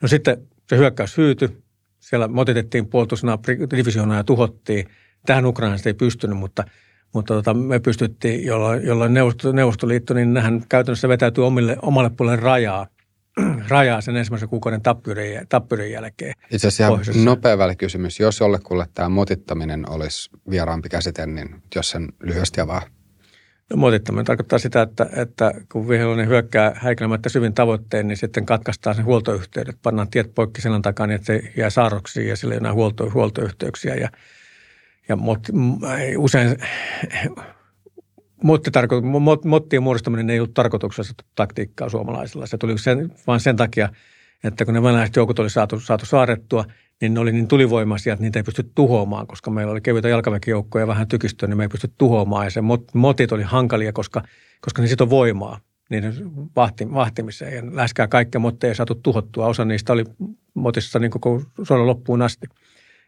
No 0.00 0.08
sitten 0.08 0.48
se 0.68 0.76
hyökkäys 0.76 1.16
hyytyi, 1.16 1.48
siellä 2.00 2.28
motitettiin 2.28 2.86
puolustusdivisioonaa 2.86 4.16
ja 4.16 4.24
tuhottiin. 4.24 4.88
Tähän 5.26 5.46
Ukrainasta 5.46 5.88
ei 5.88 5.94
pystynyt, 5.94 6.38
mutta, 6.38 6.64
mutta 7.14 7.34
tota, 7.34 7.54
me 7.54 7.78
pystyttiin, 7.78 8.44
jolloin, 8.44 8.86
jolloin 8.86 9.14
Neuvostoliitto, 9.52 10.14
niin 10.14 10.34
nehän 10.34 10.62
käytännössä 10.68 11.08
vetäytyi 11.08 11.44
omille, 11.44 11.76
omalle 11.82 12.10
puolelle 12.10 12.40
rajaa– 12.40 12.86
rajaa 13.68 14.00
sen 14.00 14.16
ensimmäisen 14.16 14.48
kuukauden 14.48 14.82
tappioiden, 14.82 15.46
tappioiden 15.48 15.90
jälkeen. 15.90 16.34
Itse 16.50 16.68
asiassa 16.68 17.12
nopea 17.24 17.58
välikysymys. 17.58 18.20
Jos 18.20 18.40
jollekulle 18.40 18.86
tämä 18.94 19.08
motittaminen 19.08 19.90
olisi 19.90 20.30
vieraampi 20.50 20.88
käsite, 20.88 21.26
niin 21.26 21.62
jos 21.74 21.90
sen 21.90 22.08
lyhyesti 22.22 22.60
avaa. 22.60 22.82
No, 23.70 23.76
motittaminen 23.76 24.24
tarkoittaa 24.24 24.58
sitä, 24.58 24.82
että, 24.82 25.06
että 25.16 25.52
kun 25.72 25.88
vihollinen 25.88 26.28
hyökkää 26.28 26.72
häikäilemättä 26.74 27.28
syvin 27.28 27.54
tavoitteen, 27.54 28.08
niin 28.08 28.16
sitten 28.16 28.46
katkaistaan 28.46 28.96
sen 28.96 29.04
huoltoyhteydet. 29.04 29.76
Pannaan 29.82 30.10
tiet 30.10 30.34
poikki 30.34 30.60
selän 30.60 30.82
takaa 30.82 31.06
niin, 31.06 31.14
että 31.14 31.26
se 31.26 31.40
jää 31.56 31.70
saarroksiin 31.70 32.28
ja 32.28 32.36
sillä 32.36 32.54
ei 32.54 32.60
ole 32.60 32.70
huolto, 32.70 33.10
huoltoyhteyksiä. 33.10 33.94
Ja, 33.94 34.08
ja 35.08 35.16
mot, 35.16 35.40
usein 36.18 36.56
mottien 39.44 39.82
muodostaminen 39.82 40.30
ei 40.30 40.40
ollut 40.40 40.54
tarkoituksessa 40.54 41.14
taktiikkaa 41.34 41.88
suomalaisilla. 41.88 42.46
Se 42.46 42.58
tuli 42.58 42.78
sen, 42.78 43.12
vain 43.26 43.40
sen 43.40 43.56
takia, 43.56 43.88
että 44.44 44.64
kun 44.64 44.74
ne 44.74 44.82
venäläiset 44.82 45.16
joukot 45.16 45.38
oli 45.38 45.50
saatu, 45.50 45.80
saatu 45.80 46.06
saarettua, 46.06 46.64
niin 47.00 47.14
ne 47.14 47.20
oli 47.20 47.32
niin 47.32 47.48
tulivoimaisia, 47.48 48.12
että 48.12 48.22
niitä 48.22 48.38
ei 48.38 48.42
pysty 48.42 48.70
tuhoamaan, 48.74 49.26
koska 49.26 49.50
meillä 49.50 49.72
oli 49.72 49.80
kevyitä 49.80 50.08
jalkaväkijoukkoja 50.08 50.82
ja 50.82 50.86
vähän 50.86 51.08
tykistöä, 51.08 51.48
niin 51.48 51.56
me 51.56 51.64
ei 51.64 51.68
pysty 51.68 51.90
tuhoamaan. 51.98 52.46
Ja 52.46 52.50
se 52.50 52.60
mot, 52.60 52.94
motit 52.94 53.32
oli 53.32 53.42
hankalia, 53.42 53.92
koska, 53.92 54.22
koska 54.60 54.82
ne 54.82 54.88
sitoi 54.88 55.10
voimaa 55.10 55.60
niiden 55.90 56.14
vahti, 56.56 56.92
vahtimiseen. 56.94 57.54
Ja 57.54 57.76
läheskään 57.76 58.08
kaikkia 58.08 58.38
motteja 58.38 58.70
ei 58.70 58.74
saatu 58.74 58.94
tuhottua. 58.94 59.46
Osa 59.46 59.64
niistä 59.64 59.92
oli 59.92 60.04
motissa 60.54 60.98
niin 60.98 61.10
koko 61.10 61.42
sodan 61.62 61.86
loppuun 61.86 62.22
asti. 62.22 62.46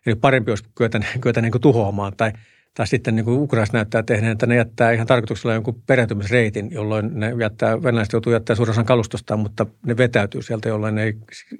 Eli 0.07 0.15
parempi 0.15 0.51
olisi 0.51 0.65
kyetä, 0.75 1.01
kyetä 1.21 1.41
niin 1.41 1.53
tuhoamaan 1.61 2.13
tai– 2.17 2.33
tai 2.75 2.87
sitten 2.87 3.17
niin 3.17 3.25
kuin 3.25 3.41
Ukrainassa 3.41 3.77
näyttää 3.77 4.03
tehneen, 4.03 4.33
että 4.33 4.47
ne 4.47 4.57
jättää 4.57 4.93
ihan 4.93 5.07
tarkoituksella 5.07 5.55
jonkun 5.55 5.83
perääntymisreitin, 5.87 6.71
jolloin 6.71 7.11
ne 7.21 7.35
jättää, 7.41 7.83
venäläiset 7.83 8.13
joutuu 8.13 8.33
jättää 8.33 8.57
suurin 8.57 8.71
osan 8.71 8.85
kalustostaan, 8.85 9.41
mutta 9.41 9.67
ne 9.87 9.97
vetäytyy 9.97 10.43
sieltä, 10.43 10.69
jolloin 10.69 10.95
ne 10.95 11.03
ei 11.03 11.15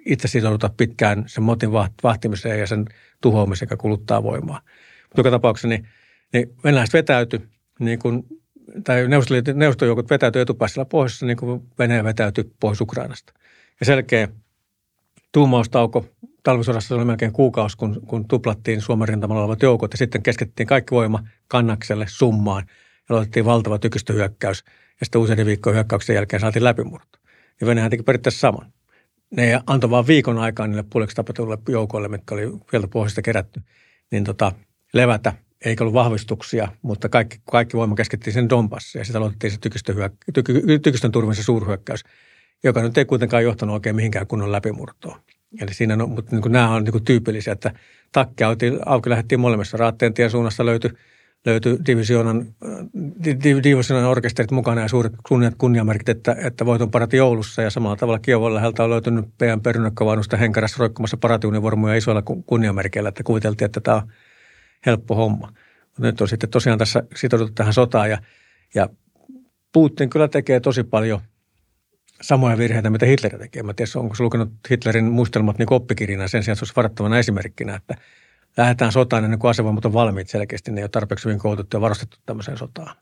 itse 0.07 0.29
sitouduta 0.29 0.71
pitkään 0.77 1.25
sen 1.27 1.45
motin 1.45 1.73
vahtimiseen 2.03 2.61
ja 2.61 2.67
sen 2.67 2.85
tuhoamiseen, 3.21 3.67
joka 3.67 3.77
kuluttaa 3.77 4.23
voimaa. 4.23 4.61
Mutta 5.03 5.21
joka 5.21 5.31
tapauksessa 5.31 5.69
niin 5.69 5.89
niin 6.33 6.55
venäläiset 6.65 6.93
vetäytyi, 6.93 7.41
niin 7.79 7.99
kuin, 7.99 8.27
tai 8.85 9.09
neuvostojoukot 9.55 10.11
vetäytyi 10.11 10.43
etupäässä 10.43 10.85
pohjoisessa, 10.85 11.27
niin 11.27 11.37
kuin 11.37 11.63
Venäjä 11.79 12.05
vetäytyi 12.05 12.51
pois 12.61 12.81
Ukrainasta. 12.81 13.33
Ja 13.81 13.87
selkeä 13.87 14.29
tuumaustauko 15.33 16.07
talvisodassa 16.45 16.95
oli 16.95 17.05
melkein 17.05 17.33
kuukausi, 17.33 17.77
kun, 17.77 18.01
kun 18.07 18.29
tuplattiin 18.29 18.81
Suomen 18.81 19.09
rintamalla 19.09 19.43
olevat 19.43 19.63
joukot 19.63 19.93
ja 19.93 19.99
sitten 19.99 20.23
keskettiin 20.23 20.67
kaikki 20.67 20.91
voima 20.91 21.25
kannakselle 21.49 22.07
summaan 22.09 22.65
ja 22.69 23.15
aloitettiin 23.15 23.45
valtava 23.45 23.79
tykistöhyökkäys 23.79 24.65
ja 25.01 25.07
sitten 25.07 25.21
useiden 25.21 25.47
viikkojen 25.47 25.75
hyökkäyksen 25.75 26.15
jälkeen 26.15 26.41
saatiin 26.41 26.65
läpimurto. 26.65 27.19
Ja 27.61 27.67
Venäjä 27.67 27.91
teki 27.91 28.03
periaatteessa 28.03 28.41
saman. 28.41 28.73
Ne 29.31 29.61
antoi 29.67 29.91
vain 29.91 30.07
viikon 30.07 30.39
aikaa 30.39 30.67
niille 30.67 30.85
puoliksi 30.91 31.17
tapetuille 31.17 31.59
joukoille, 31.69 32.09
mitkä 32.09 32.35
oli 32.35 32.53
vielä 32.73 32.89
pohjoista 32.89 33.23
kerätty, 33.23 33.61
niin 34.11 34.25
tota, 34.25 34.53
levätä, 34.93 35.33
eikä 35.65 35.85
ollut 35.85 35.95
vahvistuksia, 35.95 36.69
mutta 36.83 37.09
kaikki, 37.09 37.41
kaikki 37.51 37.77
voima 37.77 37.95
keskittiin 37.95 38.35
sen 38.35 38.49
Donbassiin 38.49 39.01
ja 39.01 39.05
sitten 39.05 39.23
aloitettiin 39.23 39.51
se 39.51 39.59
tykistön, 39.61 39.97
tyky, 40.35 40.79
tykistön 40.83 41.13
turvin 41.13 41.35
suurhyökkäys, 41.35 42.05
joka 42.65 42.83
nyt 42.83 42.99
ei 42.99 43.05
kuitenkaan 43.05 43.45
johtanut 43.45 43.75
oikein 43.75 43.97
mihinkään 43.97 44.27
kunnon 44.27 44.53
läpimurtoon. 44.53 45.21
Eli 45.61 45.75
siinä, 45.75 45.97
no, 45.97 46.07
mutta 46.07 46.31
niin 46.31 46.43
kuin 46.43 46.53
nämä 46.53 46.75
on 46.75 46.85
niin 46.85 46.93
kuin 46.93 47.05
tyypillisiä, 47.05 47.53
että 47.53 47.73
takki 48.13 48.45
auki, 48.45 48.73
auki 48.87 49.11
lähdettiin 49.11 49.41
molemmissa. 49.41 49.77
Raatteen 49.77 50.15
tien 50.15 50.31
suunnassa 50.31 50.67
löytyi, 50.67 50.91
löytyi 51.47 51.79
divisioonan, 51.87 52.47
divisioonan 53.65 54.11
orkesterit 54.11 54.51
mukana 54.51 54.81
ja 54.81 54.89
suuret 54.89 55.13
kunniat 55.29 55.55
kunniamerkit, 55.59 56.09
että, 56.09 56.37
että 56.39 56.67
voiton 56.67 56.91
parati 56.91 57.17
joulussa. 57.17 57.63
Ja 57.63 57.71
samalla 57.71 57.97
tavalla 57.97 58.19
Kiovon 58.19 58.55
läheltä 58.55 58.85
on 58.85 58.91
löytynyt 58.91 59.25
PM 59.25 59.61
Perunakkavannusta 59.63 60.37
henkärässä 60.37 60.77
roikkumassa 60.79 61.17
paratiunivormuja 61.17 61.95
isoilla 61.95 62.23
kunniamerkeillä, 62.47 63.09
että 63.09 63.23
kuviteltiin, 63.23 63.67
että 63.67 63.81
tämä 63.81 63.97
on 63.97 64.13
helppo 64.87 65.15
homma. 65.15 65.47
Mutta 65.87 66.03
nyt 66.03 66.21
on 66.21 66.29
sitten 66.29 66.51
tosiaan 66.51 66.79
tässä 66.79 67.03
sitouduttu 67.15 67.53
tähän 67.55 67.73
sotaan 67.73 68.11
ja, 68.11 68.19
ja 68.75 68.89
Putin 69.73 70.11
kyllä 70.11 70.29
tekee 70.29 70.61
tosi 70.61 70.85
paljon– 70.85 71.21
samoja 72.25 72.59
virheitä, 72.59 72.91
mitä 72.91 73.07
Hitler 73.07 73.39
tekee. 73.39 73.63
Mä 73.63 73.75
tiedä, 73.75 73.91
onko 73.97 74.15
se 74.15 74.23
lukenut 74.23 74.53
Hitlerin 74.71 75.05
muistelmat 75.05 75.59
niin 75.59 75.73
oppikirjana 75.73 76.29
sen 76.29 76.43
sijaan, 76.43 76.53
että 76.53 76.59
se 76.59 76.65
olisi 76.65 76.77
varattavana 76.77 77.19
esimerkkinä, 77.19 77.75
että 77.75 77.95
lähdetään 78.57 78.93
sotaan 78.93 79.25
ennen 79.25 79.39
kuin 79.39 79.51
asevoimat 79.51 79.85
on 79.85 79.93
valmiit 79.93 80.29
selkeästi. 80.29 80.71
Ne 80.71 80.81
ei 80.81 80.85
ole 80.85 80.89
tarpeeksi 80.89 81.25
hyvin 81.25 81.39
koulutettu 81.39 81.77
ja 81.77 81.81
varustettu 81.81 82.17
tämmöiseen 82.27 82.59
sotaan. 82.59 82.97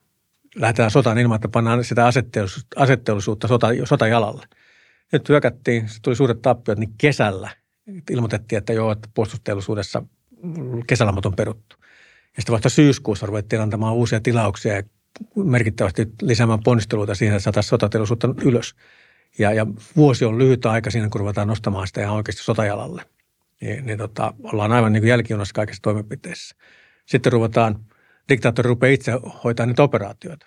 Lähdetään 0.54 0.90
sotaan 0.90 1.18
ilman, 1.18 1.36
että 1.36 1.48
pannaan 1.48 1.84
sitä 1.84 2.06
asetteollisuutta 2.76 3.48
sota, 3.48 3.66
sotajalalle. 3.84 4.46
Nyt 5.12 5.28
hyökättiin, 5.28 5.88
tuli 6.02 6.16
suuret 6.16 6.42
tappiot, 6.42 6.78
niin 6.78 6.94
kesällä 6.98 7.50
ilmoitettiin, 8.10 8.58
että 8.58 8.72
joo, 8.72 8.92
että 8.92 9.08
puolustusteollisuudessa 9.14 10.02
kesälomat 10.86 11.26
on 11.26 11.36
peruttu. 11.36 11.76
Ja 12.36 12.42
sitten 12.42 12.52
vasta 12.52 12.68
syyskuussa 12.68 13.26
ruvettiin 13.26 13.62
antamaan 13.62 13.94
uusia 13.94 14.20
tilauksia 14.20 14.74
ja 14.74 14.82
merkittävästi 15.36 16.08
lisäämään 16.22 16.62
ponnisteluita 16.64 17.14
siihen, 17.14 17.36
että 17.36 17.44
saataisiin 17.44 17.70
sotateollisuutta 17.70 18.28
ylös. 18.44 18.74
Ja, 19.38 19.52
ja 19.52 19.66
vuosi 19.96 20.24
on 20.24 20.38
lyhyt 20.38 20.66
aika 20.66 20.90
siinä, 20.90 21.08
kun 21.08 21.20
ruvetaan 21.20 21.48
nostamaan 21.48 21.86
sitä 21.86 22.00
ihan 22.00 22.16
oikeasti 22.16 22.42
sotajalalle. 22.42 23.02
Niin, 23.60 23.86
niin 23.86 23.98
tota, 23.98 24.34
ollaan 24.42 24.72
aivan 24.72 24.92
niin 24.92 25.00
kuin 25.00 25.08
jälkijunassa 25.08 25.54
kaikissa 25.54 25.82
toimenpiteissä. 25.82 26.56
Sitten 27.06 27.32
ruvetaan, 27.32 27.78
diktaattori 28.28 28.68
rupeaa 28.68 28.92
itse 28.92 29.12
hoitaa 29.44 29.66
niitä 29.66 29.82
operaatioita. 29.82 30.46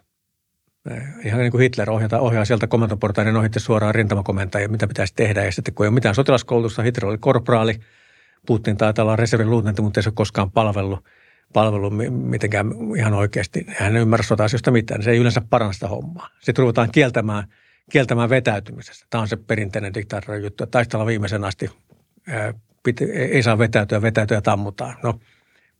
Ihan 1.23 1.39
niin 1.39 1.51
kuin 1.51 1.61
Hitler 1.61 1.89
ohjata, 1.89 2.19
ohjaa 2.19 2.45
sieltä 2.45 2.67
komentoportaiden 2.67 3.35
ohitte 3.35 3.59
suoraan 3.59 3.95
rintamakomentajia, 3.95 4.69
mitä 4.69 4.87
pitäisi 4.87 5.13
tehdä. 5.15 5.45
Ja 5.45 5.51
sitten 5.51 5.73
kun 5.73 5.85
ei 5.85 5.87
ole 5.87 5.93
mitään 5.93 6.15
sotilaskoulutusta, 6.15 6.81
Hitler 6.81 7.05
oli 7.05 7.17
korporaali, 7.17 7.79
Putin 8.47 8.77
taitaa 8.77 9.03
olla 9.03 9.15
reservin 9.15 9.49
luutnantti, 9.49 9.81
mutta 9.81 9.99
ei 9.99 10.03
se 10.03 10.09
ole 10.09 10.15
koskaan 10.15 10.51
palvellut, 10.51 11.05
palvellut 11.53 11.93
mitenkään 12.09 12.71
ihan 12.97 13.13
oikeasti. 13.13 13.65
Hän 13.67 13.95
ei 13.95 14.01
ymmärrä 14.01 14.23
sota-asioista 14.23 14.71
mitään, 14.71 15.03
se 15.03 15.11
ei 15.11 15.17
yleensä 15.17 15.41
paranna 15.49 15.73
sitä 15.73 15.87
hommaa. 15.87 16.29
Sitten 16.39 16.63
ruvetaan 16.63 16.91
kieltämään– 16.91 17.47
kieltämään 17.91 18.29
vetäytymisestä. 18.29 19.05
Tämä 19.09 19.21
on 19.21 19.27
se 19.27 19.35
perinteinen 19.35 19.93
diktaattorin 19.93 20.43
juttu, 20.43 20.63
että 20.63 20.71
taistella 20.71 21.05
viimeisen 21.05 21.43
asti 21.43 21.69
ei 23.13 23.43
saa 23.43 23.57
vetäytyä, 23.57 24.01
vetäytyä 24.01 24.41
ammutaan. 24.45 24.95
No, 25.03 25.19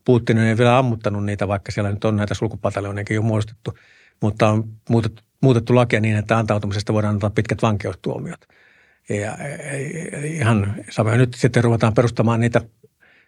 Putin 0.06 0.38
ei 0.38 0.58
vielä 0.58 0.78
ammuttanut 0.78 1.26
niitä, 1.26 1.48
vaikka 1.48 1.72
siellä 1.72 1.92
nyt 1.92 2.06
on 2.06 2.16
näitä 2.16 2.34
sulkupataljonejakin 2.34 3.16
jo 3.16 3.22
muodostettu, 3.22 3.78
mutta 4.22 4.50
on 4.50 4.64
muutettu, 4.90 5.24
muutettu 5.42 5.76
lakia 5.76 6.00
niin, 6.00 6.18
että 6.18 6.38
antautumisesta 6.38 6.94
voidaan 6.94 7.14
antaa 7.14 7.30
pitkät 7.30 7.62
vankeustuomiot. 7.62 8.48
Ja 9.10 9.38
ihan 10.24 10.76
sama. 10.90 11.16
Nyt 11.16 11.34
sitten 11.34 11.64
ruvetaan 11.64 11.94
perustamaan 11.94 12.40
niitä, 12.40 12.62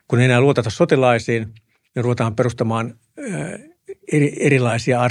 kun 0.08 0.20
ei 0.20 0.26
enää 0.26 0.42
luoteta 0.42 0.70
sotilaisiin, 0.70 1.54
niin 1.96 2.04
ruvetaan 2.04 2.36
perustamaan 2.36 2.96
eri, 4.12 4.36
erilaisia 4.40 5.02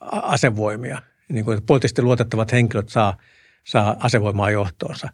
asevoimia– 0.00 1.02
niin 1.28 1.44
kuin 1.44 1.62
poliittisesti 1.66 2.02
luotettavat 2.02 2.52
henkilöt 2.52 2.88
saa, 2.88 3.16
saa 3.64 3.96
asevoimaa 3.98 4.50
johtoonsa. 4.50 5.08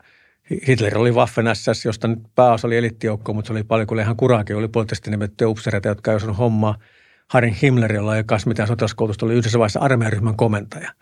Hitler 0.69 0.99
oli 0.99 1.13
Waffen 1.13 1.57
SS, 1.57 1.85
josta 1.85 2.09
nyt 2.09 2.19
pääosa 2.35 2.67
oli 2.67 2.77
elittijoukko, 2.77 3.33
mutta 3.33 3.47
se 3.47 3.53
oli 3.53 3.65
paljon, 3.65 3.87
kun 3.87 4.01
ihan 4.01 4.17
kuraakin 4.17 4.57
oli 4.57 4.69
poliittisesti 4.69 5.11
nimettyjä 5.11 5.49
upsereita, 5.49 5.89
jotka 5.89 6.11
ei 6.11 6.17
osannut 6.17 6.39
hommaa. 6.39 6.79
Harin 7.29 7.57
Himmler, 7.63 7.93
jolla 7.93 8.17
ei 8.17 8.25
kanssa 8.25 8.49
mitään 8.49 8.69
sotilaskoulutusta, 8.69 9.27
oli 9.27 9.35
yhdessä 9.35 9.59
vaiheessa 9.59 9.81
armeijaryhmän 9.81 10.37
komentaja. 10.37 10.93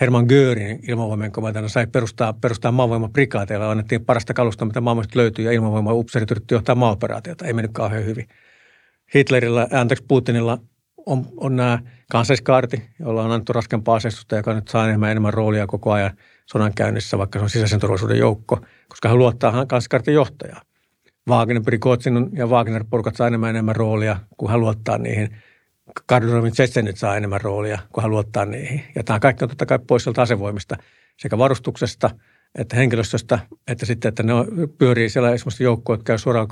Herman 0.00 0.26
Göring 0.28 0.88
ilmavoimien 0.88 1.32
komentajana 1.32 1.68
sai 1.68 1.86
perustaa, 1.86 2.32
perustaa 2.32 2.72
maavoimaprikaateilla. 2.72 3.70
Annettiin 3.70 4.04
parasta 4.04 4.34
kalusta, 4.34 4.64
mitä 4.64 4.80
maailmasta 4.80 5.18
löytyy, 5.18 5.44
ja 5.44 5.52
ilmavoima-upseerit 5.52 6.30
yritti 6.30 6.54
johtaa 6.54 6.74
maaoperaatiota. 6.74 7.46
Ei 7.46 7.52
mennyt 7.52 7.72
kauhean 7.72 8.04
hyvin. 8.04 8.28
Hitlerillä, 9.14 9.68
anteeksi 9.72 10.04
Putinilla 10.08 10.58
on, 11.06 11.26
on 11.36 11.56
nämä 11.56 11.78
kansalliskaarti, 12.10 12.82
jolla 12.98 13.22
on 13.22 13.30
annettu 13.30 13.52
raskempaa 13.52 13.96
aseistusta, 13.96 14.36
joka 14.36 14.54
nyt 14.54 14.68
saa 14.68 14.84
enemmän, 14.84 15.10
enemmän 15.10 15.34
roolia 15.34 15.66
koko 15.66 15.92
ajan 15.92 16.10
sodan 16.46 16.74
käynnissä, 16.74 17.18
vaikka 17.18 17.38
se 17.38 17.42
on 17.42 17.50
sisäisen 17.50 17.80
turvallisuuden 17.80 18.18
joukko, 18.18 18.60
koska 18.88 19.08
hän 19.08 19.18
luottaa 19.18 19.52
kansalliskaartin 19.52 20.14
johtajaa. 20.14 20.60
Wagner, 21.28 21.62
Prigozhin 21.62 22.30
ja 22.32 22.46
Wagner-porukat 22.46 23.16
saa 23.16 23.26
enemmän 23.26 23.50
enemmän 23.50 23.76
roolia, 23.76 24.16
kun 24.36 24.50
hän 24.50 24.60
luottaa 24.60 24.98
niihin. 24.98 25.36
Kardorovin 26.06 26.52
Tsetsenit 26.52 26.96
saa 26.96 27.16
enemmän 27.16 27.40
roolia, 27.40 27.78
kun 27.92 28.02
hän 28.02 28.10
luottaa 28.10 28.44
niihin. 28.44 28.84
Ja 28.94 29.04
tämä 29.04 29.20
kaikki 29.20 29.44
on 29.44 29.48
totta 29.48 29.66
kai 29.66 29.78
pois 29.86 30.04
sieltä 30.04 30.22
asevoimista, 30.22 30.76
sekä 31.16 31.38
varustuksesta 31.38 32.10
että 32.58 32.76
henkilöstöstä, 32.76 33.38
että 33.68 33.86
sitten, 33.86 34.08
että 34.08 34.22
ne 34.22 34.32
pyörii 34.78 35.08
siellä 35.08 35.32
esimerkiksi 35.32 35.64
joukkoja, 35.64 35.94
jotka 35.94 36.06
käy 36.06 36.18
suoraan 36.18 36.48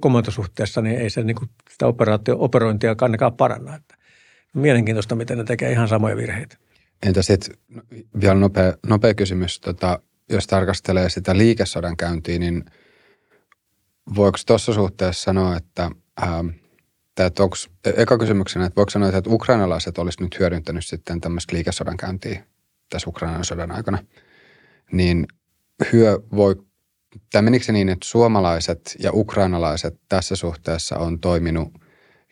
komentosuhteessa, 0.00 0.82
niin 0.82 0.98
ei 1.00 1.10
se 1.10 1.22
niin 1.22 1.36
kuin 1.36 1.50
sitä 1.70 1.86
operaatio, 1.86 2.36
operointia 2.38 2.94
kannakaan 2.94 3.36
paranna. 3.36 3.74
Että 3.74 3.94
mielenkiintoista, 4.54 5.14
miten 5.14 5.38
ne 5.38 5.44
tekee 5.44 5.72
ihan 5.72 5.88
samoja 5.88 6.16
virheitä. 6.16 6.56
Entä 7.06 7.22
sitten 7.22 7.56
vielä 8.20 8.34
nopea, 8.34 8.74
nopea 8.86 9.14
kysymys, 9.14 9.60
tota, 9.60 10.00
jos 10.30 10.46
tarkastelee 10.46 11.10
sitä 11.10 11.38
liikesodan 11.38 11.96
käyntiä, 11.96 12.38
niin 12.38 12.64
voiko 14.14 14.38
tuossa 14.46 14.74
suhteessa 14.74 15.22
sanoa, 15.22 15.56
että, 15.56 15.90
ää, 16.16 16.44
että 17.26 17.42
onko, 17.42 17.56
eka 17.96 18.18
kysymyksenä, 18.18 18.66
että 18.66 18.76
voiko 18.76 18.90
sanoa, 18.90 19.08
että 19.08 19.30
ukrainalaiset 19.30 19.98
olisi 19.98 20.22
nyt 20.22 20.38
hyödyntänyt 20.38 20.86
sitten 20.86 21.20
tämmöistä 21.20 21.56
liikesodan 21.56 21.96
käyntiä 21.96 22.44
tässä 22.90 23.10
Ukrainan 23.10 23.44
sodan 23.44 23.70
aikana, 23.72 23.98
niin 24.92 25.26
hyö 25.92 26.18
voi, 26.36 26.56
tai 27.32 27.42
menikö 27.42 27.64
se 27.64 27.72
niin, 27.72 27.88
että 27.88 28.06
suomalaiset 28.06 28.96
ja 28.98 29.10
ukrainalaiset 29.12 30.00
tässä 30.08 30.36
suhteessa 30.36 30.98
on 30.98 31.20
toiminut– 31.20 31.68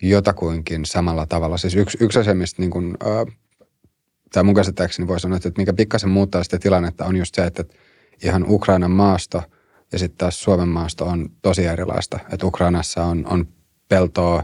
jotakuinkin 0.03 0.85
samalla 0.85 1.27
tavalla. 1.27 1.59
Siis 1.59 1.77
yksi, 1.77 1.99
yksi 2.01 2.19
asia, 2.19 2.35
mistä 2.35 2.63
niin 2.63 2.71
kuin, 2.71 2.97
äh, 3.07 3.37
tai 4.33 4.45
mun 4.45 4.55
käsittääkseni 4.55 5.09
voi 5.09 5.21
sanoa, 5.21 5.37
että 5.37 5.51
mikä 5.59 5.73
pikkasen 5.73 6.11
muuttaa 6.11 6.43
sitä 6.43 6.59
tilannetta 6.59 7.05
on 7.05 7.17
just 7.17 7.35
se, 7.35 7.45
että 7.45 7.65
ihan 8.25 8.45
Ukrainan 8.49 8.91
maasto 8.91 9.43
ja 9.93 9.99
sitten 9.99 10.19
taas 10.19 10.43
Suomen 10.43 10.69
maasto 10.69 11.05
on 11.05 11.29
tosi 11.43 11.65
erilaista. 11.65 12.19
Että 12.33 12.47
Ukrainassa 12.47 13.05
on, 13.05 13.27
on 13.31 13.49
peltoa, 13.89 14.43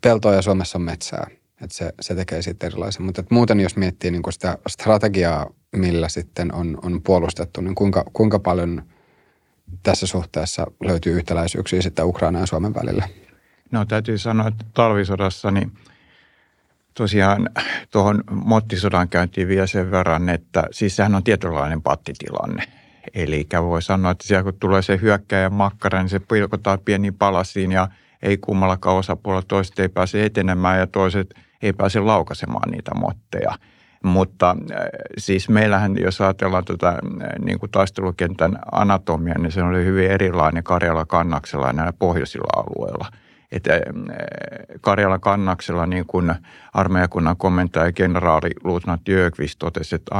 peltoa 0.00 0.34
ja 0.34 0.42
Suomessa 0.42 0.78
on 0.78 0.82
metsää. 0.82 1.26
Että 1.62 1.76
se, 1.76 1.92
se 2.00 2.14
tekee 2.14 2.42
sitten 2.42 2.66
erilaisen. 2.66 3.02
Mutta 3.02 3.24
muuten 3.30 3.60
jos 3.60 3.76
miettii 3.76 4.10
niin 4.10 4.22
sitä 4.30 4.58
strategiaa, 4.68 5.50
millä 5.76 6.08
sitten 6.08 6.54
on, 6.54 6.78
on 6.82 7.02
puolustettu, 7.02 7.60
niin 7.60 7.74
kuinka, 7.74 8.04
kuinka 8.12 8.38
paljon 8.38 8.82
tässä 9.82 10.06
suhteessa 10.06 10.66
löytyy 10.84 11.16
yhtäläisyyksiä 11.16 11.82
sitten 11.82 12.06
Ukraina 12.06 12.40
ja 12.40 12.46
Suomen 12.46 12.74
välillä? 12.74 13.08
No 13.70 13.84
täytyy 13.84 14.18
sanoa, 14.18 14.48
että 14.48 14.64
talvisodassa 14.74 15.50
niin 15.50 15.72
tosiaan 16.94 17.50
tuohon 17.90 18.24
mottisodan 18.30 19.08
käyntiin 19.08 19.48
vielä 19.48 19.66
sen 19.66 19.90
verran, 19.90 20.28
että 20.28 20.64
siis 20.70 20.96
sehän 20.96 21.14
on 21.14 21.24
tietynlainen 21.24 21.82
pattitilanne. 21.82 22.62
Eli 23.14 23.46
voi 23.62 23.82
sanoa, 23.82 24.10
että 24.10 24.26
siellä 24.26 24.42
kun 24.42 24.54
tulee 24.54 24.82
se 24.82 24.98
hyökkäjän 25.02 25.52
makkara, 25.52 25.98
niin 25.98 26.08
se 26.08 26.18
pilkotaan 26.18 26.78
pieniin 26.84 27.14
palasiin 27.14 27.72
ja 27.72 27.88
ei 28.22 28.36
kummallakaan 28.36 28.96
osapuolella 28.96 29.44
toiset 29.48 29.78
ei 29.78 29.88
pääse 29.88 30.24
etenemään 30.24 30.78
ja 30.78 30.86
toiset 30.86 31.34
ei 31.62 31.72
pääse 31.72 32.00
laukaisemaan 32.00 32.70
niitä 32.70 32.90
motteja. 32.94 33.54
Mutta 34.04 34.50
äh, 34.50 34.76
siis 35.18 35.48
meillähän, 35.48 35.96
jos 35.98 36.20
ajatellaan 36.20 36.64
tuota, 36.64 36.88
äh, 36.88 36.98
niin 37.44 37.58
kuin 37.58 37.70
taistelukentän 37.70 38.58
anatomia, 38.72 39.34
niin 39.38 39.52
se 39.52 39.62
oli 39.62 39.84
hyvin 39.84 40.10
erilainen 40.10 40.64
Karjala 40.64 41.04
kannaksella 41.04 41.66
ja 41.66 41.72
näillä 41.72 41.92
pohjoisilla 41.98 42.62
alueilla– 42.62 43.06
että 43.52 43.80
Karjalan 44.80 45.20
kannaksella 45.20 45.86
niin 45.86 46.04
kuin 46.06 46.34
armeijakunnan 46.72 47.36
komentaja 47.36 47.92
kenraali 47.92 48.50
Luutnantti 48.64 49.12
Jökvist 49.12 49.58
totesi, 49.58 49.94
että 49.94 50.14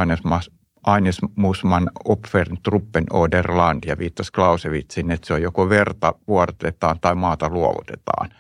Aines 0.87 1.21
Musman 1.37 1.91
Opfern 2.05 2.57
Truppen 2.63 3.05
Oderland 3.11 3.85
ja 3.87 3.99
viittasi 3.99 4.33
Clausewitsin, 4.33 5.11
että 5.11 5.27
se 5.27 5.35
on 5.35 5.43
joko 5.43 5.69
verta 5.69 6.15
vuorotetaan 6.29 7.01
tai 7.01 7.15
maata 7.15 7.49
luovutetaan. 7.49 8.31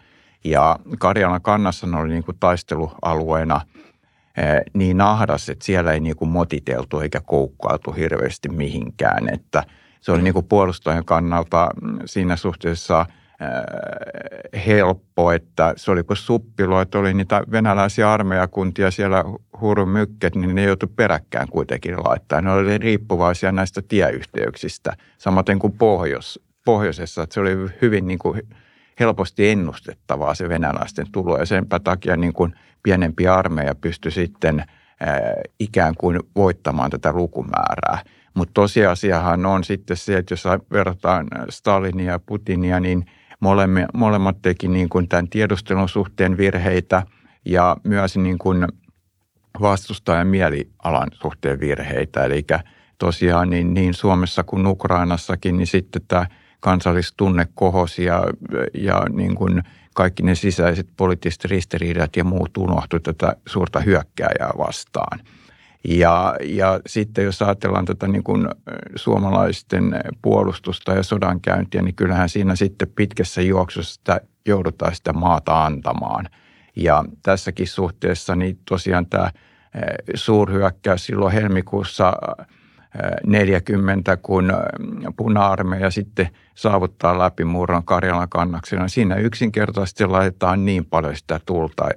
Ja 0.50 0.78
Karjalan 0.98 1.42
kannassa 1.42 1.86
oli 1.96 2.08
niin 2.08 2.24
kuin 2.24 2.36
taistelualueena 2.40 3.60
niin 4.72 5.00
ahdas, 5.00 5.48
että 5.48 5.64
siellä 5.64 5.92
ei 5.92 6.00
niin 6.00 6.16
kuin 6.16 6.28
motiteltu 6.28 7.00
eikä 7.00 7.20
koukkailtu 7.20 7.92
hirveästi 7.92 8.48
mihinkään. 8.48 9.34
Että 9.34 9.64
se 10.00 10.12
oli 10.12 10.22
niin 10.22 10.34
kuin 10.34 10.46
puolustajan 10.46 11.04
kannalta 11.04 11.68
mm, 11.82 11.98
siinä 12.04 12.36
suhteessa– 12.36 13.06
helppo, 14.66 15.32
että 15.32 15.74
se 15.76 15.90
oli 15.90 16.02
kuin 16.02 16.16
suppilo, 16.16 16.80
että 16.80 16.98
oli 16.98 17.14
niitä 17.14 17.42
venäläisiä 17.50 18.12
armeijakuntia 18.12 18.90
siellä 18.90 19.24
hurumykket, 19.60 20.34
niin 20.34 20.54
ne 20.54 20.62
joutui 20.62 20.88
peräkkään 20.96 21.48
kuitenkin 21.48 21.96
laittaa. 22.04 22.40
Ne 22.40 22.52
oli 22.52 22.78
riippuvaisia 22.78 23.52
näistä 23.52 23.82
tieyhteyksistä, 23.82 24.96
samaten 25.18 25.58
kuin 25.58 25.72
pohjois, 25.72 26.40
pohjoisessa, 26.64 27.22
että 27.22 27.34
se 27.34 27.40
oli 27.40 27.56
hyvin 27.82 28.06
niin 28.06 28.18
kuin 28.18 28.42
helposti 29.00 29.48
ennustettavaa 29.48 30.34
se 30.34 30.48
venäläisten 30.48 31.06
tulo 31.12 31.38
ja 31.38 31.46
senpä 31.46 31.78
takia 31.78 32.16
niin 32.16 32.32
kuin 32.32 32.54
pienempi 32.82 33.28
armeija 33.28 33.74
pystyi 33.74 34.12
sitten 34.12 34.64
ikään 35.60 35.94
kuin 35.98 36.20
voittamaan 36.36 36.90
tätä 36.90 37.12
lukumäärää. 37.12 37.98
Mutta 38.34 38.54
tosiasiahan 38.54 39.46
on 39.46 39.64
sitten 39.64 39.96
se, 39.96 40.16
että 40.16 40.32
jos 40.32 40.44
verrataan 40.72 41.26
Stalinia 41.48 42.12
ja 42.12 42.18
Putinia, 42.18 42.80
niin– 42.80 43.04
Molemmat, 43.40 43.84
molemmat 43.94 44.42
teki 44.42 44.68
niin 44.68 44.88
kuin 44.88 45.08
tämän 45.08 45.28
tiedustelun 45.28 45.88
suhteen 45.88 46.36
virheitä 46.36 47.02
ja 47.44 47.76
myös 47.84 48.16
niin 48.16 48.38
kuin 48.38 48.66
vastustajan 49.60 50.26
mielialan 50.26 51.08
suhteen 51.12 51.60
virheitä. 51.60 52.24
Eli 52.24 52.46
tosiaan 52.98 53.50
niin, 53.50 53.74
niin 53.74 53.94
Suomessa 53.94 54.42
kuin 54.42 54.66
Ukrainassakin, 54.66 55.56
niin 55.56 55.66
sitten 55.66 56.02
tämä 56.08 56.26
kansallistunne 56.60 57.48
kohosi 57.54 58.04
ja, 58.04 58.24
ja 58.74 59.02
niin 59.10 59.34
kuin 59.34 59.62
kaikki 59.94 60.22
ne 60.22 60.34
sisäiset 60.34 60.88
poliittiset 60.96 61.44
ristiriidat 61.44 62.16
ja 62.16 62.24
muut 62.24 62.56
unohtui 62.56 63.00
tätä 63.00 63.36
suurta 63.46 63.80
hyökkääjää 63.80 64.50
vastaan– 64.58 65.20
ja, 65.88 66.34
ja 66.44 66.80
sitten 66.86 67.24
jos 67.24 67.42
ajatellaan 67.42 67.84
tätä 67.84 68.08
niin 68.08 68.24
kuin 68.24 68.48
suomalaisten 68.96 70.00
puolustusta 70.22 70.92
ja 70.92 71.02
sodankäyntiä, 71.02 71.82
niin 71.82 71.94
kyllähän 71.94 72.28
siinä 72.28 72.56
sitten 72.56 72.88
pitkässä 72.88 73.42
juoksussa 73.42 73.94
sitä 73.94 74.20
joudutaan 74.46 74.94
sitä 74.94 75.12
maata 75.12 75.64
antamaan. 75.64 76.28
Ja 76.76 77.04
tässäkin 77.22 77.68
suhteessa 77.68 78.36
niin 78.36 78.58
tosiaan 78.68 79.06
tämä 79.06 79.30
suurhyökkäys 80.14 81.06
silloin 81.06 81.32
helmikuussa 81.32 82.12
40, 83.26 84.16
kun 84.16 84.52
puna-armeija 85.16 85.90
sitten 85.90 86.28
saavuttaa 86.54 87.18
läpimurron 87.18 87.84
Karjalan 87.84 88.28
kannaksena. 88.28 88.88
Siinä 88.88 89.14
yksinkertaisesti 89.14 90.06
laitetaan 90.06 90.64
niin 90.64 90.84
paljon 90.84 91.16
sitä 91.16 91.40
tulta 91.46 91.88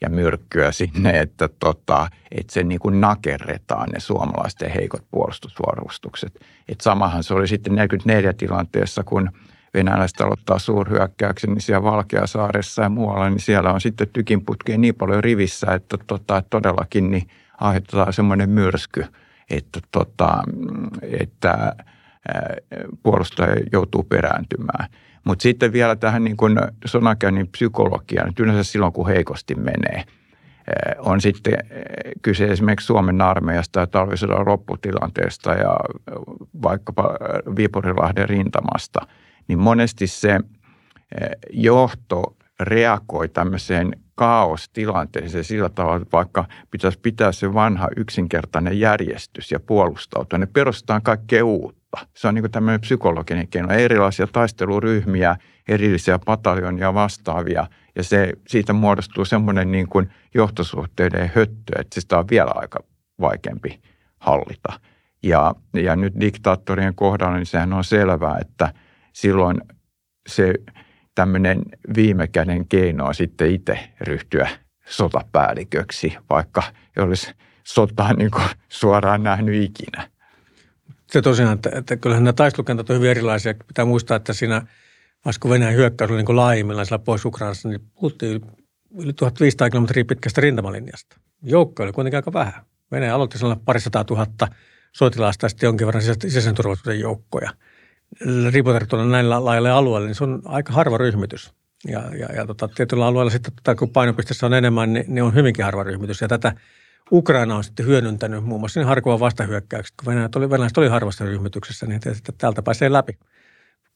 ja 0.00 0.10
myrkkyä 0.10 0.72
sinne, 0.72 1.20
että, 1.20 1.48
tota, 1.48 2.08
että 2.30 2.52
se 2.52 2.62
niin 2.62 2.80
kuin 2.80 3.00
nakerretaan 3.00 3.88
ne 3.88 4.00
suomalaisten 4.00 4.70
heikot 4.70 5.04
puolustusvarustukset. 5.10 6.40
Et 6.68 6.80
samahan 6.80 7.22
se 7.22 7.34
oli 7.34 7.48
sitten 7.48 7.74
44 7.74 8.32
tilanteessa, 8.32 9.04
kun 9.04 9.30
venäläiset 9.74 10.20
aloittaa 10.20 10.58
suurhyökkäyksen, 10.58 11.50
niin 11.50 11.60
siellä 11.60 11.82
Valkeasaaressa 11.82 12.82
ja 12.82 12.88
muualla, 12.88 13.30
niin 13.30 13.40
siellä 13.40 13.72
on 13.72 13.80
sitten 13.80 14.08
tykinputkeen 14.12 14.80
niin 14.80 14.94
paljon 14.94 15.24
rivissä, 15.24 15.74
että, 15.74 15.96
tota, 16.06 16.42
todellakin 16.50 17.10
niin 17.10 17.28
aiheutetaan 17.60 18.12
semmoinen 18.12 18.50
myrsky, 18.50 19.04
että, 19.50 19.80
tota, 19.92 20.42
että 21.20 21.76
puolustaja 23.02 23.56
joutuu 23.72 24.02
perääntymään. 24.02 24.88
Mutta 25.24 25.42
sitten 25.42 25.72
vielä 25.72 25.96
tähän 25.96 26.24
niin 26.24 26.36
kuin 26.36 26.56
sodankäynnin 26.84 27.48
psykologiaan, 27.48 28.28
että 28.28 28.42
yleensä 28.42 28.62
silloin 28.62 28.92
kun 28.92 29.08
heikosti 29.08 29.54
menee, 29.54 30.04
on 30.98 31.20
sitten 31.20 31.54
kyse 32.22 32.44
esimerkiksi 32.44 32.86
Suomen 32.86 33.20
armeijasta 33.20 33.80
ja 33.80 33.86
talvisodan 33.86 34.46
lopputilanteesta 34.46 35.52
ja 35.52 35.76
vaikkapa 36.62 37.16
Viipurilahden 37.56 38.28
rintamasta, 38.28 39.00
niin 39.48 39.58
monesti 39.58 40.06
se 40.06 40.40
johto 41.50 42.36
reagoi 42.60 43.28
tämmöiseen 43.28 44.01
kaostilanteeseen 44.14 45.44
sillä 45.44 45.68
tavalla, 45.68 45.96
että 45.96 46.12
vaikka 46.12 46.44
pitäisi 46.70 46.98
pitää 46.98 47.32
se 47.32 47.54
vanha 47.54 47.88
yksinkertainen 47.96 48.80
järjestys 48.80 49.52
ja 49.52 49.60
puolustautua, 49.60 50.38
ne 50.38 50.46
perustetaan 50.46 51.02
kaikkea 51.02 51.44
uutta. 51.44 52.06
Se 52.16 52.28
on 52.28 52.34
niin 52.34 52.42
kuin 52.42 52.52
tämmöinen 52.52 52.80
psykologinen 52.80 53.48
keino. 53.48 53.72
Erilaisia 53.72 54.26
taisteluryhmiä, 54.26 55.36
erillisiä 55.68 56.18
pataljonia 56.18 56.94
vastaavia 56.94 57.66
ja 57.96 58.02
se, 58.02 58.32
siitä 58.48 58.72
muodostuu 58.72 59.24
semmoinen 59.24 59.72
niin 59.72 59.88
kuin 59.88 60.10
johtosuhteiden 60.34 61.30
höttö, 61.34 61.80
että 61.80 62.00
sitä 62.00 62.18
on 62.18 62.28
vielä 62.30 62.50
aika 62.54 62.78
vaikeampi 63.20 63.80
hallita. 64.18 64.80
Ja, 65.22 65.54
ja 65.74 65.96
nyt 65.96 66.20
diktaattorien 66.20 66.94
kohdalla 66.94 67.36
niin 67.36 67.46
sehän 67.46 67.72
on 67.72 67.84
selvää, 67.84 68.38
että 68.40 68.74
silloin 69.12 69.60
se 70.28 70.54
tämmöinen 71.14 71.62
viime 71.96 72.26
käden 72.26 72.68
keino 72.68 73.06
on 73.06 73.14
sitten 73.14 73.50
itse 73.50 73.78
ryhtyä 74.00 74.48
sotapäälliköksi, 74.86 76.16
vaikka 76.30 76.62
ei 76.96 77.02
olisi 77.02 77.32
sotaa 77.64 78.12
niin 78.12 78.30
kuin 78.30 78.44
suoraan 78.68 79.22
nähnyt 79.22 79.62
ikinä. 79.62 80.10
Se 81.06 81.22
tosiaan, 81.22 81.54
että, 81.54 81.70
että 81.74 81.96
kyllähän 81.96 82.24
nämä 82.24 82.32
taistelukentät 82.32 82.90
on 82.90 82.96
hyvin 82.96 83.10
erilaisia. 83.10 83.54
Pitää 83.66 83.84
muistaa, 83.84 84.16
että 84.16 84.32
siinä, 84.32 84.62
vaikka 85.24 85.48
Venäjän 85.48 85.74
hyökkäys 85.74 86.10
oli 86.10 86.22
niin 86.22 86.36
laajimmillaan 86.36 86.86
siellä 86.86 87.04
pois 87.04 87.24
Ukrainassa, 87.24 87.68
niin 87.68 87.80
puhuttiin 87.94 88.40
yli 88.98 89.12
1500 89.12 89.70
kilometriä 89.70 90.04
pitkästä 90.04 90.40
rintamalinjasta. 90.40 91.16
Joukko 91.42 91.82
oli 91.82 91.92
kuitenkin 91.92 92.18
aika 92.18 92.32
vähän. 92.32 92.62
Venäjä 92.92 93.14
aloitti 93.14 93.38
sellainen 93.38 93.64
parisataa 93.64 94.04
tuhatta 94.04 94.48
sotilaasta 94.92 95.44
ja 95.44 95.48
sitten 95.48 95.66
jonkin 95.66 95.86
verran 95.86 96.02
sisäisen 96.02 96.54
turvallisuuden 96.54 97.00
joukkoja. 97.00 97.50
Riiputartuna 98.50 99.04
näillä 99.04 99.44
lailla 99.44 99.76
alueilla, 99.76 100.06
niin 100.06 100.14
se 100.14 100.24
on 100.24 100.42
aika 100.44 100.72
harva 100.72 100.98
ryhmitys. 100.98 101.52
Ja, 101.88 102.02
ja, 102.16 102.26
ja 102.36 102.46
tota, 102.46 102.68
tietyllä 102.68 103.06
alueella 103.06 103.30
sitten, 103.30 103.52
tota, 103.54 103.74
kun 103.74 103.90
painopisteessä 103.90 104.46
on 104.46 104.54
enemmän, 104.54 104.92
niin, 104.92 105.04
niin 105.08 105.22
on 105.22 105.34
hyvinkin 105.34 105.64
harva 105.64 105.82
ryhmitys. 105.82 106.20
Ja 106.20 106.28
tätä 106.28 106.52
Ukraina 107.12 107.56
on 107.56 107.64
sitten 107.64 107.86
hyödyntänyt 107.86 108.44
muun 108.44 108.60
muassa 108.60 108.80
niin 108.80 108.88
Harkovan 108.88 109.20
vastahyökkäykset, 109.20 109.94
kun 109.96 110.12
Venäjät 110.12 110.36
oli, 110.36 110.50
venäläiset 110.50 110.78
oli 110.78 110.88
harvassa 110.88 111.24
ryhmityksessä, 111.24 111.86
niin 111.86 111.96
että 111.96 112.32
täältä 112.38 112.62
pääsee 112.62 112.92
läpi. 112.92 113.18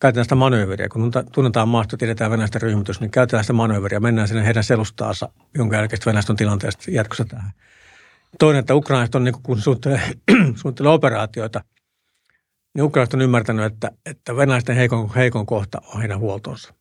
Käytetään 0.00 0.24
sitä 0.24 0.34
manööveriä. 0.34 0.88
Kun 0.88 1.12
tunnetaan 1.32 1.68
maasto, 1.68 1.96
tiedetään 1.96 2.30
venäläisten 2.30 2.62
ryhmitys, 2.62 3.00
niin 3.00 3.10
käytetään 3.10 3.44
sitä 3.44 3.52
manööveriä. 3.52 4.00
Mennään 4.00 4.28
sinne 4.28 4.44
heidän 4.44 4.64
selustaansa, 4.64 5.28
jonka 5.54 5.76
jälkeen 5.76 6.00
venäläiset 6.06 6.30
on 6.30 6.36
tilanteesta 6.36 6.90
jatkossa 6.90 7.24
tähän. 7.24 7.50
Toinen, 8.38 8.60
että 8.60 8.74
ukrainalaiset 8.74 9.14
on, 9.14 9.24
niin 9.24 9.34
kun 9.42 9.60
suunnittelee, 9.60 10.00
suunnittelee 10.60 10.92
operaatioita, 10.92 11.64
niin 12.76 12.84
ukrainalaiset 12.84 13.14
on 13.14 13.22
ymmärtänyt, 13.22 13.64
että, 13.64 13.90
että 14.06 14.36
venäläisten 14.36 14.76
heikon, 14.76 15.14
heikon 15.14 15.46
kohta 15.46 15.78
on 15.94 16.00
heidän 16.00 16.18
huoltonsa. 16.18 16.74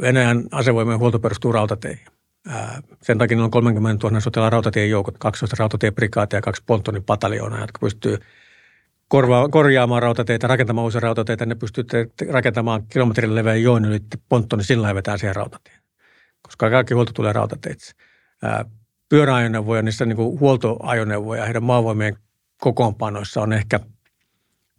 Venäjän 0.00 0.44
asevoimien 0.52 0.98
huolto 0.98 1.18
perustuu 1.18 1.52
rautateihin 1.52 2.06
sen 3.02 3.18
takia 3.18 3.44
on 3.44 3.50
30 3.50 4.08
000 4.08 4.20
sotilaan 4.20 4.52
rautatien 4.52 4.90
joukot, 4.90 5.18
12 5.18 5.56
rautatieprikaatia 5.58 6.36
ja 6.36 6.42
kaksi 6.42 6.62
pontonin 6.66 7.04
pataljoonaa, 7.04 7.60
jotka 7.60 7.78
pystyy 7.78 8.18
korva- 9.08 9.48
korjaamaan 9.50 10.02
rautateitä, 10.02 10.46
rakentamaan 10.46 10.84
uusia 10.84 11.00
rautateitä. 11.00 11.46
Ne 11.46 11.54
pystyy 11.54 11.84
rakentamaan 12.30 12.86
kilometrin 12.86 13.34
leveän 13.34 13.62
joen 13.62 13.84
yli 13.84 13.98
ponttoni, 14.28 14.64
sillä 14.64 14.94
vetää 14.94 15.16
siihen 15.16 15.36
rautatien. 15.36 15.78
Koska 16.42 16.70
kaikki 16.70 16.94
huolto 16.94 17.12
tulee 17.12 17.32
rautateitse. 17.32 17.92
Pyöräajoneuvoja, 19.08 19.82
niissä 19.82 20.06
niin 20.06 20.16
huoltoajoneuvoja, 20.16 21.44
heidän 21.44 21.62
maavoimien 21.62 22.16
kokoonpanoissa 22.60 23.40
on 23.40 23.52
ehkä 23.52 23.80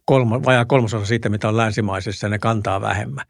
kolma, 0.10 0.44
vajaa 0.44 0.66
kolmasosa 0.66 1.06
siitä, 1.06 1.30
mitä 1.30 1.48
on 1.48 1.58
länsimaisessa, 1.58 2.26
ja 2.26 2.30
ne 2.30 2.40
kantaa 2.40 2.82
vähemmän 2.82 3.26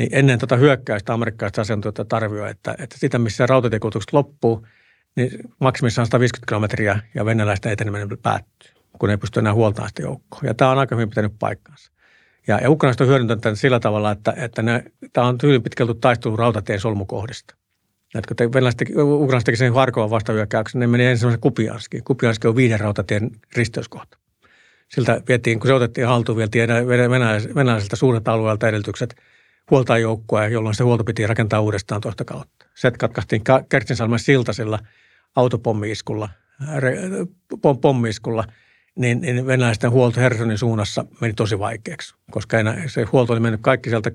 niin 0.00 0.08
ennen 0.12 0.38
tuota 0.38 0.56
hyökkäystä 0.56 1.14
amerikkalaiset 1.14 1.58
asiantuntijat 1.58 2.12
arvioivat, 2.12 2.50
että, 2.50 2.74
että 2.78 2.98
sitä, 2.98 3.18
missä 3.18 3.46
rautatiekuljetukset 3.46 4.12
loppuu, 4.12 4.66
niin 5.16 5.30
maksimissaan 5.60 6.06
150 6.06 6.48
kilometriä 6.48 7.00
ja 7.14 7.24
venäläisten 7.24 7.72
eteneminen 7.72 8.18
päättyy, 8.22 8.70
kun 8.98 9.10
ei 9.10 9.16
pysty 9.16 9.40
enää 9.40 9.54
huoltamaan 9.54 9.88
sitä 9.88 10.02
joukkoa. 10.02 10.40
Ja 10.42 10.54
tämä 10.54 10.70
on 10.70 10.78
aika 10.78 10.94
hyvin 10.94 11.08
pitänyt 11.08 11.32
paikkaansa. 11.38 11.92
Ja, 12.46 12.58
ja 12.62 12.70
ukrainalaiset 12.70 13.00
on 13.00 13.06
hyödyntänyt 13.06 13.42
tämän 13.42 13.56
sillä 13.56 13.80
tavalla, 13.80 14.10
että, 14.10 14.34
että 14.36 14.62
ne, 14.62 14.84
tämä 15.12 15.26
on 15.26 15.38
hyvin 15.42 15.62
pitkälti 15.62 15.94
taistelu 16.00 16.36
rautatien 16.36 16.80
solmukohdista. 16.80 17.56
Että 18.14 18.34
kun 18.34 18.52
venäläiset, 18.52 18.80
ukrainalaiset 18.96 19.46
teki 19.46 19.56
sen 19.56 19.74
Harkovan 19.74 20.10
vastahyökkäyksen, 20.10 20.78
ne 20.78 20.86
meni 20.86 21.04
ensimmäisen 21.04 21.40
Kupianskiin. 21.40 22.04
Kupianski 22.04 22.48
on 22.48 22.56
viiden 22.56 22.80
rautatien 22.80 23.30
risteyskohta. 23.56 24.18
Siltä 24.94 25.22
vietiin, 25.28 25.60
kun 25.60 25.68
se 25.68 25.74
otettiin 25.74 26.06
haltuun, 26.06 26.38
vietiin 26.38 26.68
venäläisiltä 27.54 27.96
suuret 27.96 28.28
alueelta 28.28 28.68
edellytykset– 28.68 29.14
huoltaa 29.70 29.98
joukkoa, 29.98 30.46
jolloin 30.46 30.74
se 30.74 30.84
huolto 30.84 31.04
piti 31.04 31.26
rakentaa 31.26 31.60
uudestaan 31.60 32.00
toista 32.00 32.24
kautta. 32.24 32.66
Se 32.74 32.90
katkaistiin 32.90 33.42
Kertsinsalmen 33.68 34.18
siltasilla 34.18 34.78
autopommiiskulla, 35.36 36.28
pommiiskulla, 37.80 38.44
niin, 38.98 39.20
niin 39.20 39.46
venäläisten 39.46 39.90
huolto 39.90 40.20
Hersonin 40.20 40.58
suunnassa 40.58 41.04
meni 41.20 41.32
tosi 41.32 41.58
vaikeaksi, 41.58 42.14
koska 42.30 42.58
enää 42.58 42.82
se 42.86 43.02
huolto 43.02 43.32
oli 43.32 43.40
mennyt 43.40 43.60
kaikki 43.60 43.90
sieltä 43.90 44.10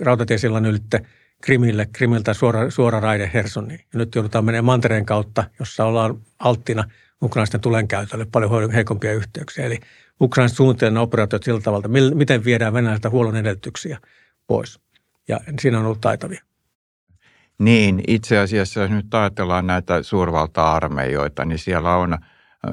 rautatiesillan 0.00 0.66
ylitte 0.66 1.00
Krimille, 1.42 1.88
Krimiltä 1.92 2.34
suora, 2.34 2.70
suora 2.70 3.00
raide 3.00 3.30
Hersoniin. 3.34 3.80
Ja 3.92 3.98
nyt 3.98 4.14
joudutaan 4.14 4.44
menemään 4.44 4.64
mantereen 4.64 5.06
kautta, 5.06 5.44
jossa 5.58 5.84
ollaan 5.84 6.18
alttina 6.38 6.84
ukrainaisten 7.22 7.60
tulenkäytölle 7.60 8.26
paljon 8.32 8.70
heikompia 8.70 9.12
yhteyksiä. 9.12 9.64
Eli 9.64 9.80
ukrainaiset 10.20 10.56
suunnittelee 10.56 11.00
operaatiot 11.00 11.42
sillä 11.42 11.60
tavalla, 11.60 11.88
miten 12.14 12.44
viedään 12.44 12.72
venäläistä 12.72 13.10
huollon 13.10 13.36
edellytyksiä 13.36 13.98
pois. 14.46 14.80
Ja 15.28 15.40
siinä 15.60 15.78
on 15.78 15.84
ollut 15.84 16.00
taitavia. 16.00 16.42
Niin, 17.58 18.02
itse 18.06 18.38
asiassa 18.38 18.80
jos 18.80 18.90
nyt 18.90 19.14
ajatellaan 19.14 19.66
näitä 19.66 20.02
suurvalta-armeijoita, 20.02 21.44
niin 21.44 21.58
siellä 21.58 21.96
on 21.96 22.18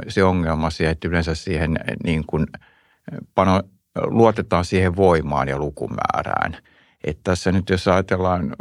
se 0.07 0.23
ongelma 0.23 0.69
siihen, 0.69 0.91
että 0.91 1.07
yleensä 1.07 1.35
siihen 1.35 1.79
niin 2.03 2.23
kuin 2.27 2.45
pano, 3.35 3.61
luotetaan 4.05 4.65
siihen 4.65 4.95
voimaan 4.95 5.47
ja 5.47 5.57
lukumäärään. 5.57 6.57
Että 7.03 7.21
tässä 7.23 7.51
nyt 7.51 7.69
jos 7.69 7.87
ajatellaan 7.87 8.55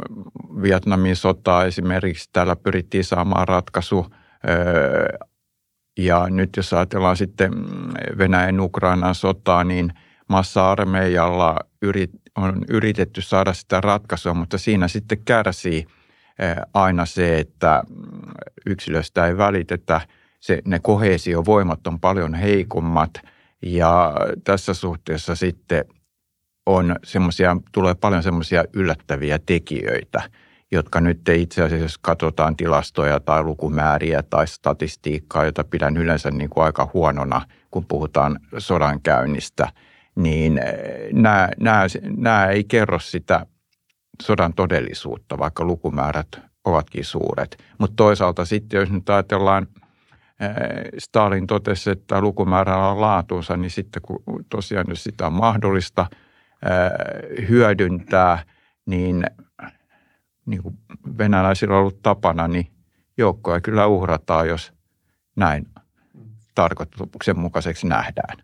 Vietnamin 0.61 1.15
sotaa 1.15 1.65
esimerkiksi, 1.65 2.29
täällä 2.33 2.55
pyrittiin 2.55 3.03
saamaan 3.03 3.47
ratkaisu 3.47 4.07
ja 5.97 6.27
nyt 6.29 6.49
jos 6.57 6.73
ajatellaan 6.73 7.17
sitten 7.17 7.53
Venäjän 8.17 8.59
Ukrainan 8.59 9.15
sotaa, 9.15 9.63
niin 9.63 9.93
massa-armeijalla 10.29 11.59
on 12.35 12.65
yritetty 12.69 13.21
saada 13.21 13.53
sitä 13.53 13.81
ratkaisua, 13.81 14.33
mutta 14.33 14.57
siinä 14.57 14.87
sitten 14.87 15.17
kärsii 15.25 15.85
aina 16.73 17.05
se, 17.05 17.39
että 17.39 17.83
yksilöstä 18.65 19.27
ei 19.27 19.37
välitetä. 19.37 20.01
Se, 20.39 20.61
ne 20.65 20.79
kohesiovoimat 20.79 21.87
on 21.87 21.99
paljon 21.99 22.33
heikommat 22.33 23.11
ja 23.61 24.13
tässä 24.43 24.73
suhteessa 24.73 25.35
sitten 25.35 25.85
on 26.65 26.95
semmoisia, 27.03 27.57
tulee 27.71 27.95
paljon 27.95 28.23
semmoisia 28.23 28.63
yllättäviä 28.73 29.39
tekijöitä– 29.45 30.21
jotka 30.71 31.01
nyt 31.01 31.29
itse 31.29 31.63
asiassa, 31.63 31.99
katsotaan 32.01 32.55
tilastoja 32.55 33.19
tai 33.19 33.43
lukumääriä 33.43 34.23
tai 34.23 34.47
statistiikkaa, 34.47 35.45
jota 35.45 35.63
pidän 35.63 35.97
yleensä 35.97 36.31
niin 36.31 36.49
kuin 36.49 36.63
aika 36.63 36.89
huonona, 36.93 37.41
kun 37.71 37.85
puhutaan 37.85 38.39
sodankäynnistä, 38.57 39.67
niin 40.15 40.57
eh, 40.57 41.13
nämä, 41.13 41.49
nämä, 41.59 41.85
nämä 42.17 42.47
ei 42.47 42.63
kerro 42.63 42.99
sitä 42.99 43.45
sodan 44.23 44.53
todellisuutta, 44.53 45.37
vaikka 45.37 45.65
lukumäärät 45.65 46.27
ovatkin 46.65 47.05
suuret. 47.05 47.63
Mutta 47.77 47.95
toisaalta 47.95 48.45
sitten, 48.45 48.79
jos 48.79 48.91
nyt 48.91 49.09
ajatellaan, 49.09 49.67
eh, 50.39 50.49
Stalin 50.97 51.47
totesi, 51.47 51.89
että 51.89 52.21
lukumäärä 52.21 52.77
on 52.77 53.01
laatunsa, 53.01 53.57
niin 53.57 53.71
sitten 53.71 54.01
kun 54.01 54.23
tosiaan 54.49 54.85
jos 54.89 55.03
sitä 55.03 55.27
on 55.27 55.33
mahdollista 55.33 56.05
eh, 56.65 57.49
hyödyntää, 57.49 58.43
niin– 58.85 59.23
niin 60.47 60.63
kuin 60.63 60.77
venäläisillä 61.17 61.73
on 61.73 61.79
ollut 61.79 62.01
tapana, 62.01 62.47
niin 62.47 62.67
joukkoja 63.17 63.61
kyllä 63.61 63.87
uhrataan, 63.87 64.47
jos 64.47 64.73
näin 65.35 65.65
tarkoituksen 66.55 67.39
mukaiseksi 67.39 67.87
nähdään. 67.87 68.37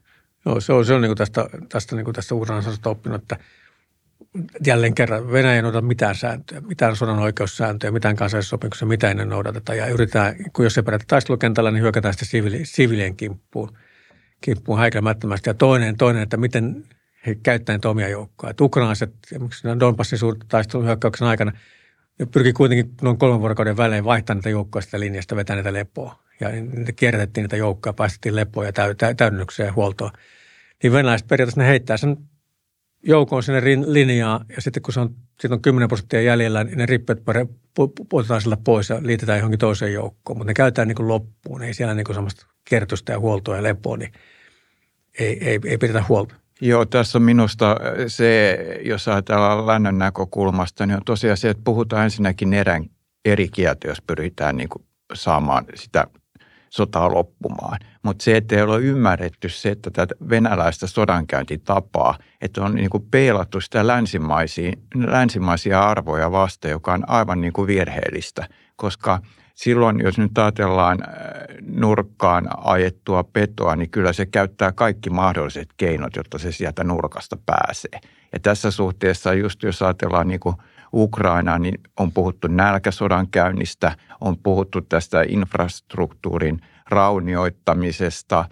Joo, 0.45 0.61
se 0.61 0.73
on, 0.73 0.85
se 0.85 0.93
on 0.93 1.01
niin 1.01 1.09
kuin 1.09 1.17
tästä, 1.17 1.49
tästä, 1.69 1.95
niin 1.95 2.05
kuin 2.05 2.15
tästä 2.15 2.35
Ukrainasta 2.35 2.89
oppinut, 2.89 3.21
että 3.21 3.37
jälleen 4.65 4.95
kerran 4.95 5.31
Venäjä 5.31 5.55
ei 5.55 5.61
noudata 5.61 5.87
mitään 5.87 6.15
sääntöjä, 6.15 6.61
mitään 6.61 6.95
sodan 6.95 7.19
oikeussääntöjä, 7.19 7.91
mitään 7.91 8.15
kansainvälissopimuksia, 8.15 8.87
mitä 8.87 9.07
ei 9.07 9.15
noudateta. 9.15 9.75
Ja 9.75 9.87
yritetään, 9.87 10.35
kun 10.53 10.65
jos 10.65 10.73
se 10.73 10.81
perätä 10.81 11.05
taistelukentällä, 11.07 11.71
niin 11.71 11.81
hyökätään 11.81 12.13
sitten 12.13 12.27
siviili, 12.27 12.65
siviilien 12.65 13.15
kimppuun, 13.15 13.77
kimppuun 14.41 14.79
häikäilemättömästi. 14.79 15.49
Ja 15.49 15.53
toinen, 15.53 15.97
toinen, 15.97 16.21
että 16.21 16.37
miten 16.37 16.85
he 17.25 17.35
käyttävät 17.35 17.85
omia 17.85 18.09
joukkoja. 18.09 18.51
Että 18.51 18.63
ukrainaiset, 18.63 19.13
esimerkiksi 19.31 19.67
Donbassin 19.79 20.19
suurtaistelun 20.19 20.85
hyökkäyksen 20.85 21.27
aikana– 21.27 21.51
ja 22.19 22.27
pyrki 22.27 22.53
kuitenkin 22.53 22.95
noin 23.01 23.17
kolmen 23.17 23.39
vuorokauden 23.39 23.77
välein 23.77 24.03
vaihtamaan 24.03 24.37
niitä 24.37 24.49
joukkoja 24.49 24.81
sitä 24.81 24.99
linjasta, 24.99 25.35
vetää 25.35 25.55
niitä 25.55 25.73
lepoa. 25.73 26.23
Ja 26.39 26.49
niitä 26.49 26.91
kierrätettiin 26.91 27.43
niitä 27.43 27.57
joukkoja, 27.57 27.93
päästettiin 27.93 28.35
lepoa 28.35 28.65
ja 28.65 28.71
täy- 28.71 29.15
täydennykseen 29.17 29.67
ja 29.67 29.73
huoltoa. 29.73 30.11
Niin 30.83 30.93
venäläiset 30.93 31.27
periaatteessa 31.27 31.61
ne 31.61 31.67
heittää 31.67 31.97
sen 31.97 32.17
joukon 33.03 33.43
sinne 33.43 33.61
linjaan 33.85 34.45
ja 34.55 34.61
sitten 34.61 34.83
kun 34.83 34.93
se 34.93 34.99
on, 34.99 35.15
siitä 35.39 35.55
on 35.55 35.61
10 35.61 35.87
prosenttia 35.87 36.21
jäljellä, 36.21 36.63
niin 36.63 36.77
ne 36.77 36.85
rippeet 36.85 37.23
otetaan 38.13 38.41
sillä 38.41 38.57
pois 38.57 38.89
ja 38.89 38.99
liitetään 39.01 39.39
johonkin 39.39 39.59
toiseen 39.59 39.93
joukkoon. 39.93 40.37
Mutta 40.37 40.49
ne 40.49 40.53
käytetään 40.53 40.87
niin 40.87 40.95
kuin 40.95 41.07
loppuun, 41.07 41.63
ei 41.63 41.73
siellä 41.73 41.93
niin 41.93 42.05
kuin 42.05 42.15
semmoista 42.15 42.47
kierrätystä 42.65 43.11
ja 43.11 43.19
huoltoa 43.19 43.55
ja 43.55 43.63
lepoa, 43.63 43.97
niin 43.97 44.11
ei, 45.19 45.49
ei, 45.49 45.59
ei 45.65 45.77
pidetä 45.77 46.03
huolta. 46.09 46.35
Joo, 46.61 46.85
tässä 46.85 47.17
on 47.17 47.21
minusta 47.21 47.77
se, 48.07 48.57
jos 48.85 49.07
ajatellaan 49.07 49.67
lännön 49.67 49.97
näkökulmasta, 49.97 50.85
niin 50.85 50.95
on 50.95 51.01
tosiaan 51.05 51.37
se, 51.37 51.49
että 51.49 51.63
puhutaan 51.63 52.03
ensinnäkin 52.03 52.53
erän, 52.53 52.85
eri 53.25 53.49
kieltä, 53.49 53.87
jos 53.87 54.01
pyritään 54.01 54.57
niin 54.57 54.69
kuin 54.69 54.85
saamaan 55.13 55.65
sitä 55.75 56.07
sotaa 56.69 57.13
loppumaan. 57.13 57.79
Mutta 58.03 58.23
se, 58.23 58.37
että 58.37 58.55
ei 58.55 58.61
ole 58.61 58.79
ymmärretty 58.79 59.49
se, 59.49 59.69
että 59.69 59.91
tätä 59.91 60.15
venäläistä 60.29 60.87
sodankäyntitapaa, 60.87 62.17
että 62.41 62.63
on 62.63 62.75
niin 62.75 62.89
kuin 62.89 63.07
peilattu 63.11 63.61
sitä 63.61 63.87
länsimaisia, 63.87 64.71
länsimaisia 64.95 65.81
arvoja 65.89 66.31
vasta, 66.31 66.67
joka 66.67 66.93
on 66.93 67.09
aivan 67.09 67.41
niin 67.41 67.53
kuin 67.53 67.67
virheellistä, 67.67 68.47
koska– 68.75 69.19
silloin, 69.53 69.99
jos 69.99 70.17
nyt 70.17 70.37
ajatellaan 70.37 70.97
äh, 71.01 71.13
nurkkaan 71.61 72.47
ajettua 72.57 73.23
petoa, 73.23 73.75
niin 73.75 73.89
kyllä 73.89 74.13
se 74.13 74.25
käyttää 74.25 74.71
kaikki 74.71 75.09
mahdolliset 75.09 75.69
keinot, 75.77 76.15
jotta 76.15 76.37
se 76.37 76.51
sieltä 76.51 76.83
nurkasta 76.83 77.37
pääsee. 77.45 77.99
Ja 78.33 78.39
tässä 78.39 78.71
suhteessa 78.71 79.33
just 79.33 79.63
jos 79.63 79.81
ajatellaan 79.81 80.27
niin 80.27 80.39
kuin 80.39 80.55
Ukrainaa, 80.93 81.59
niin 81.59 81.79
on 81.99 82.11
puhuttu 82.11 82.47
nälkäsodan 82.47 83.27
käynnistä, 83.31 83.95
on 84.21 84.37
puhuttu 84.37 84.81
tästä 84.81 85.23
infrastruktuurin 85.27 86.59
raunioittamisesta, 86.89 88.39
äh, 88.39 88.47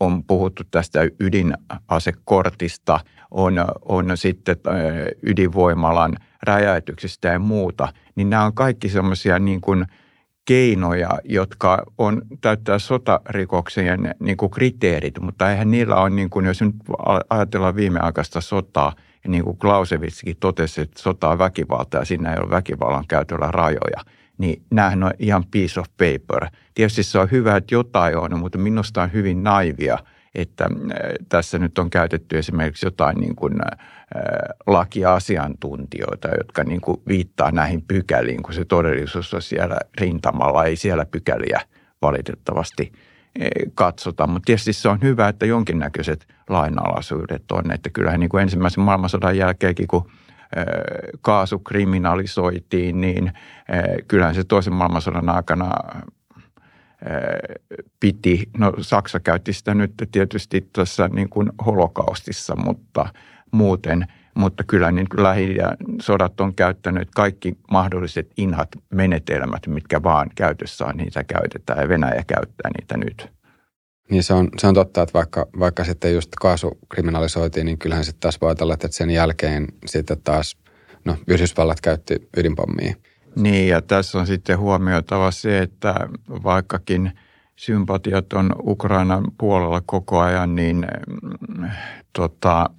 on 0.00 0.24
puhuttu 0.24 0.62
tästä 0.70 1.00
ydinasekortista, 1.20 3.00
on, 3.30 3.54
on 3.84 4.06
sitten 4.14 4.56
äh, 4.68 4.74
ydinvoimalan 5.22 6.16
räjäytyksistä 6.42 7.28
ja 7.28 7.38
muuta, 7.38 7.88
niin 8.14 8.30
nämä 8.30 8.44
on 8.44 8.54
kaikki 8.54 8.88
semmoisia 8.88 9.38
niin 9.38 9.60
kuin– 9.60 9.86
keinoja, 10.44 11.10
jotka 11.24 11.82
on 11.98 12.22
täyttää 12.40 12.78
sotarikoksien 12.78 14.14
niin 14.20 14.36
kuin 14.36 14.50
kriteerit, 14.50 15.20
mutta 15.20 15.50
eihän 15.50 15.70
niillä 15.70 15.96
ole, 15.96 16.10
niin 16.10 16.30
kuin, 16.30 16.46
jos 16.46 16.62
nyt 16.62 16.74
ajatellaan 17.30 17.76
viimeaikaista 17.76 18.40
sotaa, 18.40 18.94
niin 19.28 19.44
kuin 19.44 19.58
Clausewitzikin 19.58 20.36
totesi, 20.40 20.80
että 20.80 21.02
sota 21.02 21.28
on 21.28 21.38
väkivalta 21.38 21.98
ja 21.98 22.04
siinä 22.04 22.32
ei 22.32 22.40
ole 22.40 22.50
väkivallan 22.50 23.04
käytöllä 23.08 23.48
rajoja, 23.50 24.04
niin 24.38 24.62
nämähän 24.70 25.02
on 25.02 25.12
ihan 25.18 25.44
piece 25.50 25.80
of 25.80 25.86
paper. 25.88 26.50
Tietysti 26.74 27.02
se 27.02 27.18
on 27.18 27.30
hyvä, 27.30 27.56
että 27.56 27.74
jotain 27.74 28.16
on, 28.16 28.38
mutta 28.38 28.58
minusta 28.58 29.02
on 29.02 29.12
hyvin 29.12 29.42
naivia– 29.42 29.98
että 30.34 30.68
tässä 31.28 31.58
nyt 31.58 31.78
on 31.78 31.90
käytetty 31.90 32.38
esimerkiksi 32.38 32.86
jotain 32.86 33.16
niin 33.16 33.36
kuin 33.36 33.52
äh, 33.52 33.78
lakiasiantuntijoita, 34.66 36.28
jotka 36.38 36.64
niin 36.64 36.80
kuin 36.80 37.02
viittaa 37.08 37.50
näihin 37.50 37.82
pykäliin, 37.82 38.42
kun 38.42 38.54
se 38.54 38.64
todellisuus 38.64 39.34
on 39.34 39.42
siellä 39.42 39.76
rintamalla, 40.00 40.64
ei 40.64 40.76
siellä 40.76 41.06
pykäliä 41.06 41.60
valitettavasti 42.02 42.92
katsota. 43.74 44.26
Mutta 44.26 44.46
tietysti 44.46 44.72
se 44.72 44.88
on 44.88 44.98
hyvä, 45.02 45.28
että 45.28 45.46
jonkinnäköiset 45.46 46.26
lainalaisuudet 46.48 47.52
on, 47.52 47.72
että 47.72 47.90
kyllähän 47.90 48.20
niin 48.20 48.30
kuin 48.30 48.42
ensimmäisen 48.42 48.84
maailmansodan 48.84 49.36
jälkeenkin, 49.36 49.88
kun 49.88 50.10
kaasu 51.20 51.58
kriminalisoitiin, 51.58 53.00
niin 53.00 53.32
kyllähän 54.08 54.34
se 54.34 54.44
toisen 54.44 54.74
maailmansodan 54.74 55.28
aikana 55.28 55.70
piti, 58.00 58.50
no 58.58 58.72
Saksa 58.80 59.20
käytti 59.20 59.52
sitä 59.52 59.74
nyt 59.74 59.92
tietysti 60.12 60.68
tässä 60.72 61.08
niin 61.08 61.28
kuin 61.28 61.52
holokaustissa, 61.66 62.56
mutta 62.56 63.08
muuten, 63.52 64.06
mutta 64.34 64.64
kyllä 64.66 64.92
niin 64.92 65.06
lähi- 65.16 65.56
ja 65.56 65.76
sodat 66.02 66.40
on 66.40 66.54
käyttänyt 66.54 67.08
kaikki 67.14 67.56
mahdolliset 67.70 68.30
inhat 68.36 68.68
menetelmät, 68.94 69.66
mitkä 69.66 70.02
vaan 70.02 70.30
käytössä 70.34 70.86
on, 70.86 70.96
niitä 70.96 71.24
käytetään 71.24 71.80
ja 71.80 71.88
Venäjä 71.88 72.24
käyttää 72.26 72.70
niitä 72.80 72.96
nyt. 72.96 73.28
Niin 74.10 74.22
se 74.22 74.34
on, 74.34 74.48
se 74.58 74.66
on 74.66 74.74
totta, 74.74 75.02
että 75.02 75.18
vaikka, 75.18 75.46
vaikka 75.58 75.84
sitten 75.84 76.14
just 76.14 76.30
kaasu 76.40 76.78
kriminalisoitiin, 76.88 77.66
niin 77.66 77.78
kyllähän 77.78 78.04
sitten 78.04 78.20
taas 78.20 78.40
voi 78.40 78.50
ajatella, 78.50 78.74
että 78.74 78.88
sen 78.90 79.10
jälkeen 79.10 79.66
sitten 79.86 80.20
taas, 80.24 80.56
no 81.04 81.16
Yhdysvallat 81.28 81.80
käytti 81.80 82.28
ydinpommia– 82.36 82.94
niin, 83.36 83.68
ja 83.68 83.82
tässä 83.82 84.18
on 84.18 84.26
sitten 84.26 84.58
huomioitava 84.58 85.30
se, 85.30 85.58
että 85.58 85.94
vaikkakin 86.28 87.12
sympatiat 87.56 88.32
on 88.32 88.50
Ukrainan 88.66 89.24
puolella 89.38 89.82
koko 89.86 90.20
ajan, 90.20 90.54
niin 90.54 90.86
mm, 91.48 91.70
tota, 92.12 92.70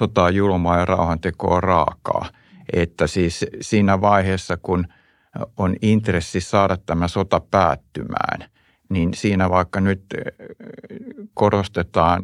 sota 0.00 0.24
on 0.24 0.34
julmaa 0.34 0.78
ja 0.78 0.84
rauhanteko 0.84 1.54
on 1.54 1.62
raakaa. 1.62 2.28
Että 2.72 3.06
siis 3.06 3.46
siinä 3.60 4.00
vaiheessa, 4.00 4.56
kun 4.56 4.84
on 5.56 5.76
intressi 5.82 6.40
saada 6.40 6.76
tämä 6.86 7.08
sota 7.08 7.40
päättymään, 7.50 8.50
niin 8.88 9.14
siinä 9.14 9.50
vaikka 9.50 9.80
nyt 9.80 10.04
korostetaan 11.34 12.22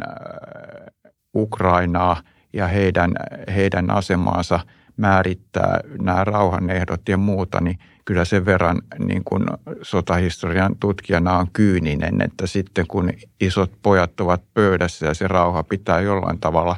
Ukrainaa 1.34 2.22
ja 2.52 2.66
heidän, 2.66 3.10
heidän 3.54 3.90
asemaansa 3.90 4.60
määrittää 4.96 5.80
nämä 6.02 6.24
rauhanehdot 6.24 7.08
ja 7.08 7.16
muuta, 7.16 7.60
niin 7.60 7.78
kyllä 8.04 8.24
sen 8.24 8.44
verran 8.46 8.82
niin 8.98 9.24
kuin 9.24 9.44
sotahistorian 9.82 10.76
tutkijana 10.80 11.38
on 11.38 11.46
kyyninen, 11.52 12.22
että 12.22 12.46
sitten 12.46 12.86
kun 12.86 13.12
isot 13.40 13.72
pojat 13.82 14.20
ovat 14.20 14.42
pöydässä 14.54 15.06
ja 15.06 15.14
se 15.14 15.28
rauha 15.28 15.62
pitää 15.62 16.00
jollain 16.00 16.40
tavalla 16.40 16.76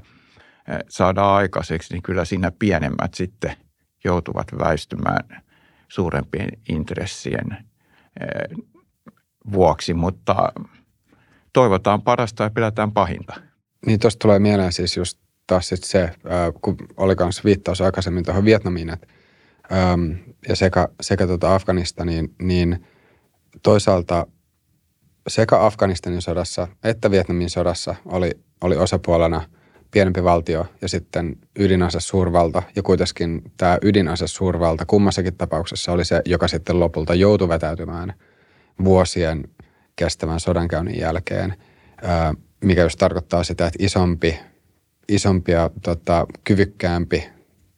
saada 0.88 1.34
aikaiseksi, 1.34 1.94
niin 1.94 2.02
kyllä 2.02 2.24
siinä 2.24 2.52
pienemmät 2.58 3.14
sitten 3.14 3.56
joutuvat 4.04 4.46
väistymään 4.58 5.42
suurempien 5.88 6.48
intressien 6.68 7.52
eh, 8.20 8.58
vuoksi, 9.52 9.94
mutta 9.94 10.52
toivotaan 11.52 12.02
parasta 12.02 12.42
ja 12.42 12.50
pelätään 12.50 12.92
pahinta. 12.92 13.34
Niin 13.86 14.00
tuosta 14.00 14.18
tulee 14.18 14.38
mieleen 14.38 14.72
siis 14.72 14.96
just 14.96 15.18
taas 15.46 15.68
sit 15.68 15.84
se, 15.84 16.10
kun 16.60 16.76
oli 16.96 17.14
myös 17.20 17.44
viittaus 17.44 17.80
aikaisemmin 17.80 18.24
tuohon 18.24 18.44
Vietnamiin, 18.44 18.90
että 18.90 19.06
ja 20.48 20.56
sekä, 20.56 20.88
sekä 21.00 21.26
tuota 21.26 21.54
Afganistaniin, 21.54 22.34
niin 22.42 22.86
toisaalta 23.62 24.26
sekä 25.28 25.64
Afganistanin 25.64 26.22
sodassa 26.22 26.68
että 26.84 27.10
Vietnamin 27.10 27.50
sodassa 27.50 27.94
oli, 28.04 28.30
oli 28.60 28.76
osapuolena 28.76 29.42
pienempi 29.90 30.24
valtio 30.24 30.66
ja 30.82 30.88
sitten 30.88 31.36
ydinase 31.58 32.00
suurvalta. 32.00 32.62
Ja 32.76 32.82
kuitenkin 32.82 33.42
tämä 33.56 33.78
ydinase 33.82 34.26
suurvalta 34.26 34.86
kummassakin 34.86 35.36
tapauksessa 35.36 35.92
oli 35.92 36.04
se, 36.04 36.22
joka 36.24 36.48
sitten 36.48 36.80
lopulta 36.80 37.14
joutui 37.14 37.48
vetäytymään 37.48 38.14
vuosien 38.84 39.44
kestävän 39.96 40.40
sodankäynnin 40.40 41.00
jälkeen, 41.00 41.54
mikä 42.64 42.82
just 42.82 42.98
tarkoittaa 42.98 43.44
sitä, 43.44 43.66
että 43.66 43.84
isompi, 43.84 44.38
isompi 45.08 45.52
ja 45.52 45.70
tota, 45.82 46.26
kyvykkäämpi 46.44 47.28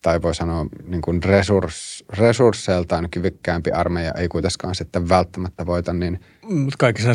tai 0.03 0.23
voi 0.23 0.35
sanoa 0.35 0.67
niin 0.85 1.03
kuin 1.03 1.23
resurs, 1.23 2.05
resursseiltaan 2.19 3.11
kyvykkäämpi 3.11 3.71
armeija 3.71 4.13
ei 4.13 4.29
kuitenkaan 4.29 4.75
sitten 4.75 5.09
välttämättä 5.09 5.67
voita. 5.67 5.93
Niin... 5.93 6.21
Mutta 6.43 6.77
kaikissa 6.79 7.11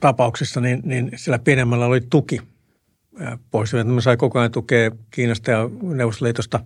tapauksissa 0.00 0.60
niin, 0.60 0.80
niin 0.84 1.10
sillä 1.16 1.38
pienemmällä 1.38 1.86
oli 1.86 2.00
tuki. 2.00 2.40
Me 3.94 4.00
sai 4.00 4.16
koko 4.16 4.38
ajan 4.38 4.50
tukea 4.50 4.90
Kiinasta 5.10 5.50
ja 5.50 5.70
Neuvostoliitosta. 5.82 6.60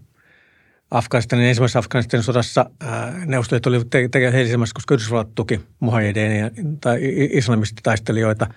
Afganistanin 0.91 1.47
ensimmäisessä 1.47 1.79
Afganistanin 1.79 2.25
sodassa 2.25 2.71
Neuvostoliitto 3.27 3.71
oli 3.71 3.85
tekemään 4.11 4.35
koska 4.75 4.95
Yhdysvallat 4.95 5.35
tuki 5.35 5.61
muhajedeen 5.81 6.51
tai 6.81 6.99
islamistitaistelijoita– 7.33 8.47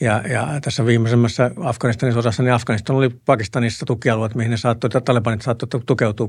ja, 0.00 0.22
ja 0.28 0.48
tässä 0.62 0.86
viimeisemmässä 0.86 1.50
Afganistanin 1.60 2.14
sodassa, 2.14 2.42
niin 2.42 2.52
Afganistan 2.52 2.96
oli 2.96 3.08
Pakistanissa 3.08 3.86
tukialueet, 3.86 4.34
mihin 4.34 4.50
ne 4.50 4.56
saattoi, 4.56 4.90
talibanit 4.90 5.42
saattoi 5.42 5.68
tukeutua. 5.86 6.28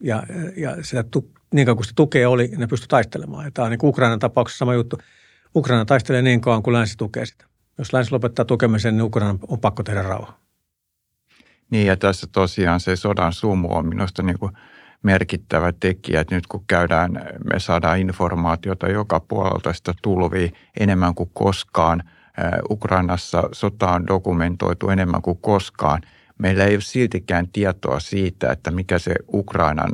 Ja, 0.00 0.22
ja 0.56 0.84
sitä, 0.84 1.04
niin 1.54 1.66
kauan 1.66 1.76
kuin 1.76 1.84
sitä 1.84 1.96
tukea 1.96 2.30
oli, 2.30 2.48
ne 2.56 2.66
pystyi 2.66 2.88
taistelemaan. 2.88 3.44
Ja 3.44 3.50
tämä 3.50 3.66
on 3.66 3.70
niin 3.70 3.78
Ukrainan 3.82 4.18
tapauksessa 4.18 4.58
sama 4.58 4.74
juttu. 4.74 4.98
Ukraina 5.56 5.84
taistelee 5.84 6.22
niin 6.22 6.40
kauan 6.40 6.62
kuin 6.62 6.74
länsi 6.74 6.96
tukee 6.96 7.26
sitä. 7.26 7.44
Jos 7.78 7.92
länsi 7.92 8.12
lopettaa 8.12 8.44
tukemisen, 8.44 8.96
niin 8.96 9.04
Ukraina 9.04 9.38
on 9.48 9.60
pakko 9.60 9.82
tehdä 9.82 10.02
rauha. 10.02 10.38
Niin 11.70 11.86
ja 11.86 11.96
tässä 11.96 12.26
tosiaan 12.32 12.80
se 12.80 12.96
sodan 12.96 13.32
sumu 13.32 13.68
on 13.74 13.86
minusta 13.86 14.22
niin 14.22 14.38
kuin 14.38 14.52
merkittävä 15.02 15.72
tekijä, 15.80 16.20
että 16.20 16.34
nyt 16.34 16.46
kun 16.46 16.64
käydään, 16.66 17.12
me 17.52 17.60
saadaan 17.60 17.98
informaatiota 17.98 18.88
joka 18.88 19.20
puolelta 19.20 19.72
sitä 19.72 19.94
tulvii 20.02 20.52
enemmän 20.80 21.14
kuin 21.14 21.30
koskaan– 21.34 22.02
Ukrainassa 22.70 23.48
sota 23.52 23.90
on 23.90 24.06
dokumentoitu 24.06 24.88
enemmän 24.88 25.22
kuin 25.22 25.38
koskaan. 25.38 26.02
Meillä 26.38 26.64
ei 26.64 26.74
ole 26.74 26.80
siltikään 26.80 27.48
tietoa 27.52 28.00
siitä, 28.00 28.52
että 28.52 28.70
mikä 28.70 28.98
se 28.98 29.14
Ukrainan 29.32 29.92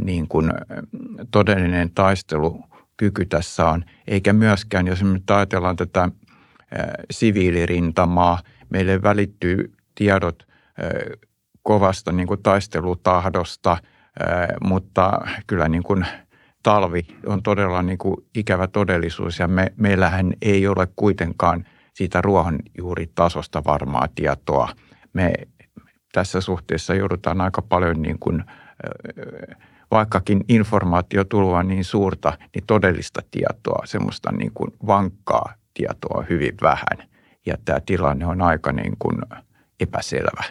niin 0.00 0.28
kuin 0.28 0.52
todellinen 1.30 1.90
taistelukyky 1.90 3.26
tässä 3.26 3.68
on, 3.68 3.84
eikä 4.06 4.32
myöskään, 4.32 4.86
jos 4.86 5.02
me 5.02 5.20
ajatellaan 5.30 5.76
tätä 5.76 6.08
siviilirintamaa, 7.10 8.38
meille 8.70 9.02
välittyy 9.02 9.72
tiedot 9.94 10.46
kovasta 11.62 12.12
niin 12.12 12.28
kuin 12.28 12.42
taistelutahdosta, 12.42 13.76
mutta 14.64 15.20
kyllä 15.46 15.68
niin 15.68 15.82
kuin– 15.82 16.06
talvi 16.64 17.06
on 17.26 17.42
todella 17.42 17.82
niin 17.82 17.98
kuin 17.98 18.16
ikävä 18.34 18.66
todellisuus 18.66 19.38
ja 19.38 19.48
me, 19.48 19.72
meillähän 19.76 20.32
ei 20.42 20.66
ole 20.66 20.88
kuitenkaan 20.96 21.64
siitä 21.92 22.22
ruohonjuuritasosta 22.22 23.62
varmaa 23.64 24.08
tietoa. 24.14 24.68
Me 25.12 25.32
tässä 26.12 26.40
suhteessa 26.40 26.94
joudutaan 26.94 27.40
aika 27.40 27.62
paljon 27.62 28.02
niin 28.02 28.18
kuin, 28.18 28.44
vaikkakin 29.90 30.44
informaatio 30.48 31.24
tulua 31.24 31.62
niin 31.62 31.84
suurta, 31.84 32.38
niin 32.54 32.64
todellista 32.66 33.20
tietoa, 33.30 33.86
semmoista 33.86 34.32
niin 34.32 34.50
kuin 34.54 34.70
vankkaa 34.86 35.54
tietoa 35.74 36.24
hyvin 36.30 36.54
vähän. 36.62 37.08
Ja 37.46 37.54
tämä 37.64 37.80
tilanne 37.86 38.26
on 38.26 38.42
aika 38.42 38.72
niin 38.72 38.96
kuin 38.98 39.18
epäselvä. 39.80 40.44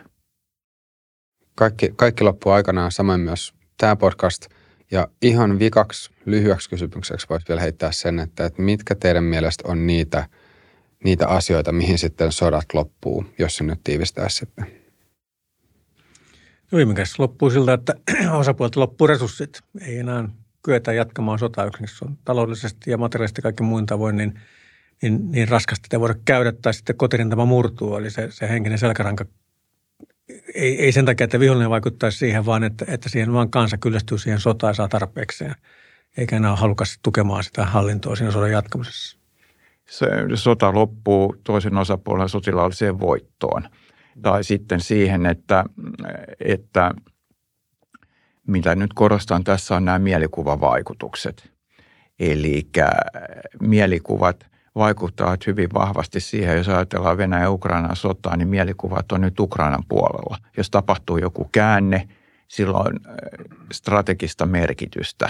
Kaikki, 1.55 1.93
kaikki 1.95 2.23
loppuu 2.23 2.51
aikanaan, 2.51 2.91
samoin 2.91 3.19
myös 3.19 3.53
tämä 3.77 3.95
podcast– 3.95 4.45
ja 4.93 5.07
ihan 5.21 5.59
vikaksi 5.59 6.11
lyhyeksi 6.25 6.69
kysymykseksi 6.69 7.27
voisi 7.29 7.45
vielä 7.49 7.61
heittää 7.61 7.91
sen, 7.91 8.19
että, 8.19 8.45
että 8.45 8.61
mitkä 8.61 8.95
teidän 8.95 9.23
mielestä 9.23 9.63
on 9.67 9.87
niitä, 9.87 10.29
niitä 11.03 11.27
asioita, 11.27 11.71
mihin 11.71 11.97
sitten 11.97 12.31
sodat 12.31 12.65
loppuu, 12.73 13.25
jos 13.39 13.55
se 13.55 13.63
nyt 13.63 13.79
tiivistää 13.83 14.29
sitten? 14.29 14.65
No 16.71 16.77
viime 16.77 16.93
kädessä 16.93 17.23
loppuu 17.23 17.49
siltä, 17.49 17.73
että 17.73 17.93
osapuolta 18.39 18.79
loppuu 18.79 19.07
resurssit. 19.07 19.61
Ei 19.81 19.97
enää 19.97 20.29
kyetä 20.65 20.93
jatkamaan 20.93 21.39
sotaa 21.39 21.65
yksin. 21.65 22.17
Taloudellisesti 22.25 22.91
ja 22.91 22.97
materiaalisesti 22.97 23.41
kaikki 23.41 23.63
muin 23.63 23.85
tavoin 23.85 24.15
niin, 24.17 24.39
niin, 25.03 25.31
niin 25.31 25.47
raskasta, 25.47 25.87
ei 25.91 25.99
voida 25.99 26.15
käydä 26.25 26.51
tai 26.51 26.73
sitten 26.73 26.97
kotirintama 26.97 27.45
murtuu. 27.45 27.97
Eli 27.97 28.11
se, 28.11 28.27
se 28.31 28.49
henkinen 28.49 28.77
selkäranka 28.77 29.25
ei, 30.55 30.81
ei 30.81 30.91
sen 30.91 31.05
takia, 31.05 31.25
että 31.25 31.39
vihollinen 31.39 31.69
vaikuttaisi 31.69 32.17
siihen, 32.17 32.45
vaan 32.45 32.63
että, 32.63 32.85
että 32.87 33.09
siihen 33.09 33.33
vaan 33.33 33.49
kansa 33.49 33.77
kyllästyy 33.77 34.17
siihen 34.17 34.39
sotaan 34.39 34.71
ja 34.71 34.75
saa 34.75 34.87
tarpeekseen. 34.87 35.55
Eikä 36.17 36.35
enää 36.35 36.51
ole 36.51 36.59
halukas 36.59 36.99
tukemaan 37.03 37.43
sitä 37.43 37.65
hallintoa 37.65 38.15
siinä 38.15 38.31
sodan 38.31 38.51
jatkamisessa. 38.51 39.17
Se 39.89 40.07
sota 40.33 40.73
loppuu 40.73 41.35
toisen 41.43 41.77
osapuolen 41.77 42.29
sotilaalliseen 42.29 42.99
voittoon. 42.99 43.69
Tai 44.21 44.43
sitten 44.43 44.81
siihen, 44.81 45.25
että, 45.25 45.65
että 46.39 46.91
mitä 48.47 48.75
nyt 48.75 48.93
korostan 48.93 49.43
tässä 49.43 49.75
on 49.75 49.85
nämä 49.85 49.99
mielikuvavaikutukset. 49.99 51.51
Eli 52.19 52.69
mielikuvat– 53.59 54.45
vaikuttavat 54.75 55.47
hyvin 55.47 55.69
vahvasti 55.73 56.19
siihen, 56.19 56.57
jos 56.57 56.69
ajatellaan 56.69 57.17
Venäjän 57.17 57.43
ja 57.43 57.51
Ukrainan 57.51 57.95
sotaa, 57.95 58.37
niin 58.37 58.47
mielikuvat 58.47 59.11
on 59.11 59.21
nyt 59.21 59.39
Ukrainan 59.39 59.83
puolella. 59.89 60.37
Jos 60.57 60.69
tapahtuu 60.69 61.17
joku 61.17 61.49
käänne, 61.51 62.07
silloin 62.47 62.99
äh, 63.07 63.13
strategista 63.71 64.45
merkitystä. 64.45 65.29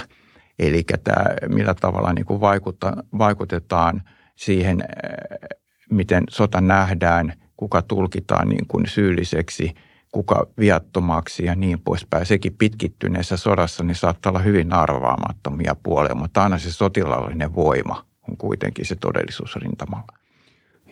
Eli 0.59 0.83
tämä, 1.03 1.25
millä 1.47 1.73
tavalla 1.73 2.13
niin 2.13 2.25
kuin 2.25 2.41
vaikutta, 2.41 2.93
vaikutetaan 3.17 4.01
siihen, 4.35 4.81
äh, 4.81 5.49
miten 5.89 6.23
sota 6.29 6.61
nähdään, 6.61 7.33
kuka 7.57 7.81
tulkitaan 7.81 8.49
niin 8.49 8.67
kuin 8.67 8.87
syylliseksi, 8.87 9.73
kuka 10.11 10.47
viattomaksi 10.59 11.45
ja 11.45 11.55
niin 11.55 11.79
poispäin. 11.79 12.25
Sekin 12.25 12.55
pitkittyneessä 12.57 13.37
sodassa 13.37 13.83
niin 13.83 13.95
saattaa 13.95 14.29
olla 14.29 14.39
hyvin 14.39 14.73
arvaamattomia 14.73 15.75
puolia, 15.83 16.15
mutta 16.15 16.43
aina 16.43 16.57
se 16.57 16.71
sotilaallinen 16.71 17.55
voima 17.55 18.12
on 18.29 18.37
kuitenkin 18.37 18.85
se 18.85 18.95
todellisuus 18.95 19.55
rintamalla. 19.55 20.17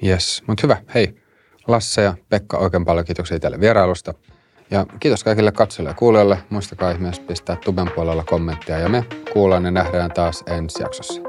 Yes, 0.06 0.44
mutta 0.48 0.62
hyvä. 0.64 0.78
Hei, 0.94 1.16
Lasse 1.68 2.02
ja 2.02 2.14
Pekka, 2.30 2.58
oikein 2.58 2.86
paljon 2.86 3.06
kiitoksia 3.06 3.40
teille 3.40 3.60
vierailusta. 3.60 4.14
Ja 4.72 4.86
kiitos 5.00 5.24
kaikille 5.24 5.52
katsojille 5.52 5.90
ja 5.90 5.94
kuulijoille. 5.94 6.38
Muistakaa 6.50 6.98
myös 6.98 7.20
pistää 7.20 7.56
tuben 7.56 7.92
puolella 7.96 8.24
kommenttia 8.24 8.80
ja 8.80 8.90
me 8.90 9.06
kuullaan 9.34 9.66
ja 9.66 9.72
nähdään 9.72 10.12
taas 10.12 10.44
ensi 10.48 10.84
jaksossa. 10.84 11.22